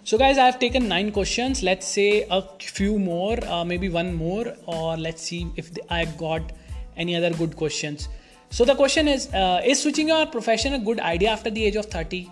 So 0.04 0.18
guys 0.18 0.38
i 0.38 0.46
have 0.46 0.58
taken 0.62 0.88
nine 0.88 1.12
questions. 1.18 1.62
Let's 1.62 1.86
say 1.86 2.26
a 2.38 2.42
few 2.60 2.98
more 2.98 3.36
uh, 3.46 3.64
maybe 3.64 3.88
one 3.88 4.12
more 4.12 4.56
or 4.66 4.96
let's 4.96 5.22
see 5.22 5.46
if 5.56 5.70
i 5.88 6.04
got 6.24 6.50
any 6.96 7.14
other 7.20 7.30
good 7.42 7.56
questions. 7.56 8.08
So 8.50 8.64
the 8.64 8.74
question 8.74 9.06
is 9.06 9.28
uh, 9.32 9.60
is 9.64 9.80
switching 9.84 10.08
your 10.08 10.26
profession 10.26 10.74
a 10.80 10.80
good 10.90 11.04
idea 11.12 11.30
after 11.30 11.54
the 11.60 11.64
age 11.64 11.76
of 11.76 11.86
30 11.86 12.28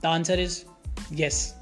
the 0.00 0.08
answer 0.08 0.34
is 0.48 0.64
yes. 1.22 1.54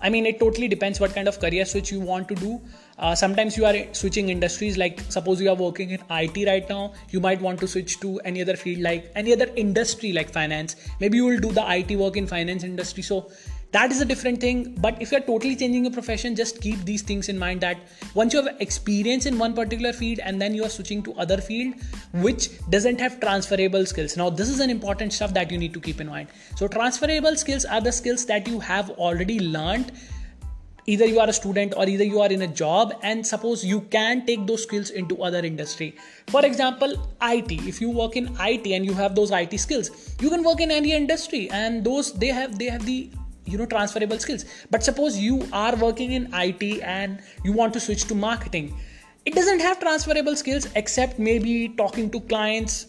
I 0.00 0.08
mean 0.08 0.24
it 0.24 0.38
totally 0.38 0.68
depends 0.68 1.00
what 1.00 1.18
kind 1.20 1.26
of 1.34 1.40
career 1.40 1.64
switch 1.74 1.90
you 1.90 2.00
want 2.14 2.28
to 2.28 2.40
do 2.46 2.60
uh, 3.02 3.14
sometimes 3.14 3.56
you 3.56 3.66
are 3.66 3.74
switching 3.92 4.28
industries 4.28 4.78
like 4.78 5.00
suppose 5.08 5.40
you 5.40 5.50
are 5.50 5.56
working 5.56 5.90
in 5.90 6.00
it 6.10 6.46
right 6.46 6.68
now 6.68 6.92
you 7.10 7.20
might 7.20 7.40
want 7.40 7.58
to 7.58 7.66
switch 7.66 7.98
to 8.00 8.18
any 8.20 8.40
other 8.40 8.56
field 8.56 8.80
like 8.80 9.10
any 9.16 9.32
other 9.32 9.48
industry 9.56 10.12
like 10.12 10.30
finance. 10.30 10.76
Maybe 11.00 11.16
you 11.16 11.26
will 11.26 11.40
do 11.40 11.52
the 11.52 11.64
it 11.72 11.96
work 11.96 12.16
in 12.16 12.26
finance 12.26 12.62
industry. 12.62 13.02
So 13.02 13.30
that 13.72 13.90
is 13.90 14.00
a 14.00 14.04
different 14.04 14.40
thing. 14.40 14.74
But 14.78 15.00
if 15.00 15.10
you're 15.10 15.20
totally 15.20 15.56
changing 15.56 15.84
your 15.84 15.92
profession 15.92 16.36
just 16.36 16.60
keep 16.60 16.84
these 16.84 17.02
things 17.02 17.28
in 17.28 17.38
mind 17.38 17.60
that 17.62 17.78
once 18.14 18.32
you 18.32 18.42
have 18.42 18.54
experience 18.60 19.26
in 19.26 19.38
one 19.38 19.54
particular 19.54 19.92
field 19.92 20.20
and 20.20 20.40
then 20.40 20.54
you 20.54 20.64
are 20.64 20.68
switching 20.68 21.02
to 21.02 21.14
other 21.14 21.38
field 21.38 21.74
which 22.12 22.50
doesn't 22.70 23.00
have 23.00 23.18
transferable 23.20 23.84
skills. 23.84 24.16
Now 24.16 24.30
this 24.30 24.48
is 24.48 24.60
an 24.60 24.70
important 24.70 25.12
stuff 25.12 25.34
that 25.34 25.50
you 25.50 25.58
need 25.58 25.74
to 25.74 25.80
keep 25.80 26.00
in 26.00 26.08
mind. 26.08 26.28
So 26.56 26.68
transferable 26.68 27.36
skills 27.36 27.64
are 27.64 27.80
the 27.80 27.92
skills 27.92 28.26
that 28.26 28.46
you 28.46 28.60
have 28.60 28.90
already 28.90 29.40
learned 29.40 29.92
either 30.86 31.06
you 31.06 31.20
are 31.20 31.28
a 31.28 31.32
student 31.32 31.74
or 31.76 31.88
either 31.88 32.04
you 32.04 32.20
are 32.20 32.30
in 32.30 32.42
a 32.42 32.46
job 32.46 32.94
and 33.02 33.26
suppose 33.26 33.64
you 33.64 33.80
can 33.82 34.26
take 34.26 34.46
those 34.46 34.62
skills 34.62 34.90
into 34.90 35.22
other 35.22 35.38
industry. 35.38 35.96
For 36.28 36.44
example 36.44 36.94
it 37.20 37.52
if 37.68 37.80
you 37.80 37.90
work 37.90 38.16
in 38.16 38.34
it 38.40 38.66
and 38.66 38.84
you 38.84 38.94
have 38.94 39.14
those 39.14 39.30
it 39.30 39.58
skills 39.58 40.16
you 40.20 40.30
can 40.30 40.42
work 40.42 40.60
in 40.60 40.70
any 40.70 40.92
industry 40.92 41.50
and 41.50 41.84
those 41.84 42.12
they 42.12 42.28
have 42.28 42.58
they 42.58 42.66
have 42.66 42.84
the 42.84 43.10
you 43.44 43.58
know 43.58 43.66
transferable 43.66 44.18
skills. 44.18 44.44
But 44.70 44.82
suppose 44.82 45.18
you 45.18 45.48
are 45.52 45.76
working 45.76 46.12
in 46.12 46.28
IT 46.32 46.82
and 46.82 47.20
you 47.44 47.52
want 47.52 47.72
to 47.74 47.80
switch 47.80 48.04
to 48.04 48.14
marketing 48.14 48.74
it 49.24 49.34
doesn't 49.34 49.60
have 49.60 49.78
transferable 49.78 50.34
skills 50.34 50.66
except 50.74 51.18
maybe 51.18 51.68
talking 51.68 52.10
to 52.10 52.20
clients 52.22 52.86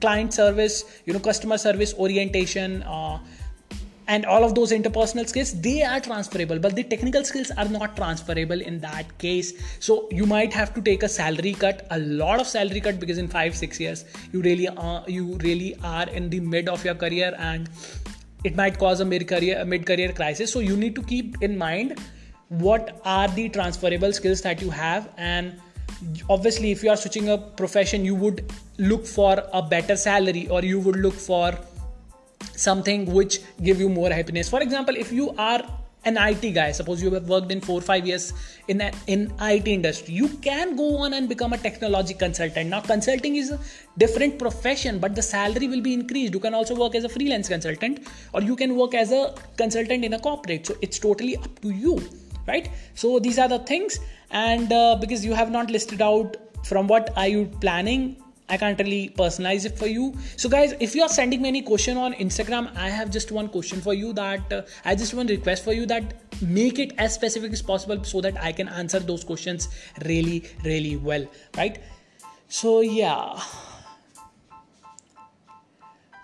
client 0.00 0.34
service 0.34 1.02
you 1.06 1.12
know 1.12 1.20
customer 1.20 1.58
service 1.58 1.94
orientation 1.94 2.82
uh, 2.82 3.18
and 4.08 4.24
all 4.24 4.42
of 4.42 4.54
those 4.54 4.72
interpersonal 4.72 5.28
skills 5.28 5.52
they 5.60 5.82
are 5.82 6.00
transferable 6.00 6.58
but 6.58 6.74
the 6.74 6.82
technical 6.82 7.24
skills 7.24 7.50
are 7.56 7.68
not 7.68 7.94
transferable 7.96 8.60
in 8.60 8.80
that 8.80 9.16
case. 9.18 9.52
So 9.80 10.08
you 10.10 10.26
might 10.26 10.52
have 10.52 10.74
to 10.74 10.82
take 10.82 11.02
a 11.02 11.08
salary 11.08 11.52
cut 11.52 11.86
a 11.90 11.98
lot 11.98 12.40
of 12.40 12.46
salary 12.46 12.80
cut 12.80 12.98
because 12.98 13.18
in 13.18 13.28
5 13.28 13.56
6 13.56 13.80
years 13.80 14.04
you 14.32 14.42
really 14.42 14.68
are 14.68 15.04
you 15.06 15.38
really 15.48 15.74
are 15.82 16.08
in 16.08 16.30
the 16.30 16.40
mid 16.40 16.68
of 16.68 16.84
your 16.84 16.94
career 16.94 17.34
and 17.38 17.68
it 18.44 18.56
might 18.56 18.78
cause 18.78 19.00
a 19.00 19.04
mid 19.04 19.28
career 19.28 19.64
mid 19.64 19.86
career 19.86 20.12
crisis. 20.12 20.52
So 20.52 20.60
you 20.60 20.76
need 20.76 20.94
to 20.96 21.02
keep 21.02 21.42
in 21.42 21.58
mind 21.58 21.98
what 22.48 23.00
are 23.04 23.28
the 23.28 23.48
transferable 23.50 24.12
skills 24.12 24.40
that 24.42 24.62
you 24.62 24.70
have. 24.70 25.08
And 25.16 25.60
obviously 26.30 26.70
if 26.70 26.82
you 26.82 26.90
are 26.90 26.96
switching 26.96 27.28
a 27.28 27.36
profession 27.36 28.04
you 28.04 28.14
would 28.14 28.52
look 28.78 29.04
for 29.04 29.42
a 29.52 29.60
better 29.60 29.96
salary 29.96 30.46
or 30.48 30.62
you 30.62 30.78
would 30.78 30.96
look 30.96 31.14
for 31.14 31.52
something 32.54 33.12
which 33.12 33.40
give 33.62 33.80
you 33.80 33.88
more 33.88 34.10
happiness 34.10 34.48
for 34.48 34.60
example 34.62 34.96
if 34.96 35.12
you 35.12 35.30
are 35.36 35.62
an 36.04 36.16
IT 36.16 36.52
guy, 36.54 36.70
suppose 36.72 37.02
you 37.02 37.12
have 37.12 37.28
worked 37.28 37.50
in 37.50 37.60
four 37.60 37.78
or 37.78 37.82
five 37.82 38.06
years 38.06 38.32
in 38.68 38.80
a, 38.80 38.90
in 39.06 39.32
IT 39.40 39.66
industry, 39.66 40.14
you 40.14 40.28
can 40.38 40.76
go 40.76 40.96
on 40.98 41.12
and 41.12 41.28
become 41.28 41.52
a 41.52 41.58
technology 41.58 42.14
consultant. 42.14 42.70
Now, 42.70 42.80
consulting 42.80 43.36
is 43.36 43.50
a 43.50 43.58
different 43.98 44.38
profession, 44.38 44.98
but 44.98 45.14
the 45.14 45.22
salary 45.22 45.68
will 45.68 45.80
be 45.80 45.92
increased. 45.92 46.32
You 46.32 46.40
can 46.40 46.54
also 46.54 46.74
work 46.74 46.94
as 46.94 47.04
a 47.04 47.08
freelance 47.08 47.48
consultant, 47.48 48.06
or 48.32 48.42
you 48.42 48.56
can 48.56 48.76
work 48.76 48.94
as 48.94 49.12
a 49.12 49.34
consultant 49.56 50.04
in 50.04 50.14
a 50.14 50.18
corporate. 50.18 50.66
So 50.66 50.76
it's 50.80 50.98
totally 50.98 51.36
up 51.36 51.60
to 51.62 51.70
you, 51.70 52.00
right? 52.46 52.70
So 52.94 53.18
these 53.18 53.38
are 53.38 53.48
the 53.48 53.58
things, 53.58 53.98
and 54.30 54.72
uh, 54.72 54.96
because 55.00 55.24
you 55.24 55.34
have 55.34 55.50
not 55.50 55.70
listed 55.70 56.00
out 56.00 56.36
from 56.64 56.86
what 56.86 57.12
are 57.16 57.28
you 57.28 57.46
planning 57.60 58.16
I 58.48 58.56
can't 58.56 58.78
really 58.78 59.10
personalize 59.10 59.66
it 59.66 59.78
for 59.78 59.86
you. 59.86 60.14
So, 60.36 60.48
guys, 60.48 60.74
if 60.80 60.94
you 60.94 61.02
are 61.02 61.08
sending 61.08 61.42
me 61.42 61.48
any 61.48 61.62
question 61.62 61.96
on 61.96 62.14
Instagram, 62.14 62.74
I 62.76 62.88
have 62.88 63.10
just 63.10 63.30
one 63.30 63.48
question 63.48 63.80
for 63.80 63.94
you 63.94 64.12
that 64.14 64.52
uh, 64.52 64.62
I 64.84 64.94
just 64.94 65.14
want 65.14 65.30
request 65.30 65.64
for 65.64 65.72
you 65.72 65.86
that 65.86 66.14
make 66.42 66.78
it 66.78 66.92
as 66.98 67.14
specific 67.14 67.52
as 67.52 67.62
possible 67.62 68.02
so 68.04 68.20
that 68.20 68.40
I 68.42 68.52
can 68.52 68.68
answer 68.68 69.00
those 69.00 69.24
questions 69.24 69.68
really, 70.04 70.44
really 70.64 70.96
well, 70.96 71.26
right? 71.56 71.78
So, 72.48 72.80
yeah. 72.80 73.38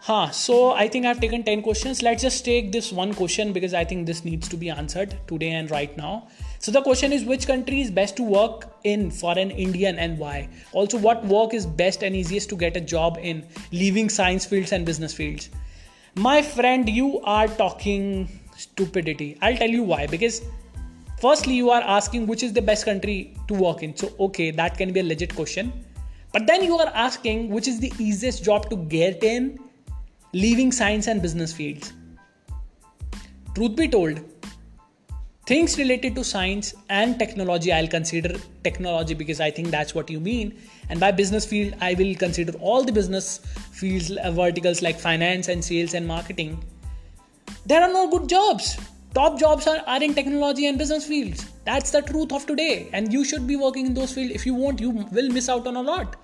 Huh, 0.01 0.31
so 0.33 0.73
I 0.73 0.87
think 0.87 1.07
I've 1.07 1.19
taken 1.19 1.45
10 1.45 1.63
questions. 1.63 2.03
Let's 2.03 2.21
just 2.23 2.45
take 2.45 2.73
this 2.73 2.93
one 2.93 3.15
question 3.15 3.55
because 3.55 3.73
I 3.73 3.85
think 3.85 4.07
this 4.07 4.23
needs 4.23 4.49
to 4.49 4.57
be 4.59 4.69
answered 4.69 5.17
today 5.27 5.53
and 5.53 5.71
right 5.71 5.97
now. 5.97 6.29
So 6.65 6.73
the 6.73 6.81
question 6.81 7.13
is 7.13 7.25
which 7.25 7.47
country 7.47 7.83
is 7.83 7.91
best 7.91 8.17
to 8.17 8.23
work 8.23 8.79
in 8.85 9.11
for 9.11 9.39
an 9.39 9.51
Indian 9.51 9.99
and 9.99 10.19
why? 10.19 10.49
Also, 10.73 10.97
what 10.97 11.23
work 11.27 11.53
is 11.53 11.67
best 11.67 12.03
and 12.03 12.17
easiest 12.17 12.49
to 12.49 12.57
get 12.57 12.75
a 12.75 12.81
job 12.81 13.19
in, 13.21 13.45
leaving 13.71 14.09
science 14.09 14.47
fields 14.47 14.73
and 14.73 14.87
business 14.87 15.13
fields? 15.13 15.51
My 16.15 16.41
friend, 16.41 16.89
you 16.89 17.21
are 17.21 17.49
talking 17.49 18.31
stupidity. 18.57 19.37
I'll 19.43 19.59
tell 19.59 19.69
you 19.69 19.83
why. 19.83 20.07
Because 20.07 20.41
firstly, 21.21 21.53
you 21.53 21.69
are 21.69 21.83
asking 21.83 22.27
which 22.27 22.43
is 22.43 22.55
the 22.55 22.63
best 22.63 22.87
country 22.87 23.37
to 23.49 23.53
work 23.53 23.83
in. 23.83 23.95
So, 23.95 24.15
okay, 24.19 24.51
that 24.53 24.79
can 24.79 24.91
be 24.91 25.01
a 25.01 25.05
legit 25.05 25.37
question. 25.37 25.71
But 26.33 26.47
then 26.47 26.65
you 26.65 26.79
are 26.79 26.91
asking 26.95 27.51
which 27.51 27.69
is 27.69 27.79
the 27.79 27.93
easiest 27.99 28.43
job 28.43 28.71
to 28.71 28.77
get 28.77 29.23
in 29.23 29.59
leaving 30.33 30.73
science 30.73 31.09
and 31.09 31.21
business 31.21 31.53
fields. 31.53 31.93
Truth 33.55 33.77
be 33.77 33.87
told, 33.87 34.34
things 35.47 35.77
related 35.79 36.15
to 36.15 36.25
science 36.25 36.75
and 36.89 37.19
technology, 37.19 37.73
I'll 37.73 37.89
consider 37.89 38.37
technology 38.63 39.15
because 39.15 39.41
I 39.41 39.51
think 39.51 39.69
that's 39.69 39.95
what 39.95 40.11
you 40.11 40.21
mean. 40.21 40.59
And 40.89 40.99
by 40.99 41.11
business 41.11 41.45
field, 41.45 41.75
I 41.81 41.95
will 41.95 42.15
consider 42.15 42.53
all 42.59 42.85
the 42.85 42.93
business 42.93 43.39
fields, 43.73 44.11
uh, 44.11 44.31
verticals 44.31 44.83
like 44.83 44.99
finance 44.99 45.49
and 45.49 45.65
sales 45.65 45.95
and 45.95 46.07
marketing. 46.07 46.65
There 47.67 47.83
are 47.83 47.93
no 47.93 48.11
good 48.11 48.29
jobs. 48.29 48.79
Top 49.15 49.39
jobs 49.39 49.67
are, 49.67 49.83
are 49.87 50.03
in 50.03 50.15
technology 50.15 50.67
and 50.67 50.77
business 50.77 51.07
fields. 51.07 51.51
That's 51.65 51.91
the 51.91 52.03
truth 52.03 52.33
of 52.33 52.47
today. 52.47 52.89
And 52.93 53.13
you 53.13 53.25
should 53.25 53.47
be 53.47 53.57
working 53.57 53.87
in 53.87 53.95
those 53.95 54.13
fields. 54.13 54.35
If 54.35 54.45
you 54.45 54.55
won't, 54.55 54.81
you 54.81 54.91
will 54.91 55.29
miss 55.31 55.49
out 55.49 55.67
on 55.67 55.77
a 55.77 55.83
lot. 55.83 56.17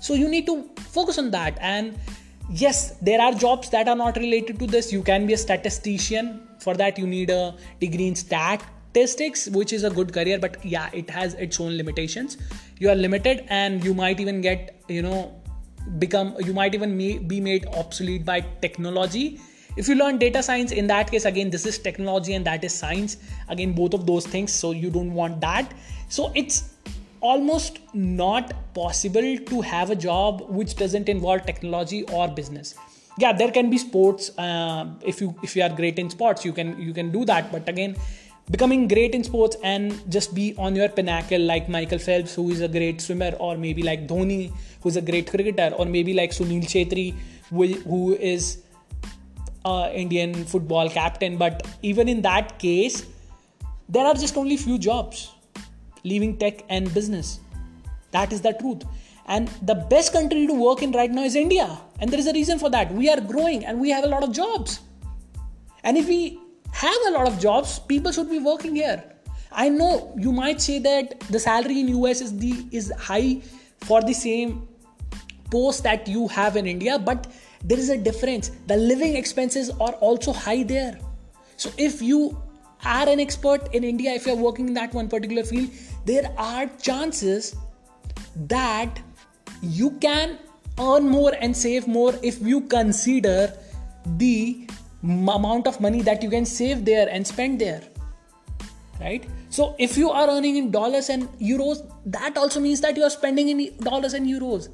So 0.00 0.14
you 0.14 0.28
need 0.28 0.46
to 0.46 0.68
focus 0.78 1.18
on 1.18 1.30
that. 1.32 1.58
And 1.60 1.98
yes 2.50 2.96
there 3.00 3.20
are 3.20 3.32
jobs 3.32 3.70
that 3.70 3.88
are 3.88 3.94
not 3.94 4.16
related 4.16 4.58
to 4.58 4.66
this 4.66 4.92
you 4.92 5.02
can 5.02 5.24
be 5.26 5.34
a 5.34 5.36
statistician 5.36 6.40
for 6.60 6.74
that 6.74 6.98
you 6.98 7.06
need 7.06 7.30
a 7.30 7.54
degree 7.80 8.06
in 8.06 8.14
statistics 8.14 9.48
which 9.48 9.72
is 9.72 9.84
a 9.84 9.90
good 9.90 10.12
career 10.12 10.38
but 10.38 10.64
yeah 10.64 10.88
it 10.92 11.10
has 11.10 11.34
its 11.34 11.60
own 11.60 11.76
limitations. 11.76 12.38
You 12.78 12.90
are 12.90 12.94
limited 12.94 13.44
and 13.48 13.84
you 13.84 13.94
might 13.94 14.20
even 14.20 14.40
get 14.40 14.82
you 14.88 15.02
know 15.02 15.36
become 15.98 16.34
you 16.40 16.52
might 16.52 16.74
even 16.74 16.96
be 17.28 17.40
made 17.40 17.66
obsolete 17.74 18.24
by 18.24 18.40
technology. 18.62 19.40
If 19.76 19.88
you 19.88 19.94
learn 19.94 20.18
data 20.18 20.42
science 20.42 20.72
in 20.72 20.86
that 20.88 21.10
case 21.10 21.24
again 21.24 21.50
this 21.50 21.66
is 21.66 21.78
technology 21.78 22.34
and 22.34 22.44
that 22.46 22.64
is 22.64 22.74
science. 22.74 23.16
Again 23.48 23.72
both 23.72 23.94
of 23.94 24.06
those 24.06 24.26
things 24.26 24.52
so 24.52 24.72
you 24.72 24.90
don't 24.90 25.14
want 25.14 25.40
that. 25.40 25.72
So 26.08 26.32
it's 26.34 26.74
almost 27.20 27.78
not 27.92 28.52
possible 28.74 29.36
to 29.36 29.60
have 29.60 29.90
a 29.90 29.96
job 29.96 30.46
which 30.48 30.76
doesn't 30.76 31.08
involve 31.08 31.44
technology 31.44 32.04
or 32.04 32.28
business 32.28 32.74
yeah 33.20 33.32
there 33.32 33.50
can 33.50 33.70
be 33.70 33.78
sports 33.78 34.30
uh, 34.38 34.86
if 35.12 35.20
you 35.20 35.34
if 35.42 35.56
you 35.56 35.62
are 35.62 35.74
great 35.80 35.98
in 35.98 36.10
sports 36.16 36.44
you 36.44 36.52
can 36.52 36.80
you 36.80 36.94
can 36.98 37.10
do 37.10 37.24
that 37.24 37.50
but 37.52 37.68
again 37.68 37.96
becoming 38.50 38.88
great 38.88 39.14
in 39.14 39.22
sports 39.22 39.56
and 39.62 39.98
just 40.10 40.34
be 40.34 40.54
on 40.58 40.74
your 40.74 40.88
pinnacle 40.88 41.44
like 41.52 41.68
michael 41.68 42.02
phelps 42.06 42.34
who 42.34 42.48
is 42.50 42.60
a 42.60 42.68
great 42.68 43.00
swimmer 43.00 43.30
or 43.38 43.56
maybe 43.56 43.82
like 43.90 44.06
dhoni 44.08 44.40
who's 44.82 44.96
a 44.96 45.04
great 45.10 45.30
cricketer 45.30 45.70
or 45.76 45.86
maybe 45.86 46.14
like 46.14 46.32
sunil 46.38 46.64
Chhetri 46.72 47.14
who 47.50 48.14
is 48.32 48.62
uh, 49.64 49.90
indian 49.92 50.34
football 50.54 50.88
captain 50.88 51.36
but 51.36 51.66
even 51.82 52.08
in 52.08 52.22
that 52.22 52.58
case 52.58 53.04
there 53.88 54.06
are 54.06 54.14
just 54.14 54.36
only 54.36 54.56
few 54.56 54.78
jobs 54.78 55.30
leaving 56.04 56.36
tech 56.36 56.64
and 56.68 56.92
business. 56.94 57.40
That 58.12 58.32
is 58.32 58.40
the 58.40 58.52
truth. 58.52 58.84
and 59.32 59.50
the 59.70 59.74
best 59.90 60.12
country 60.12 60.46
to 60.46 60.54
work 60.60 60.80
in 60.84 60.94
right 60.98 61.12
now 61.16 61.24
is 61.30 61.34
india 61.40 61.64
and 62.00 62.10
there 62.10 62.18
is 62.18 62.26
a 62.26 62.32
reason 62.32 62.58
for 62.58 62.70
that. 62.70 62.92
We 62.92 63.08
are 63.08 63.20
growing 63.20 63.64
and 63.64 63.80
we 63.80 63.90
have 63.90 64.04
a 64.04 64.08
lot 64.08 64.24
of 64.24 64.32
jobs. 64.32 64.80
And 65.84 65.96
if 65.96 66.08
we 66.08 66.40
have 66.72 66.96
a 67.08 67.10
lot 67.10 67.26
of 67.26 67.38
jobs 67.38 67.78
people 67.78 68.12
should 68.12 68.30
be 68.30 68.38
working 68.38 68.74
here. 68.74 69.02
I 69.52 69.68
know 69.68 70.14
you 70.16 70.32
might 70.32 70.60
say 70.60 70.78
that 70.78 71.20
the 71.28 71.38
salary 71.38 71.80
in 71.80 71.88
us 71.88 72.20
is 72.20 72.36
the 72.38 72.66
is 72.70 72.92
high 72.98 73.40
for 73.78 74.00
the 74.02 74.12
same 74.12 74.68
post 75.50 75.82
that 75.82 76.06
you 76.06 76.28
have 76.28 76.56
in 76.56 76.66
india 76.66 76.98
but 76.98 77.26
there 77.62 77.78
is 77.78 77.90
a 77.90 77.98
difference. 77.98 78.52
The 78.68 78.76
living 78.76 79.16
expenses 79.16 79.70
are 79.70 79.92
also 79.94 80.32
high 80.32 80.62
there. 80.62 80.98
So 81.56 81.70
if 81.76 82.00
you 82.00 82.40
are 82.84 83.06
an 83.08 83.20
expert 83.20 83.74
in 83.74 83.84
india 83.84 84.12
if 84.12 84.26
you're 84.26 84.36
working 84.36 84.68
in 84.68 84.74
that 84.74 84.94
one 84.94 85.08
particular 85.08 85.42
field 85.44 85.68
there 86.06 86.32
are 86.38 86.66
chances 86.80 87.54
that 88.54 89.00
you 89.60 89.90
can 90.04 90.38
earn 90.80 91.08
more 91.08 91.32
and 91.40 91.56
save 91.56 91.86
more 91.86 92.14
if 92.22 92.40
you 92.40 92.60
consider 92.62 93.52
the 94.16 94.66
amount 95.02 95.66
of 95.66 95.80
money 95.80 96.02
that 96.02 96.22
you 96.22 96.30
can 96.30 96.44
save 96.44 96.84
there 96.84 97.08
and 97.08 97.26
spend 97.26 97.60
there 97.60 97.82
right? 99.00 99.26
So 99.48 99.74
if 99.78 99.96
you 99.96 100.10
are 100.10 100.28
earning 100.28 100.56
in 100.56 100.70
dollars 100.70 101.08
and 101.08 101.28
euros 101.38 101.90
that 102.06 102.36
also 102.36 102.60
means 102.60 102.80
that 102.82 102.96
you 102.96 103.02
are 103.02 103.10
spending 103.10 103.48
in 103.48 103.76
dollars 103.78 104.14
and 104.14 104.26
euros. 104.26 104.68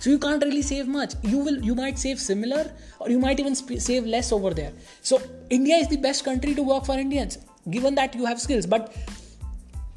So 0.00 0.10
you 0.10 0.18
can't 0.18 0.42
really 0.42 0.62
save 0.62 0.88
much. 0.88 1.14
You 1.22 1.38
will 1.38 1.62
you 1.62 1.74
might 1.74 1.98
save 1.98 2.20
similar 2.20 2.72
or 2.98 3.10
you 3.10 3.18
might 3.18 3.38
even 3.40 3.54
sp- 3.54 3.78
save 3.78 4.06
less 4.06 4.32
over 4.32 4.54
there. 4.54 4.72
So 5.02 5.20
india 5.50 5.76
is 5.76 5.88
the 5.88 5.96
best 5.96 6.24
country 6.24 6.54
to 6.54 6.62
work 6.62 6.86
for 6.86 6.98
indians 6.98 7.38
given 7.70 7.94
that 7.96 8.14
you 8.14 8.24
have 8.24 8.40
skills. 8.40 8.66
But 8.66 8.94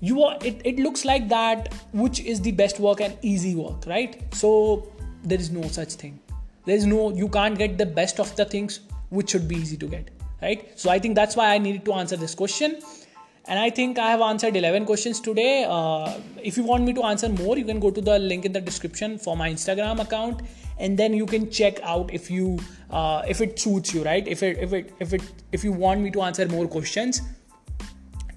you 0.01 0.23
are 0.23 0.37
it, 0.43 0.61
it 0.65 0.79
looks 0.79 1.05
like 1.05 1.29
that 1.29 1.73
which 1.93 2.19
is 2.19 2.41
the 2.41 2.51
best 2.51 2.79
work 2.79 3.01
and 3.01 3.17
easy 3.21 3.55
work 3.55 3.85
right? 3.87 4.21
So 4.33 4.91
there 5.25 5.39
is 5.39 5.51
no 5.51 5.63
such 5.63 5.93
thing. 5.93 6.19
There 6.65 6.75
is 6.75 6.85
no 6.85 7.11
you 7.11 7.29
can't 7.29 7.57
get 7.57 7.77
the 7.77 7.85
best 7.85 8.19
of 8.19 8.35
the 8.35 8.45
things 8.45 8.79
which 9.09 9.31
should 9.31 9.47
be 9.47 9.55
easy 9.55 9.77
to 9.77 9.87
get 9.87 10.09
right? 10.41 10.79
So 10.79 10.89
i 10.89 10.99
think 10.99 11.15
that's 11.15 11.35
why 11.35 11.53
i 11.53 11.57
needed 11.57 11.85
to 11.85 11.93
answer 11.93 12.15
this 12.15 12.35
question. 12.35 12.79
And 13.47 13.59
i 13.59 13.69
think 13.69 13.99
i 13.99 14.09
have 14.09 14.21
answered 14.21 14.55
11 14.55 14.85
questions 14.85 15.19
today. 15.19 15.65
Uh, 15.67 16.13
if 16.51 16.57
you 16.57 16.63
want 16.63 16.83
me 16.83 16.93
to 16.93 17.03
answer 17.03 17.29
more 17.29 17.57
you 17.57 17.65
can 17.65 17.79
go 17.79 17.91
to 17.91 18.01
the 18.01 18.19
link 18.19 18.45
in 18.45 18.51
the 18.51 18.61
description 18.61 19.17
for 19.17 19.37
my 19.37 19.49
instagram 19.51 20.01
account. 20.01 20.41
And 20.77 20.99
then 20.99 21.13
you 21.13 21.25
can 21.25 21.49
check 21.49 21.79
out 21.83 22.13
if 22.13 22.29
you 22.29 22.59
uh, 22.89 23.21
if 23.27 23.41
it 23.41 23.59
suits 23.59 23.93
you 23.93 24.03
right? 24.03 24.27
If 24.27 24.43
it 24.43 24.57
if 24.57 24.73
it 24.73 24.93
if 24.99 25.13
it 25.13 25.21
if 25.51 25.63
you 25.63 25.71
want 25.71 26.01
me 26.01 26.11
to 26.11 26.21
answer 26.21 26.47
more 26.47 26.67
questions 26.67 27.21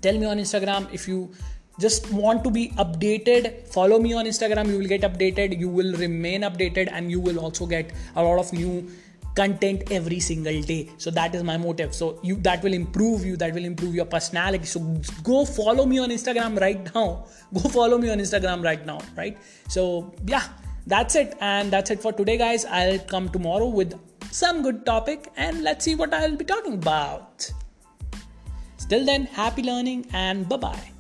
tell 0.01 0.19
me 0.19 0.27
on 0.27 0.39
instagram. 0.39 0.93
If 0.93 1.09
you 1.09 1.31
just 1.79 2.11
want 2.13 2.45
to 2.45 2.51
be 2.51 2.69
updated. 2.85 3.67
Follow 3.69 3.99
me 3.99 4.13
on 4.13 4.27
instagram. 4.27 4.69
You 4.69 4.79
will 4.79 4.87
get 4.87 5.03
updated. 5.03 5.59
You 5.59 5.69
will 5.69 5.95
remain 5.95 6.43
updated 6.43 6.89
and 6.93 7.11
you 7.11 7.21
will 7.21 7.39
also 7.39 7.67
get 7.67 7.93
a 8.17 8.23
lot 8.23 8.39
of 8.39 8.53
new 8.53 8.91
content 9.35 9.93
every 9.93 10.19
single 10.19 10.61
day. 10.63 10.91
So 10.99 11.11
that 11.13 11.35
is 11.35 11.45
my 11.45 11.57
motive. 11.57 11.95
So 11.95 12.19
you 12.23 12.37
that 12.49 12.63
will 12.63 12.75
improve 12.75 13.25
you. 13.25 13.37
That 13.37 13.55
will 13.55 13.65
improve 13.65 13.95
your 13.95 14.07
personality. 14.07 14.65
So 14.65 14.81
go 15.23 15.45
follow 15.45 15.87
me 15.87 15.99
on 15.99 16.11
instagram 16.11 16.61
right 16.61 16.95
now. 16.95 17.27
Go 17.55 17.61
follow 17.61 17.97
me 17.97 18.11
on 18.11 18.19
instagram 18.19 18.63
right 18.63 18.85
now 18.85 18.99
right? 19.17 19.39
So 19.69 20.13
yeah 20.27 20.43
that's 20.87 21.15
it. 21.15 21.37
And 21.41 21.71
that's 21.71 21.91
it 21.91 22.03
for 22.03 22.13
today 22.13 22.37
guys. 22.37 22.65
I'll 22.65 22.99
come 22.99 23.29
tomorrow 23.29 23.69
with 23.69 23.99
some 24.31 24.63
good 24.63 24.85
topic 24.85 25.33
and 25.37 25.63
let's 25.63 25.85
see 25.85 25.95
what 25.95 26.13
i'll 26.13 26.37
be 26.37 26.45
talking 26.45 26.75
about. 26.75 27.51
Till 28.89 29.05
then, 29.05 29.27
happy 29.27 29.63
learning 29.63 30.07
and 30.13 30.49
bye 30.49 30.57
bye. 30.57 30.98